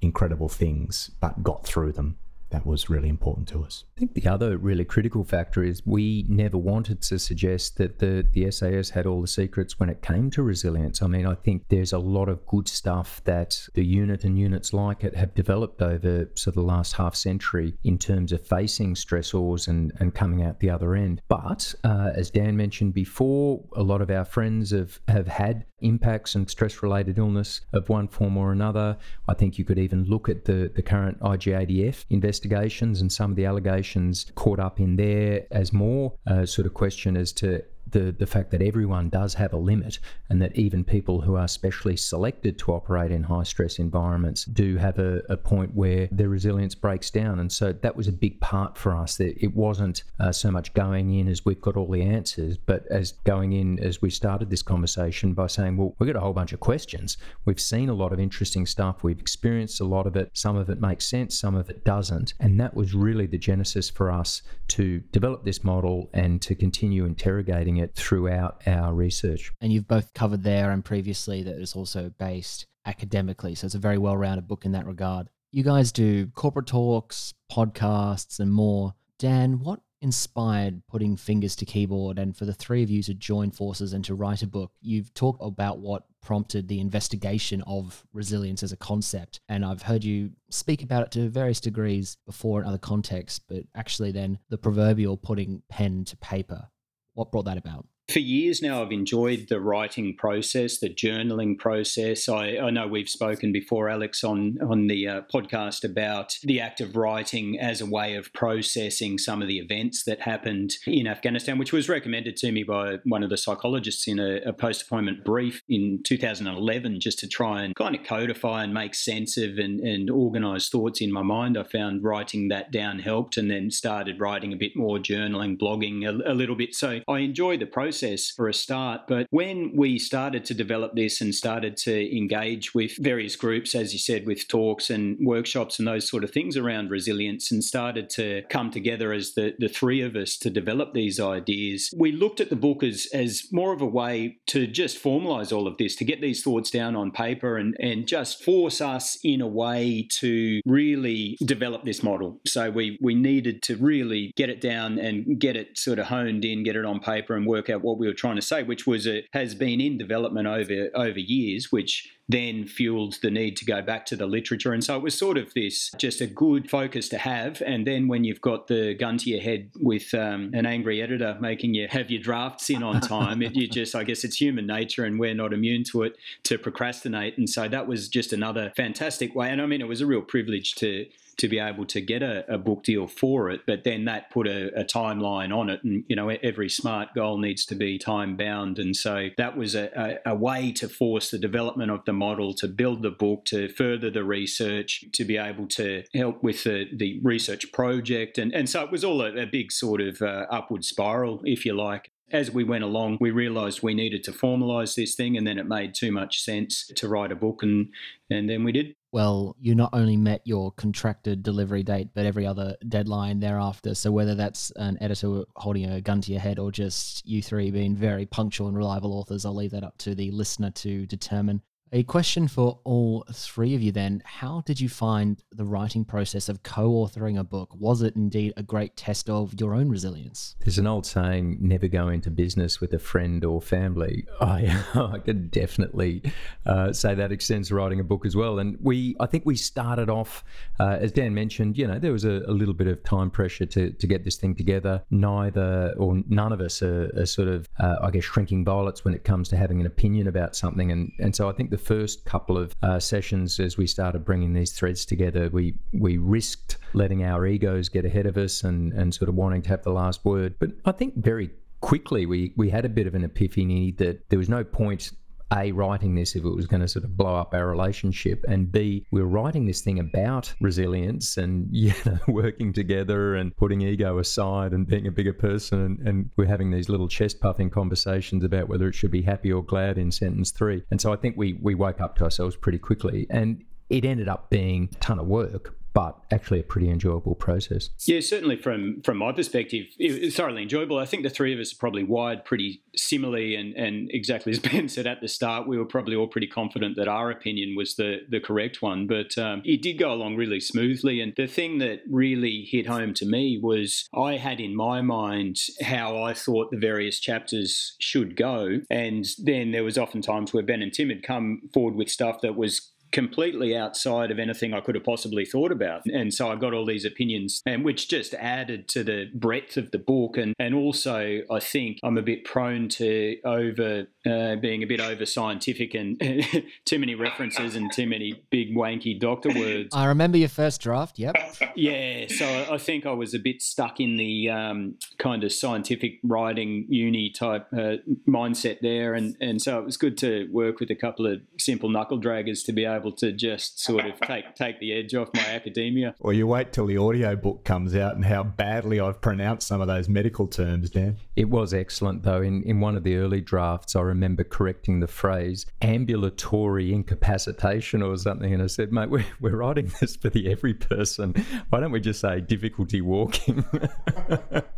incredible 0.00 0.48
things 0.48 1.10
but 1.20 1.42
got 1.42 1.64
through 1.64 1.90
them 1.90 2.18
that 2.50 2.66
was 2.66 2.88
really 2.88 3.08
important 3.08 3.48
to 3.48 3.64
us. 3.64 3.84
I 3.96 4.00
think 4.00 4.14
the 4.14 4.28
other 4.28 4.56
really 4.56 4.84
critical 4.84 5.24
factor 5.24 5.64
is 5.64 5.82
we 5.84 6.24
never 6.28 6.58
wanted 6.58 7.02
to 7.02 7.18
suggest 7.18 7.76
that 7.78 7.98
the, 7.98 8.26
the 8.32 8.50
SAS 8.50 8.90
had 8.90 9.06
all 9.06 9.20
the 9.20 9.26
secrets 9.26 9.78
when 9.78 9.88
it 9.88 10.02
came 10.02 10.30
to 10.32 10.42
resilience. 10.42 11.02
I 11.02 11.06
mean, 11.06 11.26
I 11.26 11.34
think 11.34 11.64
there's 11.68 11.92
a 11.92 11.98
lot 11.98 12.28
of 12.28 12.46
good 12.46 12.68
stuff 12.68 13.20
that 13.24 13.60
the 13.74 13.84
unit 13.84 14.24
and 14.24 14.38
units 14.38 14.72
like 14.72 15.04
it 15.04 15.16
have 15.16 15.34
developed 15.34 15.82
over 15.82 16.30
sort 16.34 16.48
of 16.48 16.54
the 16.54 16.62
last 16.62 16.94
half 16.94 17.14
century 17.14 17.76
in 17.84 17.98
terms 17.98 18.32
of 18.32 18.46
facing 18.46 18.94
stressors 18.94 19.68
and, 19.68 19.92
and 19.98 20.14
coming 20.14 20.42
out 20.42 20.60
the 20.60 20.70
other 20.70 20.94
end. 20.94 21.22
But 21.28 21.74
uh, 21.84 22.10
as 22.14 22.30
Dan 22.30 22.56
mentioned 22.56 22.94
before, 22.94 23.64
a 23.74 23.82
lot 23.82 24.00
of 24.00 24.10
our 24.10 24.24
friends 24.24 24.70
have, 24.70 25.00
have 25.08 25.26
had 25.26 25.64
impacts 25.80 26.34
and 26.34 26.48
stress 26.48 26.82
related 26.82 27.18
illness 27.18 27.60
of 27.72 27.88
one 27.88 28.08
form 28.08 28.36
or 28.36 28.52
another. 28.52 28.96
I 29.28 29.34
think 29.34 29.58
you 29.58 29.64
could 29.64 29.78
even 29.78 30.04
look 30.04 30.28
at 30.28 30.44
the, 30.44 30.70
the 30.74 30.82
current 30.82 31.20
IGADF 31.20 32.04
investigations 32.10 33.00
and 33.00 33.12
some 33.12 33.30
of 33.30 33.36
the 33.36 33.44
allegations 33.44 34.32
caught 34.34 34.58
up 34.58 34.80
in 34.80 34.96
there 34.96 35.46
as 35.50 35.72
more 35.72 36.14
uh, 36.26 36.46
sort 36.46 36.66
of 36.66 36.74
question 36.74 37.16
as 37.16 37.32
to 37.32 37.62
the, 37.86 38.14
the 38.18 38.26
fact 38.26 38.50
that 38.50 38.62
everyone 38.62 39.08
does 39.08 39.34
have 39.34 39.52
a 39.52 39.56
limit 39.56 39.98
and 40.28 40.42
that 40.42 40.56
even 40.56 40.84
people 40.84 41.20
who 41.20 41.36
are 41.36 41.48
specially 41.48 41.96
selected 41.96 42.58
to 42.58 42.72
operate 42.72 43.10
in 43.10 43.22
high 43.22 43.44
stress 43.44 43.78
environments 43.78 44.44
do 44.44 44.76
have 44.76 44.98
a, 44.98 45.22
a 45.28 45.36
point 45.36 45.74
where 45.74 46.08
their 46.10 46.28
resilience 46.28 46.74
breaks 46.74 47.10
down. 47.10 47.38
And 47.38 47.50
so 47.50 47.72
that 47.72 47.96
was 47.96 48.08
a 48.08 48.12
big 48.12 48.40
part 48.40 48.76
for 48.76 48.96
us 48.96 49.16
that 49.16 49.36
it 49.42 49.54
wasn't 49.54 50.04
uh, 50.18 50.32
so 50.32 50.50
much 50.50 50.74
going 50.74 51.14
in 51.14 51.28
as 51.28 51.44
we've 51.44 51.60
got 51.60 51.76
all 51.76 51.90
the 51.90 52.02
answers, 52.02 52.56
but 52.56 52.86
as 52.90 53.12
going 53.24 53.52
in 53.52 53.78
as 53.78 54.02
we 54.02 54.10
started 54.10 54.50
this 54.50 54.62
conversation 54.62 55.32
by 55.32 55.46
saying, 55.46 55.76
well, 55.76 55.94
we've 55.98 56.12
got 56.12 56.18
a 56.18 56.20
whole 56.20 56.32
bunch 56.32 56.52
of 56.52 56.60
questions. 56.60 57.16
We've 57.44 57.60
seen 57.60 57.88
a 57.88 57.94
lot 57.94 58.12
of 58.12 58.20
interesting 58.20 58.66
stuff. 58.66 59.02
We've 59.02 59.20
experienced 59.20 59.80
a 59.80 59.84
lot 59.84 60.06
of 60.06 60.16
it. 60.16 60.30
Some 60.32 60.56
of 60.56 60.68
it 60.70 60.80
makes 60.80 61.06
sense, 61.06 61.38
some 61.38 61.54
of 61.54 61.70
it 61.70 61.84
doesn't. 61.84 62.34
And 62.40 62.58
that 62.60 62.74
was 62.74 62.94
really 62.94 63.26
the 63.26 63.38
genesis 63.38 63.88
for 63.88 64.10
us 64.10 64.42
to 64.68 65.00
develop 65.12 65.44
this 65.44 65.62
model 65.62 66.10
and 66.12 66.42
to 66.42 66.54
continue 66.54 67.04
interrogating 67.04 67.75
it 67.78 67.94
throughout 67.94 68.62
our 68.66 68.94
research. 68.94 69.52
And 69.60 69.72
you've 69.72 69.88
both 69.88 70.14
covered 70.14 70.42
there 70.42 70.70
and 70.70 70.84
previously 70.84 71.42
that 71.42 71.60
it's 71.60 71.76
also 71.76 72.10
based 72.18 72.66
academically. 72.84 73.54
So 73.54 73.66
it's 73.66 73.74
a 73.74 73.80
very 73.80 73.98
well 73.98 74.16
rounded 74.16 74.46
book 74.46 74.64
in 74.64 74.72
that 74.72 74.86
regard. 74.86 75.28
You 75.52 75.62
guys 75.62 75.92
do 75.92 76.26
corporate 76.28 76.66
talks, 76.66 77.34
podcasts, 77.50 78.40
and 78.40 78.52
more. 78.52 78.94
Dan, 79.18 79.60
what 79.60 79.80
inspired 80.02 80.82
putting 80.88 81.16
fingers 81.16 81.56
to 81.56 81.64
keyboard 81.64 82.18
and 82.18 82.36
for 82.36 82.44
the 82.44 82.52
three 82.52 82.82
of 82.82 82.90
you 82.90 83.02
to 83.02 83.14
join 83.14 83.50
forces 83.50 83.92
and 83.92 84.04
to 84.04 84.14
write 84.14 84.42
a 84.42 84.46
book? 84.46 84.72
You've 84.80 85.14
talked 85.14 85.42
about 85.42 85.78
what 85.78 86.04
prompted 86.22 86.68
the 86.68 86.80
investigation 86.80 87.62
of 87.66 88.04
resilience 88.12 88.62
as 88.62 88.72
a 88.72 88.76
concept. 88.76 89.40
And 89.48 89.64
I've 89.64 89.82
heard 89.82 90.04
you 90.04 90.32
speak 90.50 90.82
about 90.82 91.04
it 91.04 91.10
to 91.12 91.28
various 91.28 91.60
degrees 91.60 92.18
before 92.26 92.60
in 92.60 92.66
other 92.66 92.78
contexts, 92.78 93.38
but 93.38 93.62
actually, 93.74 94.12
then 94.12 94.38
the 94.48 94.58
proverbial 94.58 95.16
putting 95.16 95.62
pen 95.68 96.04
to 96.06 96.16
paper. 96.16 96.68
What 97.16 97.32
brought 97.32 97.46
that 97.46 97.56
about? 97.56 97.86
For 98.08 98.20
years 98.20 98.62
now, 98.62 98.82
I've 98.82 98.92
enjoyed 98.92 99.48
the 99.48 99.60
writing 99.60 100.14
process, 100.14 100.78
the 100.78 100.88
journaling 100.88 101.58
process. 101.58 102.28
I, 102.28 102.56
I 102.56 102.70
know 102.70 102.86
we've 102.86 103.08
spoken 103.08 103.50
before, 103.50 103.88
Alex, 103.88 104.22
on 104.22 104.58
on 104.62 104.86
the 104.86 105.08
uh, 105.08 105.20
podcast 105.22 105.82
about 105.82 106.38
the 106.44 106.60
act 106.60 106.80
of 106.80 106.94
writing 106.94 107.58
as 107.58 107.80
a 107.80 107.86
way 107.86 108.14
of 108.14 108.32
processing 108.32 109.18
some 109.18 109.42
of 109.42 109.48
the 109.48 109.58
events 109.58 110.04
that 110.04 110.20
happened 110.20 110.74
in 110.86 111.08
Afghanistan, 111.08 111.58
which 111.58 111.72
was 111.72 111.88
recommended 111.88 112.36
to 112.36 112.52
me 112.52 112.62
by 112.62 112.98
one 113.04 113.24
of 113.24 113.30
the 113.30 113.36
psychologists 113.36 114.06
in 114.06 114.20
a, 114.20 114.36
a 114.46 114.52
post-appointment 114.52 115.24
brief 115.24 115.60
in 115.68 116.00
2011, 116.04 117.00
just 117.00 117.18
to 117.18 117.26
try 117.26 117.62
and 117.62 117.74
kind 117.74 117.96
of 117.96 118.04
codify 118.04 118.62
and 118.62 118.72
make 118.72 118.94
sense 118.94 119.36
of 119.36 119.58
and, 119.58 119.80
and 119.80 120.10
organise 120.10 120.68
thoughts 120.68 121.00
in 121.00 121.10
my 121.12 121.22
mind. 121.22 121.58
I 121.58 121.64
found 121.64 122.04
writing 122.04 122.48
that 122.48 122.70
down 122.70 123.00
helped, 123.00 123.36
and 123.36 123.50
then 123.50 123.72
started 123.72 124.20
writing 124.20 124.52
a 124.52 124.56
bit 124.56 124.76
more, 124.76 124.98
journaling, 124.98 125.58
blogging 125.58 126.06
a, 126.06 126.32
a 126.32 126.34
little 126.34 126.54
bit. 126.54 126.72
So 126.76 127.00
I 127.08 127.18
enjoy 127.18 127.56
the 127.56 127.66
process 127.66 127.95
process 127.96 128.30
for 128.30 128.48
a 128.48 128.54
start. 128.54 129.02
But 129.08 129.26
when 129.30 129.72
we 129.74 129.98
started 129.98 130.44
to 130.46 130.54
develop 130.54 130.94
this 130.94 131.20
and 131.20 131.34
started 131.34 131.76
to 131.78 132.16
engage 132.16 132.74
with 132.74 132.96
various 132.98 133.36
groups, 133.36 133.74
as 133.74 133.92
you 133.92 133.98
said, 133.98 134.26
with 134.26 134.48
talks 134.48 134.90
and 134.90 135.16
workshops 135.24 135.78
and 135.78 135.88
those 135.88 136.08
sort 136.08 136.24
of 136.24 136.30
things 136.30 136.56
around 136.56 136.90
resilience, 136.90 137.50
and 137.50 137.64
started 137.64 138.10
to 138.10 138.42
come 138.50 138.70
together 138.70 139.12
as 139.12 139.32
the, 139.34 139.54
the 139.58 139.68
three 139.68 140.02
of 140.02 140.14
us 140.14 140.36
to 140.38 140.50
develop 140.50 140.92
these 140.92 141.18
ideas, 141.18 141.92
we 141.96 142.12
looked 142.12 142.40
at 142.40 142.50
the 142.50 142.56
book 142.56 142.82
as, 142.82 143.06
as 143.14 143.44
more 143.50 143.72
of 143.72 143.80
a 143.80 143.86
way 143.86 144.38
to 144.46 144.66
just 144.66 145.02
formalize 145.02 145.56
all 145.56 145.66
of 145.66 145.78
this, 145.78 145.96
to 145.96 146.04
get 146.04 146.20
these 146.20 146.42
thoughts 146.42 146.70
down 146.70 146.94
on 146.96 147.10
paper 147.10 147.56
and, 147.56 147.76
and 147.80 148.06
just 148.06 148.44
force 148.44 148.80
us 148.80 149.18
in 149.24 149.40
a 149.40 149.46
way 149.46 150.06
to 150.10 150.60
really 150.66 151.38
develop 151.44 151.84
this 151.84 152.02
model. 152.02 152.40
So 152.46 152.70
we, 152.70 152.98
we 153.00 153.14
needed 153.14 153.62
to 153.62 153.76
really 153.76 154.32
get 154.36 154.50
it 154.50 154.60
down 154.60 154.98
and 154.98 155.38
get 155.40 155.56
it 155.56 155.78
sort 155.78 155.98
of 155.98 156.06
honed 156.06 156.44
in, 156.44 156.62
get 156.62 156.76
it 156.76 156.84
on 156.84 157.00
paper 157.00 157.34
and 157.34 157.46
work 157.46 157.70
out 157.70 157.82
what 157.86 157.98
we 157.98 158.06
were 158.06 158.14
trying 158.14 158.36
to 158.36 158.42
say, 158.42 158.62
which 158.62 158.86
was 158.86 159.06
it 159.06 159.26
has 159.32 159.54
been 159.54 159.80
in 159.80 159.96
development 159.96 160.46
over 160.46 160.90
over 160.94 161.18
years, 161.18 161.70
which 161.70 162.10
then 162.28 162.66
fueled 162.66 163.14
the 163.22 163.30
need 163.30 163.56
to 163.56 163.64
go 163.64 163.80
back 163.80 164.04
to 164.04 164.16
the 164.16 164.26
literature. 164.26 164.72
And 164.72 164.82
so 164.82 164.96
it 164.96 165.02
was 165.02 165.16
sort 165.16 165.38
of 165.38 165.54
this 165.54 165.92
just 165.96 166.20
a 166.20 166.26
good 166.26 166.68
focus 166.68 167.08
to 167.10 167.18
have. 167.18 167.62
And 167.64 167.86
then 167.86 168.08
when 168.08 168.24
you've 168.24 168.40
got 168.40 168.66
the 168.66 168.94
gun 168.94 169.16
to 169.18 169.30
your 169.30 169.40
head 169.40 169.70
with 169.78 170.12
um, 170.12 170.50
an 170.52 170.66
angry 170.66 171.00
editor 171.00 171.36
making 171.40 171.74
you 171.74 171.86
have 171.88 172.10
your 172.10 172.20
drafts 172.20 172.68
in 172.68 172.82
on 172.82 173.00
time, 173.00 173.42
it, 173.42 173.54
you 173.54 173.68
just, 173.68 173.94
I 173.94 174.02
guess 174.02 174.24
it's 174.24 174.40
human 174.40 174.66
nature 174.66 175.04
and 175.04 175.20
we're 175.20 175.34
not 175.34 175.52
immune 175.52 175.84
to 175.92 176.02
it 176.02 176.16
to 176.44 176.58
procrastinate. 176.58 177.38
And 177.38 177.48
so 177.48 177.68
that 177.68 177.86
was 177.86 178.08
just 178.08 178.32
another 178.32 178.72
fantastic 178.76 179.34
way. 179.34 179.48
And 179.50 179.62
I 179.62 179.66
mean, 179.66 179.80
it 179.80 179.88
was 179.88 180.00
a 180.00 180.06
real 180.06 180.22
privilege 180.22 180.74
to 180.76 181.06
to 181.38 181.48
be 181.48 181.58
able 181.58 181.84
to 181.84 182.00
get 182.00 182.22
a, 182.22 182.50
a 182.52 182.58
book 182.58 182.82
deal 182.82 183.06
for 183.06 183.50
it. 183.50 183.60
But 183.66 183.84
then 183.84 184.06
that 184.06 184.30
put 184.30 184.46
a, 184.46 184.80
a, 184.80 184.84
timeline 184.84 185.54
on 185.56 185.68
it, 185.68 185.82
and 185.84 186.04
you 186.08 186.16
know 186.16 186.28
every 186.28 186.68
smart 186.68 187.08
goal 187.14 187.38
needs 187.38 187.66
to 187.66 187.74
be 187.74 187.98
time 187.98 188.36
bound, 188.36 188.78
and 188.78 188.96
so 188.96 189.28
that 189.36 189.56
was 189.56 189.74
a, 189.74 190.18
a, 190.24 190.34
way 190.34 190.72
to 190.72 190.88
force 190.88 191.30
the 191.30 191.38
development 191.38 191.90
of 191.90 192.04
the 192.04 192.12
model, 192.12 192.54
to 192.54 192.68
build 192.68 193.02
the 193.02 193.10
book, 193.10 193.44
to 193.46 193.68
further 193.68 194.10
the 194.10 194.24
research, 194.24 195.04
to 195.12 195.24
be 195.24 195.36
able 195.36 195.66
to 195.66 196.04
help 196.14 196.42
with 196.42 196.64
the, 196.64 196.86
the 196.94 197.20
research 197.22 197.70
project, 197.72 198.38
and 198.38 198.54
and 198.54 198.68
so 198.68 198.82
it 198.82 198.90
was 198.90 199.04
all 199.04 199.22
a, 199.22 199.46
big 199.46 199.70
sort 199.70 200.00
of 200.00 200.20
uh, 200.22 200.46
upward 200.50 200.84
spiral, 200.84 201.40
if 201.44 201.64
you 201.64 201.72
like. 201.72 202.10
As 202.32 202.50
we 202.50 202.64
went 202.64 202.82
along, 202.82 203.18
we 203.20 203.30
realised 203.30 203.82
we 203.82 203.94
needed 203.94 204.24
to 204.24 204.32
formalise 204.32 204.96
this 204.96 205.14
thing, 205.14 205.36
and 205.36 205.46
then 205.46 205.58
it 205.58 205.66
made 205.66 205.94
too 205.94 206.10
much 206.10 206.40
sense 206.40 206.88
to 206.96 207.08
write 207.08 207.30
a 207.30 207.36
book, 207.36 207.62
and 207.62 207.88
and 208.30 208.48
then 208.48 208.64
we 208.64 208.72
did. 208.72 208.94
Well, 209.16 209.56
you 209.58 209.74
not 209.74 209.88
only 209.94 210.18
met 210.18 210.42
your 210.44 210.70
contracted 210.72 211.42
delivery 211.42 211.82
date, 211.82 212.08
but 212.12 212.26
every 212.26 212.46
other 212.46 212.76
deadline 212.86 213.40
thereafter. 213.40 213.94
So 213.94 214.12
whether 214.12 214.34
that's 214.34 214.70
an 214.72 214.98
editor 215.00 215.44
holding 215.56 215.86
a 215.86 216.02
gun 216.02 216.20
to 216.20 216.32
your 216.32 216.40
head 216.42 216.58
or 216.58 216.70
just 216.70 217.26
you 217.26 217.42
three 217.42 217.70
being 217.70 217.96
very 217.96 218.26
punctual 218.26 218.68
and 218.68 218.76
reliable 218.76 219.14
authors, 219.14 219.46
I'll 219.46 219.54
leave 219.54 219.70
that 219.70 219.84
up 219.84 219.96
to 220.00 220.14
the 220.14 220.30
listener 220.32 220.70
to 220.70 221.06
determine. 221.06 221.62
A 221.96 222.02
question 222.02 222.46
for 222.46 222.78
all 222.84 223.24
three 223.32 223.74
of 223.74 223.80
you 223.80 223.90
then. 223.90 224.22
How 224.26 224.62
did 224.66 224.78
you 224.78 224.86
find 224.86 225.42
the 225.50 225.64
writing 225.64 226.04
process 226.04 226.50
of 226.50 226.62
co 226.62 226.90
authoring 226.90 227.38
a 227.38 227.42
book? 227.42 227.70
Was 227.74 228.02
it 228.02 228.14
indeed 228.16 228.52
a 228.58 228.62
great 228.62 228.98
test 228.98 229.30
of 229.30 229.58
your 229.58 229.74
own 229.74 229.88
resilience? 229.88 230.56
There's 230.60 230.76
an 230.76 230.86
old 230.86 231.06
saying 231.06 231.56
never 231.58 231.88
go 231.88 232.08
into 232.08 232.30
business 232.30 232.82
with 232.82 232.92
a 232.92 232.98
friend 232.98 233.42
or 233.46 233.62
family. 233.62 234.26
I, 234.42 234.84
I 234.94 235.20
could 235.20 235.50
definitely 235.50 236.22
uh, 236.66 236.92
say 236.92 237.14
that 237.14 237.32
extends 237.32 237.68
to 237.68 237.76
writing 237.76 237.98
a 237.98 238.04
book 238.04 238.26
as 238.26 238.36
well. 238.36 238.58
And 238.58 238.76
we, 238.82 239.16
I 239.18 239.24
think 239.24 239.46
we 239.46 239.56
started 239.56 240.10
off, 240.10 240.44
uh, 240.78 240.98
as 241.00 241.12
Dan 241.12 241.32
mentioned, 241.32 241.78
you 241.78 241.86
know, 241.86 241.98
there 241.98 242.12
was 242.12 242.26
a, 242.26 242.42
a, 242.46 242.52
little 242.52 242.74
bit 242.74 242.88
of 242.88 243.02
time 243.04 243.30
pressure 243.30 243.64
to, 243.64 243.90
to 243.92 244.06
get 244.06 244.22
this 244.22 244.36
thing 244.36 244.54
together. 244.54 245.02
Neither 245.10 245.94
or 245.96 246.22
none 246.28 246.52
of 246.52 246.60
us 246.60 246.82
are, 246.82 247.10
are 247.18 247.24
sort 247.24 247.48
of, 247.48 247.70
uh, 247.80 247.96
I 248.02 248.10
guess, 248.10 248.24
shrinking 248.24 248.66
violets 248.66 249.02
when 249.02 249.14
it 249.14 249.24
comes 249.24 249.48
to 249.48 249.56
having 249.56 249.80
an 249.80 249.86
opinion 249.86 250.26
about 250.26 250.54
something. 250.54 250.92
And, 250.92 251.10
and 251.18 251.34
so 251.34 251.48
I 251.48 251.52
think 251.52 251.70
the 251.70 251.85
first 251.86 252.24
couple 252.24 252.58
of 252.58 252.74
uh, 252.82 252.98
sessions 252.98 253.60
as 253.60 253.76
we 253.76 253.86
started 253.86 254.24
bringing 254.24 254.52
these 254.52 254.72
threads 254.72 255.06
together, 255.06 255.48
we 255.50 255.78
we 255.92 256.18
risked 256.18 256.78
letting 256.92 257.22
our 257.22 257.46
egos 257.46 257.88
get 257.88 258.04
ahead 258.04 258.26
of 258.26 258.36
us 258.36 258.64
and 258.64 258.92
and 258.92 259.14
sort 259.14 259.28
of 259.28 259.34
wanting 259.36 259.62
to 259.62 259.68
have 259.68 259.82
the 259.84 259.92
last 259.92 260.24
word. 260.24 260.56
But 260.58 260.70
I 260.84 260.92
think 260.92 261.14
very 261.16 261.50
quickly 261.80 262.26
we 262.26 262.52
we 262.56 262.70
had 262.70 262.84
a 262.84 262.88
bit 262.88 263.06
of 263.06 263.14
an 263.14 263.24
epiphany 263.24 263.92
that 263.92 264.28
there 264.30 264.38
was 264.38 264.48
no 264.48 264.64
point 264.64 265.12
a 265.52 265.72
writing 265.72 266.14
this 266.14 266.34
if 266.34 266.44
it 266.44 266.48
was 266.48 266.66
going 266.66 266.80
to 266.80 266.88
sort 266.88 267.04
of 267.04 267.16
blow 267.16 267.36
up 267.36 267.54
our 267.54 267.68
relationship 267.68 268.44
and 268.48 268.72
b 268.72 269.06
we 269.10 269.20
are 269.20 269.26
writing 269.26 269.66
this 269.66 269.80
thing 269.80 269.98
about 269.98 270.52
resilience 270.60 271.36
and 271.36 271.68
you 271.72 271.92
know 272.04 272.18
working 272.28 272.72
together 272.72 273.36
and 273.36 273.56
putting 273.56 273.80
ego 273.80 274.18
aside 274.18 274.72
and 274.72 274.86
being 274.86 275.06
a 275.06 275.10
bigger 275.10 275.32
person 275.32 275.80
and, 275.80 276.08
and 276.08 276.30
we're 276.36 276.46
having 276.46 276.70
these 276.70 276.88
little 276.88 277.08
chest 277.08 277.40
puffing 277.40 277.70
conversations 277.70 278.44
about 278.44 278.68
whether 278.68 278.88
it 278.88 278.94
should 278.94 279.10
be 279.10 279.22
happy 279.22 279.52
or 279.52 279.62
glad 279.62 279.98
in 279.98 280.10
sentence 280.10 280.50
three. 280.50 280.82
And 280.90 281.00
so 281.00 281.12
i 281.12 281.16
think 281.16 281.36
we 281.36 281.58
we 281.62 281.74
woke 281.74 282.00
up 282.00 282.16
to 282.16 282.24
ourselves 282.24 282.56
pretty 282.56 282.78
quickly 282.78 283.26
and 283.30 283.62
it 283.88 284.04
ended 284.04 284.28
up 284.28 284.50
being 284.50 284.88
a 284.92 284.98
ton 284.98 285.18
of 285.18 285.26
work 285.26 285.76
but 285.96 286.18
actually 286.30 286.60
a 286.60 286.62
pretty 286.62 286.90
enjoyable 286.90 287.34
process. 287.34 287.88
Yeah, 288.04 288.20
certainly 288.20 288.56
from 288.56 289.00
from 289.00 289.16
my 289.16 289.32
perspective, 289.32 289.86
it 289.98 290.20
was 290.20 290.36
thoroughly 290.36 290.60
enjoyable. 290.60 290.98
I 290.98 291.06
think 291.06 291.22
the 291.22 291.30
three 291.30 291.54
of 291.54 291.58
us 291.58 291.72
are 291.72 291.78
probably 291.78 292.02
wired 292.04 292.44
pretty 292.44 292.82
similarly, 292.94 293.56
and, 293.56 293.74
and 293.74 294.10
exactly 294.12 294.52
as 294.52 294.58
Ben 294.66 294.90
said 294.90 295.06
at 295.06 295.22
the 295.22 295.28
start, 295.28 295.66
we 295.66 295.78
were 295.78 295.86
probably 295.86 296.14
all 296.14 296.26
pretty 296.26 296.48
confident 296.48 296.96
that 296.96 297.08
our 297.08 297.30
opinion 297.30 297.74
was 297.74 297.94
the 297.94 298.18
the 298.28 298.40
correct 298.40 298.82
one. 298.82 299.06
But 299.06 299.38
um, 299.38 299.62
it 299.64 299.80
did 299.80 299.94
go 299.94 300.12
along 300.12 300.36
really 300.36 300.60
smoothly, 300.60 301.22
and 301.22 301.32
the 301.34 301.46
thing 301.46 301.78
that 301.78 302.00
really 302.10 302.68
hit 302.70 302.86
home 302.86 303.14
to 303.14 303.24
me 303.24 303.58
was 303.62 304.06
I 304.14 304.36
had 304.36 304.60
in 304.60 304.76
my 304.76 305.00
mind 305.00 305.56
how 305.80 306.22
I 306.22 306.34
thought 306.34 306.70
the 306.70 306.76
various 306.76 307.18
chapters 307.18 307.96
should 307.98 308.36
go, 308.36 308.80
and 308.90 309.24
then 309.38 309.70
there 309.70 309.84
was 309.84 309.96
often 309.96 310.20
times 310.20 310.52
where 310.52 310.62
Ben 310.62 310.82
and 310.82 310.92
Tim 310.92 311.08
had 311.08 311.22
come 311.22 311.70
forward 311.72 311.94
with 311.94 312.10
stuff 312.10 312.42
that 312.42 312.54
was 312.54 312.92
completely 313.16 313.74
outside 313.74 314.30
of 314.30 314.38
anything 314.38 314.74
I 314.74 314.80
could 314.80 314.94
have 314.94 315.02
possibly 315.02 315.46
thought 315.46 315.72
about. 315.72 316.02
And 316.04 316.34
so 316.34 316.50
I 316.50 316.56
got 316.56 316.74
all 316.74 316.84
these 316.84 317.06
opinions, 317.06 317.62
and 317.64 317.82
which 317.82 318.08
just 318.08 318.34
added 318.34 318.88
to 318.88 319.02
the 319.02 319.30
breadth 319.32 319.78
of 319.78 319.90
the 319.90 319.98
book. 319.98 320.36
And, 320.36 320.54
and 320.58 320.74
also, 320.74 321.40
I 321.50 321.58
think 321.58 321.98
I'm 322.02 322.18
a 322.18 322.22
bit 322.22 322.44
prone 322.44 322.90
to 322.90 323.40
over 323.42 324.08
uh, 324.26 324.56
being 324.56 324.82
a 324.82 324.86
bit 324.86 325.00
over 325.00 325.24
scientific 325.24 325.94
and 325.94 326.20
too 326.84 326.98
many 326.98 327.14
references 327.14 327.74
and 327.74 327.90
too 327.90 328.06
many 328.06 328.44
big 328.50 328.76
wanky 328.76 329.18
doctor 329.18 329.48
words. 329.48 329.94
I 329.94 330.04
remember 330.04 330.36
your 330.36 330.50
first 330.50 330.82
draft. 330.82 331.18
Yep. 331.18 331.36
yeah. 331.74 332.26
So 332.28 332.66
I 332.70 332.76
think 332.76 333.06
I 333.06 333.12
was 333.12 333.32
a 333.32 333.38
bit 333.38 333.62
stuck 333.62 333.98
in 333.98 334.18
the 334.18 334.50
um, 334.50 334.96
kind 335.18 335.42
of 335.42 335.54
scientific 335.54 336.18
writing 336.22 336.84
uni 336.90 337.30
type 337.30 337.66
uh, 337.72 337.96
mindset 338.28 338.80
there. 338.80 339.14
And, 339.14 339.38
and 339.40 339.62
so 339.62 339.78
it 339.78 339.86
was 339.86 339.96
good 339.96 340.18
to 340.18 340.50
work 340.52 340.80
with 340.80 340.90
a 340.90 340.94
couple 340.94 341.26
of 341.26 341.40
simple 341.58 341.88
knuckle 341.88 342.20
draggers 342.20 342.62
to 342.66 342.72
be 342.72 342.84
able 342.84 343.05
able 343.06 343.16
to 343.16 343.32
just 343.32 343.80
sort 343.80 344.06
of 344.06 344.18
take 344.20 344.54
take 344.54 344.80
the 344.80 344.92
edge 344.92 345.14
off 345.14 345.28
my 345.34 345.46
academia. 345.46 346.14
Well, 346.18 346.32
you 346.32 346.46
wait 346.46 346.72
till 346.72 346.86
the 346.86 346.96
audio 346.96 347.36
book 347.36 347.64
comes 347.64 347.94
out 347.94 348.16
and 348.16 348.24
how 348.24 348.42
badly 348.42 349.00
I've 349.00 349.20
pronounced 349.20 349.68
some 349.68 349.80
of 349.80 349.86
those 349.86 350.08
medical 350.08 350.46
terms, 350.46 350.90
Dan. 350.90 351.18
It 351.36 351.48
was 351.48 351.72
excellent 351.72 352.22
though. 352.22 352.42
In 352.42 352.62
in 352.62 352.80
one 352.80 352.96
of 352.96 353.04
the 353.04 353.16
early 353.16 353.40
drafts, 353.40 353.94
I 353.96 354.00
remember 354.00 354.44
correcting 354.44 355.00
the 355.00 355.06
phrase 355.06 355.66
ambulatory 355.82 356.92
incapacitation 356.92 358.02
or 358.02 358.16
something, 358.16 358.52
and 358.52 358.62
I 358.62 358.66
said, 358.66 358.92
"Mate, 358.92 359.10
we're, 359.10 359.26
we're 359.40 359.56
writing 359.56 359.92
this 360.00 360.16
for 360.16 360.30
the 360.30 360.50
every 360.50 360.74
person. 360.74 361.34
Why 361.70 361.80
don't 361.80 361.92
we 361.92 362.00
just 362.00 362.20
say 362.20 362.40
difficulty 362.40 363.00
walking?" 363.00 363.64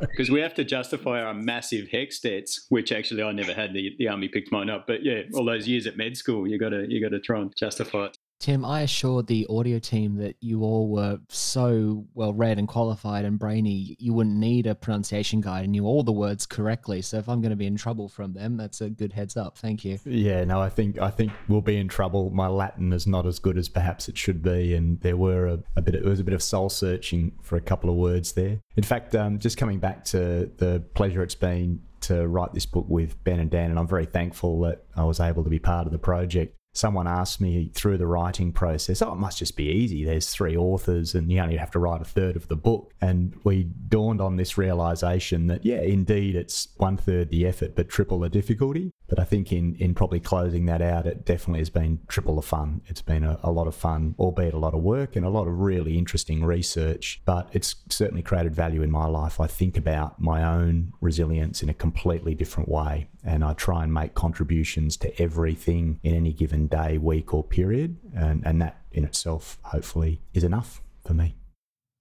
Because 0.00 0.30
we 0.30 0.40
have 0.40 0.54
to 0.54 0.64
justify 0.64 1.22
our 1.22 1.34
massive 1.34 1.88
HECS 1.92 2.20
debts, 2.20 2.66
which 2.70 2.90
actually 2.92 3.22
I 3.22 3.32
never 3.32 3.52
had. 3.52 3.72
The, 3.72 3.94
the 3.98 4.08
army 4.08 4.28
picked 4.28 4.50
mine 4.50 4.70
up, 4.70 4.86
but 4.86 5.04
yeah, 5.04 5.22
all 5.34 5.44
those 5.44 5.68
years 5.68 5.86
at 5.86 5.96
med 5.96 6.16
school, 6.16 6.46
you 6.46 6.58
got 6.58 6.70
to 6.70 6.86
you 6.88 7.00
got 7.00 7.10
to 7.10 7.20
try 7.20 7.40
and 7.40 7.54
justify 7.56 8.06
it. 8.06 8.17
Tim, 8.38 8.64
I 8.64 8.82
assured 8.82 9.26
the 9.26 9.46
audio 9.50 9.80
team 9.80 10.16
that 10.16 10.36
you 10.40 10.62
all 10.62 10.88
were 10.88 11.18
so 11.28 12.06
well 12.14 12.32
read 12.32 12.58
and 12.58 12.68
qualified 12.68 13.24
and 13.24 13.36
brainy, 13.36 13.96
you 13.98 14.14
wouldn't 14.14 14.36
need 14.36 14.68
a 14.68 14.76
pronunciation 14.76 15.40
guide 15.40 15.64
and 15.64 15.72
knew 15.72 15.84
all 15.84 16.04
the 16.04 16.12
words 16.12 16.46
correctly. 16.46 17.02
So 17.02 17.18
if 17.18 17.28
I'm 17.28 17.40
going 17.40 17.50
to 17.50 17.56
be 17.56 17.66
in 17.66 17.76
trouble 17.76 18.08
from 18.08 18.34
them, 18.34 18.56
that's 18.56 18.80
a 18.80 18.90
good 18.90 19.12
heads 19.12 19.36
up. 19.36 19.58
Thank 19.58 19.84
you. 19.84 19.98
Yeah, 20.04 20.44
no, 20.44 20.60
I 20.60 20.68
think 20.68 21.00
I 21.00 21.10
think 21.10 21.32
we'll 21.48 21.62
be 21.62 21.76
in 21.76 21.88
trouble. 21.88 22.30
My 22.30 22.46
Latin 22.46 22.92
is 22.92 23.06
not 23.08 23.26
as 23.26 23.40
good 23.40 23.58
as 23.58 23.68
perhaps 23.68 24.08
it 24.08 24.16
should 24.16 24.40
be, 24.40 24.74
and 24.74 25.00
there 25.00 25.16
were 25.16 25.46
a, 25.46 25.58
a 25.76 25.82
bit. 25.82 25.96
It 25.96 26.04
was 26.04 26.20
a 26.20 26.24
bit 26.24 26.34
of 26.34 26.42
soul 26.42 26.68
searching 26.68 27.32
for 27.42 27.56
a 27.56 27.60
couple 27.60 27.90
of 27.90 27.96
words 27.96 28.32
there. 28.32 28.60
In 28.76 28.84
fact, 28.84 29.16
um, 29.16 29.40
just 29.40 29.56
coming 29.56 29.80
back 29.80 30.04
to 30.06 30.50
the 30.58 30.84
pleasure 30.94 31.22
it's 31.24 31.34
been 31.34 31.80
to 32.00 32.28
write 32.28 32.54
this 32.54 32.66
book 32.66 32.86
with 32.88 33.22
Ben 33.24 33.40
and 33.40 33.50
Dan, 33.50 33.70
and 33.70 33.78
I'm 33.78 33.88
very 33.88 34.06
thankful 34.06 34.60
that 34.60 34.84
I 34.96 35.04
was 35.04 35.18
able 35.18 35.42
to 35.42 35.50
be 35.50 35.58
part 35.58 35.86
of 35.86 35.92
the 35.92 35.98
project 35.98 36.54
someone 36.78 37.08
asked 37.08 37.40
me 37.40 37.70
through 37.74 37.98
the 37.98 38.06
writing 38.06 38.52
process, 38.52 39.02
oh, 39.02 39.12
it 39.12 39.16
must 39.16 39.38
just 39.38 39.56
be 39.56 39.64
easy. 39.64 40.04
There's 40.04 40.30
three 40.30 40.56
authors 40.56 41.14
and 41.14 41.30
you 41.30 41.40
only 41.40 41.56
have 41.56 41.70
to 41.72 41.78
write 41.78 42.00
a 42.00 42.04
third 42.04 42.36
of 42.36 42.48
the 42.48 42.56
book. 42.56 42.92
And 43.00 43.34
we 43.44 43.64
dawned 43.64 44.20
on 44.20 44.36
this 44.36 44.56
realization 44.56 45.48
that, 45.48 45.64
yeah, 45.64 45.80
indeed, 45.80 46.36
it's 46.36 46.68
one 46.76 46.96
third 46.96 47.30
the 47.30 47.46
effort, 47.46 47.74
but 47.74 47.88
triple 47.88 48.20
the 48.20 48.28
difficulty. 48.28 48.92
But 49.08 49.18
I 49.18 49.24
think 49.24 49.52
in, 49.52 49.74
in 49.76 49.94
probably 49.94 50.20
closing 50.20 50.66
that 50.66 50.82
out, 50.82 51.06
it 51.06 51.24
definitely 51.24 51.60
has 51.60 51.70
been 51.70 52.00
triple 52.08 52.36
the 52.36 52.42
fun. 52.42 52.82
It's 52.86 53.02
been 53.02 53.24
a, 53.24 53.40
a 53.42 53.50
lot 53.50 53.66
of 53.66 53.74
fun, 53.74 54.14
albeit 54.18 54.54
a 54.54 54.58
lot 54.58 54.74
of 54.74 54.82
work 54.82 55.16
and 55.16 55.24
a 55.24 55.30
lot 55.30 55.48
of 55.48 55.58
really 55.58 55.98
interesting 55.98 56.44
research. 56.44 57.20
But 57.24 57.48
it's 57.52 57.74
certainly 57.88 58.22
created 58.22 58.54
value 58.54 58.82
in 58.82 58.90
my 58.90 59.06
life. 59.06 59.40
I 59.40 59.46
think 59.46 59.76
about 59.76 60.20
my 60.20 60.44
own 60.44 60.92
resilience 61.00 61.62
in 61.62 61.68
a 61.68 61.74
completely 61.74 62.34
different 62.34 62.68
way. 62.68 63.08
And 63.24 63.44
I 63.44 63.52
try 63.52 63.82
and 63.82 63.92
make 63.92 64.14
contributions 64.14 64.96
to 64.98 65.22
everything 65.22 66.00
in 66.02 66.14
any 66.14 66.32
given 66.32 66.66
day, 66.68 66.98
week, 66.98 67.34
or 67.34 67.42
period. 67.42 67.96
And, 68.14 68.46
and 68.46 68.62
that 68.62 68.80
in 68.92 69.04
itself, 69.04 69.58
hopefully, 69.62 70.20
is 70.34 70.44
enough 70.44 70.82
for 71.04 71.14
me. 71.14 71.36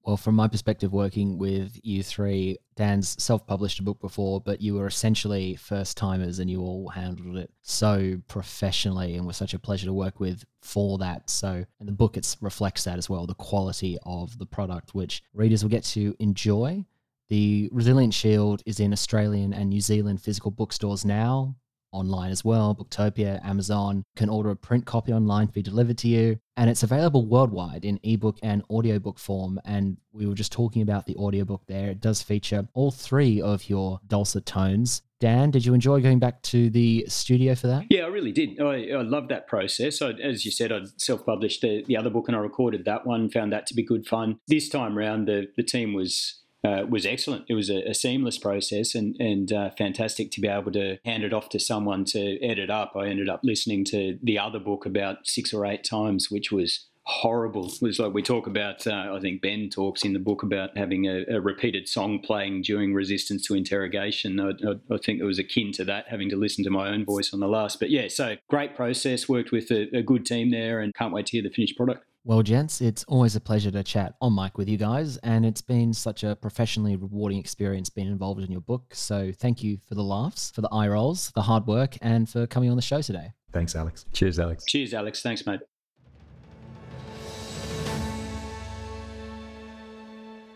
Well, 0.08 0.16
from 0.16 0.36
my 0.36 0.48
perspective, 0.48 0.94
working 0.94 1.38
with 1.38 1.82
you 1.84 2.02
three, 2.02 2.60
Dan's 2.78 3.22
self 3.22 3.46
published 3.46 3.80
a 3.80 3.84
book 3.84 4.00
before, 4.00 4.40
but 4.40 4.62
you 4.62 4.76
were 4.76 4.88
essentially 4.88 5.56
first 5.56 5.98
timers 5.98 6.40
and 6.40 6.50
you 6.50 6.62
all 6.62 6.88
handled 6.88 7.36
it 7.36 7.52
so 7.62 8.18
professionally 8.30 9.16
and 9.16 9.28
was 9.28 9.36
such 9.36 9.54
a 9.54 9.60
pleasure 9.60 9.86
to 9.86 9.92
work 9.92 10.22
with 10.22 10.46
for 10.62 10.98
that. 11.00 11.30
So, 11.30 11.66
and 11.82 11.90
the 11.90 11.92
book 11.92 12.16
it 12.16 12.38
reflects 12.40 12.86
that 12.86 12.98
as 12.98 13.10
well 13.10 13.28
the 13.28 13.34
quality 13.34 13.98
of 14.04 14.38
the 14.38 14.46
product, 14.46 14.96
which 14.96 15.24
readers 15.34 15.62
will 15.62 15.70
get 15.70 15.84
to 15.84 16.16
enjoy. 16.20 16.86
The 17.30 17.70
Resilience 17.72 18.16
Shield 18.16 18.64
is 18.66 18.80
in 18.80 18.94
Australian 18.94 19.54
and 19.54 19.70
New 19.70 19.82
Zealand 19.82 20.22
physical 20.22 20.52
bookstores 20.52 21.04
now 21.04 21.56
online 21.92 22.32
as 22.32 22.46
well. 22.46 22.76
Booktopia, 22.76 23.44
Amazon 23.46 24.04
can 24.16 24.30
order 24.30 24.52
a 24.52 24.56
print 24.56 24.86
copy 24.86 25.14
online 25.14 25.48
to 25.48 25.54
be 25.54 25.62
delivered 25.62 25.98
to 26.00 26.08
you. 26.08 26.40
And 26.56 26.70
it's 26.70 26.84
available 26.84 27.26
worldwide 27.26 27.86
in 27.86 28.00
ebook 28.04 28.38
and 28.44 28.64
audiobook 28.70 29.20
form. 29.20 29.60
And 29.66 29.98
we 30.12 30.26
were 30.26 30.36
just 30.36 30.52
talking 30.52 30.82
about 30.82 31.06
the 31.06 31.16
audiobook 31.16 31.64
there. 31.68 31.90
It 31.90 32.02
does 32.02 32.22
feature 32.22 32.68
all 32.74 32.92
three 32.92 33.42
of 33.42 33.70
your 33.70 34.00
dulcet 34.08 34.46
tones. 34.46 35.02
Dan, 35.20 35.50
did 35.50 35.66
you 35.66 35.74
enjoy 35.74 36.00
going 36.02 36.20
back 36.20 36.42
to 36.44 36.70
the 36.70 37.06
studio 37.08 37.56
for 37.56 37.68
that? 37.68 37.86
Yeah, 37.90 38.04
I 38.04 38.08
really 38.08 38.32
did. 38.32 38.62
I, 38.62 38.90
I 38.90 39.02
loved 39.02 39.30
that 39.30 39.48
process. 39.48 40.02
I, 40.02 40.12
as 40.12 40.46
you 40.46 40.52
said, 40.52 40.72
I 40.72 40.82
self 40.98 41.26
published 41.26 41.62
the, 41.62 41.84
the 41.88 41.98
other 41.98 42.10
book 42.10 42.28
and 42.28 42.38
I 42.38 42.40
recorded 42.40 42.86
that 42.86 43.06
one, 43.06 43.30
found 43.30 43.52
that 43.52 43.66
to 43.68 43.74
be 43.74 43.84
good 43.84 44.06
fun. 44.08 44.40
This 44.48 44.70
time 44.70 44.98
around, 44.98 45.28
the, 45.28 45.48
the 45.58 45.64
team 45.64 45.94
was 45.94 46.44
uh, 46.68 46.86
was 46.86 47.06
excellent. 47.06 47.46
It 47.48 47.54
was 47.54 47.70
a, 47.70 47.90
a 47.90 47.94
seamless 47.94 48.38
process 48.38 48.96
and 48.96 49.16
and 49.20 49.52
uh, 49.52 49.70
fantastic 49.78 50.32
to 50.32 50.42
be 50.42 50.48
able 50.48 50.72
to 50.74 50.98
hand 51.06 51.24
it 51.24 51.34
off 51.34 51.50
to 51.50 51.60
someone 51.60 52.06
to 52.06 52.44
edit 52.44 52.70
up. 52.70 52.94
I 52.96 53.08
ended 53.08 53.30
up 53.30 53.42
listening 53.44 53.86
to 53.86 54.18
the 54.22 54.40
other 54.40 54.60
book 54.60 54.86
about 54.86 55.28
six 55.28 55.54
or 55.54 55.66
eight 55.66 55.84
times, 55.84 56.30
which 56.30 56.52
was 56.52 56.88
horrible. 57.04 57.68
It 57.68 57.82
was 57.82 58.00
like 58.00 58.14
we 58.14 58.22
talk 58.22 58.48
about. 58.48 58.86
Uh, 58.86 59.14
I 59.16 59.20
think 59.22 59.42
Ben 59.42 59.70
talks 59.70 60.04
in 60.04 60.14
the 60.14 60.20
book 60.20 60.44
about 60.44 60.78
having 60.78 61.06
a, 61.06 61.24
a 61.30 61.40
repeated 61.40 61.88
song 61.88 62.20
playing 62.20 62.64
during 62.64 62.94
resistance 62.94 63.48
to 63.48 63.56
interrogation. 63.56 64.40
I, 64.40 64.50
I, 64.50 64.96
I, 64.96 64.98
think 64.98 65.22
it 65.22 65.24
was 65.24 65.40
akin 65.40 65.72
to 65.74 65.86
that, 65.86 66.08
having 66.10 66.30
to 66.30 66.36
listen 66.36 66.66
to 66.66 66.70
my 66.70 66.90
own 66.90 67.06
voice 67.06 67.34
on 67.34 67.40
the 67.40 67.48
last. 67.48 67.80
But 67.80 67.92
yeah, 67.92 68.10
so 68.10 68.36
great 68.50 68.76
process. 68.76 69.30
Worked 69.30 69.52
with 69.54 69.72
a, 69.72 69.96
a 69.96 70.04
good 70.04 70.26
team 70.26 70.52
there, 70.52 70.82
and 70.82 70.94
can't 70.94 71.14
wait 71.14 71.28
to 71.28 71.32
hear 71.32 71.44
the 71.44 71.50
finished 71.50 71.78
product. 71.78 72.04
Well, 72.28 72.44
gents, 72.44 72.82
it's 72.82 73.06
always 73.06 73.38
a 73.38 73.40
pleasure 73.40 73.72
to 73.72 73.82
chat 73.84 74.16
on 74.22 74.36
mic 74.36 74.58
with 74.58 74.68
you 74.68 74.76
guys, 74.76 75.16
and 75.24 75.46
it's 75.46 75.62
been 75.62 75.94
such 75.94 76.26
a 76.26 76.36
professionally 76.36 76.98
rewarding 76.98 77.40
experience 77.40 77.90
being 77.90 78.10
involved 78.10 78.42
in 78.42 78.52
your 78.52 78.60
book. 78.60 78.84
So 78.92 79.32
thank 79.32 79.64
you 79.64 79.78
for 79.88 79.96
the 79.96 80.04
laughs, 80.04 80.52
for 80.52 80.60
the 80.60 80.68
eye 80.68 80.90
rolls, 80.90 81.32
the 81.36 81.44
hard 81.44 81.66
work, 81.68 81.96
and 82.02 82.28
for 82.28 82.46
coming 82.46 82.70
on 82.70 82.76
the 82.76 82.82
show 82.82 83.02
today. 83.02 83.32
Thanks, 83.54 83.78
Alex. 83.78 84.06
Cheers, 84.12 84.40
Alex. 84.40 84.66
Cheers, 84.66 84.94
Alex. 84.94 85.22
Thanks, 85.22 85.46
mate. 85.46 85.62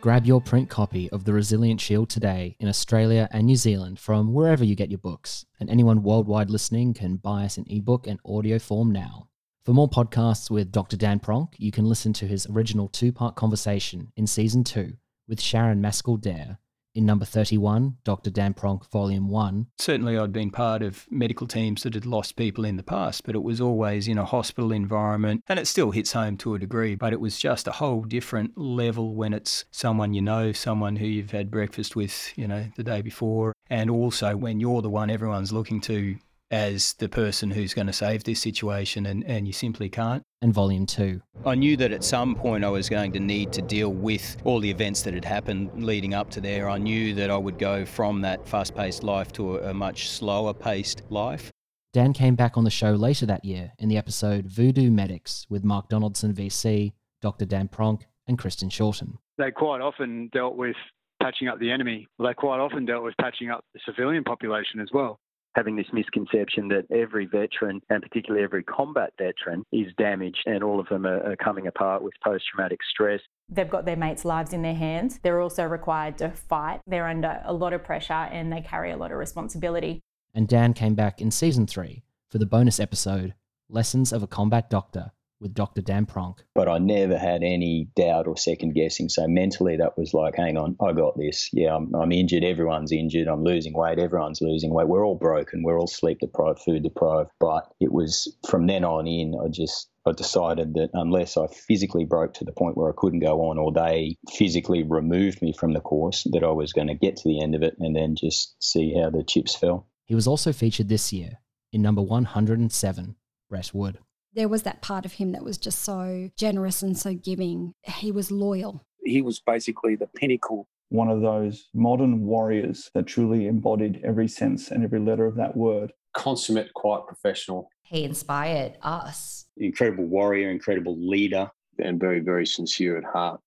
Grab 0.02 0.26
your 0.26 0.42
print 0.42 0.70
copy 0.70 1.10
of 1.12 1.24
The 1.24 1.32
Resilience 1.32 1.82
Shield 1.82 2.10
today 2.10 2.58
in 2.60 2.68
Australia 2.68 3.30
and 3.32 3.46
New 3.46 3.56
Zealand 3.56 3.98
from 3.98 4.34
wherever 4.34 4.66
you 4.66 4.76
get 4.76 4.92
your 4.92 5.00
books, 5.00 5.46
and 5.62 5.70
anyone 5.70 6.04
worldwide 6.04 6.50
listening 6.50 6.94
can 6.94 7.16
buy 7.16 7.46
us 7.46 7.56
an 7.56 7.64
ebook 7.70 8.08
and 8.08 8.20
audio 8.26 8.60
form 8.60 8.92
now. 8.92 9.30
For 9.64 9.74
more 9.74 9.88
podcasts 9.88 10.50
with 10.50 10.72
Dr. 10.72 10.98
Dan 10.98 11.20
Pronk, 11.20 11.54
you 11.58 11.72
can 11.72 11.86
listen 11.86 12.14
to 12.14 12.26
his 12.26 12.48
original 12.48 12.88
two 12.88 13.12
part 13.12 13.36
conversation 13.36 14.12
in 14.16 14.26
season 14.26 14.64
two 14.64 14.94
with 15.28 15.40
Sharon 15.40 15.80
Maskell 15.80 16.18
Dare 16.18 16.58
in 16.96 17.06
number 17.06 17.26
31, 17.26 17.98
Dr. 18.04 18.32
Dan 18.32 18.56
Pronk, 18.56 18.90
Volume 18.90 19.30
1. 19.30 19.68
Certainly, 19.78 20.18
I'd 20.18 20.34
been 20.34 20.50
part 20.50 20.82
of 20.82 21.06
medical 21.12 21.46
teams 21.46 21.84
that 21.84 21.94
had 21.94 22.08
lost 22.08 22.36
people 22.36 22.66
in 22.66 22.76
the 22.76 22.82
past, 22.82 23.24
but 23.24 23.36
it 23.36 23.44
was 23.44 23.62
always 23.62 24.08
in 24.08 24.18
a 24.18 24.26
hospital 24.26 24.72
environment, 24.72 25.44
and 25.48 25.60
it 25.60 25.68
still 25.68 25.92
hits 25.92 26.14
home 26.14 26.38
to 26.38 26.56
a 26.56 26.60
degree, 26.60 26.96
but 26.96 27.14
it 27.14 27.22
was 27.22 27.38
just 27.38 27.68
a 27.68 27.74
whole 27.74 28.02
different 28.02 28.58
level 28.58 29.14
when 29.14 29.32
it's 29.32 29.66
someone 29.70 30.16
you 30.16 30.24
know, 30.24 30.52
someone 30.52 30.96
who 30.96 31.06
you've 31.06 31.32
had 31.32 31.52
breakfast 31.52 31.96
with, 31.96 32.34
you 32.36 32.48
know, 32.48 32.66
the 32.78 32.84
day 32.84 33.04
before, 33.04 33.54
and 33.70 33.92
also 33.92 34.36
when 34.36 34.60
you're 34.60 34.82
the 34.82 34.90
one 34.90 35.12
everyone's 35.12 35.54
looking 35.54 35.80
to 35.82 36.18
as 36.52 36.94
the 36.94 37.08
person 37.08 37.50
who's 37.50 37.74
going 37.74 37.88
to 37.88 37.94
save 37.94 38.26
this 38.26 38.42
situation 38.42 39.06
and, 39.06 39.24
and 39.26 39.48
you 39.48 39.54
simply 39.54 39.90
can't. 39.90 40.22
And 40.42 40.54
volume 40.54 40.86
two. 40.86 41.22
I 41.46 41.56
knew 41.56 41.78
that 41.78 41.92
at 41.92 42.04
some 42.04 42.36
point 42.36 42.66
I 42.66 42.70
was 42.70 42.90
going 42.90 43.12
to 43.14 43.20
need 43.20 43.54
to 43.54 43.62
deal 43.62 43.90
with 43.90 44.38
all 44.44 44.60
the 44.60 44.70
events 44.70 45.04
that 45.04 45.14
had 45.14 45.24
happened 45.24 45.84
leading 45.84 46.14
up 46.14 46.30
to 46.32 46.42
there. 46.42 46.70
I 46.70 46.78
knew 46.78 47.14
that 47.16 47.30
I 47.30 47.38
would 47.38 47.58
go 47.58 47.86
from 47.86 48.22
that 48.22 48.48
fast 48.48 48.76
paced 48.76 49.04
life 49.04 49.32
to 49.34 49.58
a, 49.58 49.70
a 49.70 49.74
much 49.74 50.10
slower 50.10 50.54
paced 50.54 51.04
life. 51.10 51.52
Dan 51.94 52.14
came 52.14 52.36
back 52.36 52.58
on 52.58 52.64
the 52.64 52.70
show 52.70 52.92
later 52.92 53.26
that 53.28 53.46
year 53.46 53.72
in 53.78 53.88
the 53.88 53.98
episode 53.98 54.48
Voodoo 54.48 54.90
Medics 54.90 55.46
with 55.50 55.64
Mark 55.64 55.90
Donaldson, 55.90 56.34
VC, 56.34 56.94
Dr. 57.22 57.46
Dan 57.46 57.68
Pronk, 57.68 58.04
and 58.28 58.38
Kristen 58.38 58.70
Shorten. 58.70 59.18
They 59.38 59.52
quite 59.52 59.82
often 59.82 60.30
dealt 60.34 60.56
with 60.56 60.76
patching 61.22 61.50
up 61.50 61.60
the 61.60 61.70
enemy. 61.70 62.08
They 62.18 62.34
quite 62.34 62.60
often 62.60 62.86
dealt 62.86 63.04
with 63.04 63.14
patching 63.20 63.50
up 63.50 63.64
the 63.74 63.80
civilian 63.86 64.24
population 64.24 64.80
as 64.80 64.90
well 64.92 65.20
having 65.56 65.76
this 65.76 65.88
misconception 65.92 66.68
that 66.70 66.86
every 66.92 67.26
veteran, 67.26 67.82
and 67.90 68.02
particularly 68.02 68.44
every 68.44 68.64
combat 68.64 69.14
veteran, 69.18 69.64
is 69.72 69.88
damaged 69.98 70.44
and 70.46 70.64
all 70.64 70.80
of 70.80 70.88
them 70.90 71.06
are, 71.06 71.32
are 71.32 71.36
coming 71.36 71.68
apart 71.68 72.02
with 72.02 72.14
post 72.24 72.46
traumatic 72.54 72.80
stress. 72.90 73.20
They've 73.50 73.70
got 73.70 73.86
their 73.86 73.98
mates' 73.98 74.26
lives 74.26 74.54
in 74.54 74.62
their 74.62 74.76
hands. 74.76 75.20
They're 75.24 75.42
also 75.42 75.66
required 75.66 76.18
to 76.20 76.30
fight. 76.32 76.82
They're 76.88 77.08
under 77.08 77.42
a 77.44 77.54
lot 77.54 77.74
of 77.74 77.84
pressure 77.84 78.14
and 78.14 78.52
they 78.52 78.62
carry 78.62 78.92
a 78.92 78.98
lot 78.98 79.12
of 79.12 79.18
responsibility. 79.18 80.02
And 80.34 80.48
Dan 80.48 80.74
came 80.74 80.96
back 80.96 81.20
in 81.20 81.32
season 81.32 81.68
three 81.68 82.04
for 82.30 82.38
the 82.38 82.46
bonus 82.46 82.80
episode 82.80 83.34
Lessons 83.70 84.14
of 84.14 84.24
a 84.24 84.28
Combat 84.28 84.70
Doctor 84.70 85.12
with 85.42 85.54
Dr. 85.54 85.82
Dan 85.82 86.06
Pronk. 86.06 86.38
But 86.54 86.70
I 86.70 86.78
never 86.78 87.18
had 87.18 87.44
any 87.44 87.90
doubt 87.96 88.28
or 88.28 88.38
second 88.38 88.74
guessing. 88.74 89.10
So 89.10 89.28
mentally, 89.28 89.76
that 89.78 89.98
was 89.98 90.14
like, 90.14 90.36
hang 90.36 90.58
on, 90.58 90.78
I 90.80 90.94
got 90.94 91.18
this. 91.18 91.50
Yeah, 91.52 91.76
I'm, 91.76 91.94
I'm 91.96 92.12
injured. 92.12 92.44
Everyone's 92.44 92.92
injured. 92.92 93.28
I'm 93.28 93.44
losing 93.44 93.74
weight. 93.74 94.00
Everyone's 94.00 94.42
losing 94.42 94.74
weight. 94.74 94.88
We're 94.88 95.06
all 95.06 95.16
broken. 95.16 95.64
We're 95.64 95.80
all 95.80 95.88
sleep 95.88 96.20
deprived, 96.20 96.60
food 96.60 96.84
deprived. 96.84 97.32
But 97.40 97.68
it 97.80 97.92
was 97.92 98.34
from 98.48 98.68
then 98.68 98.86
on 98.86 99.08
in, 99.08 99.36
I 99.44 99.50
just 99.50 99.90
I 100.06 100.12
decided 100.14 100.76
that 100.76 100.90
unless 100.94 101.38
I 101.38 101.48
physically 101.48 102.06
broke 102.06 102.34
to 102.36 102.46
the 102.46 102.52
point 102.52 102.78
where 102.78 102.90
I 102.90 102.96
couldn't 102.96 103.20
go 103.20 103.46
on, 103.46 103.58
or 103.58 103.72
they 103.72 104.18
physically 104.32 104.84
removed 104.84 105.42
me 105.42 105.54
from 105.54 105.74
the 105.74 105.80
course, 105.80 106.26
that 106.32 106.44
I 106.44 106.52
was 106.52 106.74
going 106.74 106.88
to 106.88 106.96
get 106.96 107.18
to 107.18 107.30
the 107.30 107.42
end 107.42 107.56
of 107.56 107.64
it 107.64 107.76
and 107.80 107.96
then 107.96 108.16
just 108.16 108.56
see 108.64 108.96
how 109.00 109.10
the 109.10 109.24
chips 109.24 109.56
fell. 109.56 109.88
He 110.06 110.16
was 110.16 110.28
also 110.28 110.54
featured 110.54 110.90
this 110.90 111.14
year 111.14 111.40
in 111.72 111.82
number 111.82 112.02
107, 112.02 113.16
Brett 113.50 113.72
Wood 113.74 114.00
there 114.34 114.48
was 114.48 114.64
that 114.64 114.82
part 114.82 115.06
of 115.06 115.14
him 115.14 115.32
that 115.32 115.44
was 115.44 115.58
just 115.58 115.82
so 115.82 116.30
generous 116.38 116.82
and 116.82 116.98
so 116.98 117.14
giving. 117.14 117.74
He 117.84 118.12
was 118.12 118.32
loyal. 118.32 118.86
He 119.04 119.22
was 119.22 119.40
basically 119.40 119.96
the 119.96 120.08
pinnacle. 120.08 120.68
One 120.90 121.10
of 121.10 121.22
those 121.22 121.70
modern 121.74 122.26
warriors 122.26 122.90
that 122.94 123.08
truly 123.08 123.48
embodied 123.48 124.02
every 124.04 124.28
sense 124.28 124.72
and 124.72 124.84
every 124.84 125.00
letter 125.00 125.26
of 125.26 125.36
that 125.36 125.56
word. 125.56 125.94
Consummate, 126.14 126.74
quite 126.74 127.08
professional. 127.08 127.70
He 127.84 128.04
inspired 128.04 128.78
us. 128.82 129.46
Incredible 129.58 130.06
warrior, 130.06 130.50
incredible 130.50 130.98
leader. 130.98 131.50
And 131.80 132.00
very, 132.00 132.20
very 132.20 132.46
sincere 132.46 132.98
at 132.98 133.06
heart. 133.06 133.40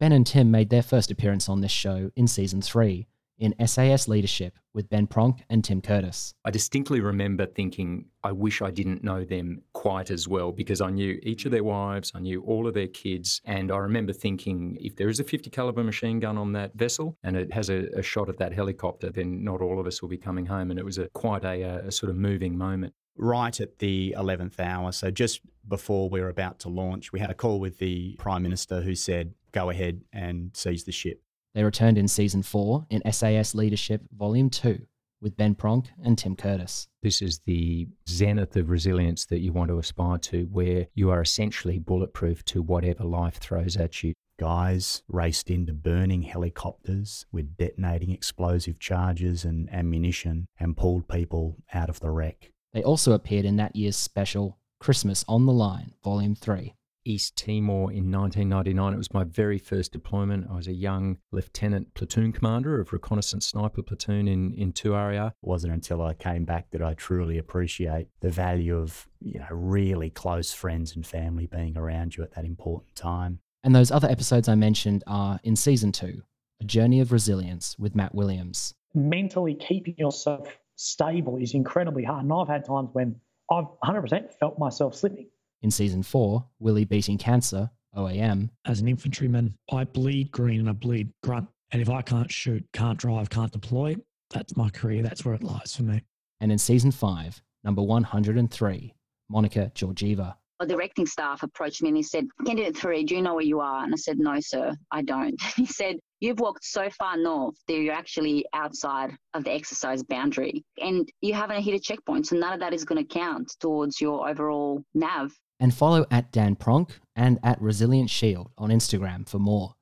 Ben 0.00 0.12
and 0.12 0.26
Tim 0.26 0.50
made 0.50 0.70
their 0.70 0.82
first 0.82 1.10
appearance 1.10 1.48
on 1.48 1.60
this 1.60 1.72
show 1.72 2.10
in 2.16 2.26
season 2.26 2.62
three 2.62 3.06
in 3.38 3.54
SAS 3.66 4.08
Leadership 4.08 4.58
with 4.74 4.88
Ben 4.88 5.06
Pronk 5.06 5.40
and 5.50 5.64
Tim 5.64 5.80
Curtis. 5.80 6.34
I 6.44 6.50
distinctly 6.50 7.00
remember 7.00 7.46
thinking, 7.46 8.06
I 8.22 8.32
wish 8.32 8.62
I 8.62 8.70
didn't 8.70 9.02
know 9.02 9.24
them 9.24 9.62
quite 9.72 10.10
as 10.10 10.28
well 10.28 10.52
because 10.52 10.80
I 10.80 10.90
knew 10.90 11.18
each 11.22 11.44
of 11.44 11.52
their 11.52 11.64
wives, 11.64 12.12
I 12.14 12.20
knew 12.20 12.42
all 12.42 12.66
of 12.66 12.74
their 12.74 12.86
kids, 12.86 13.40
and 13.44 13.70
I 13.70 13.78
remember 13.78 14.12
thinking, 14.12 14.78
if 14.80 14.96
there 14.96 15.08
is 15.08 15.20
a 15.20 15.24
50 15.24 15.50
caliber 15.50 15.82
machine 15.82 16.20
gun 16.20 16.38
on 16.38 16.52
that 16.52 16.74
vessel 16.74 17.18
and 17.22 17.36
it 17.36 17.52
has 17.52 17.68
a, 17.68 17.88
a 17.96 18.02
shot 18.02 18.28
at 18.28 18.38
that 18.38 18.52
helicopter, 18.52 19.10
then 19.10 19.44
not 19.44 19.60
all 19.60 19.80
of 19.80 19.86
us 19.86 20.00
will 20.00 20.08
be 20.08 20.18
coming 20.18 20.46
home. 20.46 20.70
And 20.70 20.78
it 20.78 20.84
was 20.84 20.98
a 20.98 21.08
quite 21.08 21.44
a, 21.44 21.86
a 21.86 21.92
sort 21.92 22.10
of 22.10 22.16
moving 22.16 22.56
moment 22.56 22.94
right 23.16 23.60
at 23.60 23.78
the 23.78 24.14
11th 24.16 24.58
hour. 24.60 24.92
So, 24.92 25.10
just 25.10 25.40
before 25.66 26.08
we 26.08 26.20
were 26.20 26.28
about 26.28 26.60
to 26.60 26.68
launch, 26.68 27.12
we 27.12 27.20
had 27.20 27.30
a 27.30 27.34
call 27.34 27.60
with 27.60 27.78
the 27.78 28.16
Prime 28.18 28.42
Minister 28.42 28.82
who 28.82 28.94
said, 28.94 29.34
go 29.52 29.70
ahead 29.70 30.02
and 30.12 30.50
seize 30.54 30.84
the 30.84 30.92
ship. 30.92 31.22
They 31.54 31.64
returned 31.64 31.98
in 31.98 32.08
season 32.08 32.42
four 32.42 32.86
in 32.88 33.02
SAS 33.12 33.54
Leadership 33.54 34.02
Volume 34.16 34.48
2 34.48 34.86
with 35.20 35.36
Ben 35.36 35.54
Pronk 35.54 35.86
and 36.02 36.16
Tim 36.16 36.34
Curtis. 36.34 36.88
This 37.02 37.20
is 37.20 37.40
the 37.40 37.88
zenith 38.08 38.56
of 38.56 38.70
resilience 38.70 39.26
that 39.26 39.40
you 39.40 39.52
want 39.52 39.68
to 39.68 39.78
aspire 39.78 40.18
to, 40.18 40.44
where 40.50 40.88
you 40.94 41.10
are 41.10 41.20
essentially 41.20 41.78
bulletproof 41.78 42.44
to 42.46 42.62
whatever 42.62 43.04
life 43.04 43.36
throws 43.36 43.76
at 43.76 44.02
you. 44.02 44.14
Guys 44.40 45.02
raced 45.08 45.50
into 45.50 45.74
burning 45.74 46.22
helicopters 46.22 47.26
with 47.30 47.56
detonating 47.56 48.10
explosive 48.10 48.80
charges 48.80 49.44
and 49.44 49.72
ammunition 49.72 50.48
and 50.58 50.76
pulled 50.76 51.06
people 51.06 51.56
out 51.74 51.90
of 51.90 52.00
the 52.00 52.10
wreck. 52.10 52.50
They 52.72 52.82
also 52.82 53.12
appeared 53.12 53.44
in 53.44 53.56
that 53.56 53.76
year's 53.76 53.96
special 53.96 54.58
Christmas 54.80 55.22
on 55.28 55.44
the 55.46 55.52
Line, 55.52 55.92
Volume 56.02 56.34
3. 56.34 56.74
East 57.04 57.36
Timor 57.36 57.92
in 57.92 58.10
1999. 58.10 58.94
It 58.94 58.96
was 58.96 59.14
my 59.14 59.24
very 59.24 59.58
first 59.58 59.92
deployment. 59.92 60.46
I 60.50 60.56
was 60.56 60.68
a 60.68 60.72
young 60.72 61.18
lieutenant 61.30 61.94
platoon 61.94 62.32
commander 62.32 62.80
of 62.80 62.92
reconnaissance 62.92 63.46
sniper 63.46 63.82
platoon 63.82 64.28
in, 64.28 64.52
in 64.54 64.72
Tuaria. 64.72 65.28
It 65.28 65.34
wasn't 65.42 65.72
until 65.72 66.02
I 66.02 66.14
came 66.14 66.44
back 66.44 66.70
that 66.70 66.82
I 66.82 66.94
truly 66.94 67.38
appreciate 67.38 68.08
the 68.20 68.30
value 68.30 68.76
of, 68.76 69.06
you 69.20 69.38
know, 69.38 69.46
really 69.50 70.10
close 70.10 70.52
friends 70.52 70.94
and 70.94 71.06
family 71.06 71.46
being 71.46 71.76
around 71.76 72.16
you 72.16 72.22
at 72.22 72.32
that 72.32 72.44
important 72.44 72.94
time. 72.94 73.40
And 73.64 73.74
those 73.74 73.90
other 73.90 74.08
episodes 74.08 74.48
I 74.48 74.54
mentioned 74.54 75.04
are 75.06 75.38
in 75.44 75.56
season 75.56 75.92
two, 75.92 76.22
A 76.60 76.64
Journey 76.64 77.00
of 77.00 77.12
Resilience 77.12 77.76
with 77.78 77.94
Matt 77.94 78.14
Williams. 78.14 78.74
Mentally 78.94 79.54
keeping 79.54 79.94
yourself 79.96 80.58
stable 80.76 81.36
is 81.36 81.54
incredibly 81.54 82.04
hard. 82.04 82.24
And 82.24 82.32
I've 82.32 82.48
had 82.48 82.64
times 82.64 82.90
when 82.92 83.16
I've 83.50 83.66
100% 83.84 84.32
felt 84.32 84.58
myself 84.58 84.96
slipping 84.96 85.28
in 85.62 85.70
season 85.70 86.02
four, 86.02 86.44
Willie 86.58 86.84
beating 86.84 87.18
cancer, 87.18 87.70
OAM. 87.96 88.50
As 88.66 88.80
an 88.80 88.88
infantryman, 88.88 89.54
I 89.72 89.84
bleed 89.84 90.30
green 90.30 90.60
and 90.60 90.68
I 90.68 90.72
bleed 90.72 91.10
grunt. 91.22 91.48
And 91.70 91.80
if 91.80 91.88
I 91.88 92.02
can't 92.02 92.30
shoot, 92.30 92.64
can't 92.72 92.98
drive, 92.98 93.30
can't 93.30 93.52
deploy, 93.52 93.96
that's 94.32 94.56
my 94.56 94.70
career. 94.70 95.02
That's 95.02 95.24
where 95.24 95.34
it 95.34 95.42
lies 95.42 95.76
for 95.76 95.82
me. 95.84 96.02
And 96.40 96.50
in 96.50 96.58
season 96.58 96.90
five, 96.90 97.40
number 97.64 97.82
103, 97.82 98.94
Monica 99.28 99.70
Georgieva. 99.74 100.34
The 100.60 100.66
directing 100.68 101.06
staff 101.06 101.42
approached 101.42 101.82
me 101.82 101.88
and 101.88 101.96
he 101.96 102.04
said, 102.04 102.26
Candidate 102.46 102.76
three, 102.76 103.04
do 103.04 103.16
you 103.16 103.22
know 103.22 103.34
where 103.34 103.44
you 103.44 103.58
are? 103.60 103.82
And 103.82 103.92
I 103.92 103.96
said, 103.96 104.18
No, 104.18 104.38
sir, 104.38 104.74
I 104.92 105.02
don't. 105.02 105.40
He 105.56 105.66
said, 105.66 105.96
You've 106.20 106.38
walked 106.38 106.64
so 106.64 106.88
far 106.90 107.16
north 107.16 107.56
that 107.66 107.74
you're 107.74 107.92
actually 107.92 108.46
outside 108.54 109.16
of 109.34 109.42
the 109.42 109.50
exercise 109.50 110.04
boundary 110.04 110.64
and 110.78 111.08
you 111.20 111.34
haven't 111.34 111.62
hit 111.62 111.74
a 111.74 111.80
checkpoint. 111.80 112.28
So 112.28 112.36
none 112.36 112.52
of 112.52 112.60
that 112.60 112.72
is 112.72 112.84
going 112.84 113.04
to 113.04 113.14
count 113.14 113.52
towards 113.58 114.00
your 114.00 114.28
overall 114.28 114.84
NAV 114.94 115.32
and 115.62 115.72
follow 115.72 116.04
at 116.10 116.30
Dan 116.32 116.56
Pronk 116.56 116.90
and 117.14 117.38
at 117.44 117.62
Resilience 117.62 118.10
Shield 118.10 118.50
on 118.58 118.70
Instagram 118.70 119.28
for 119.28 119.38
more. 119.38 119.76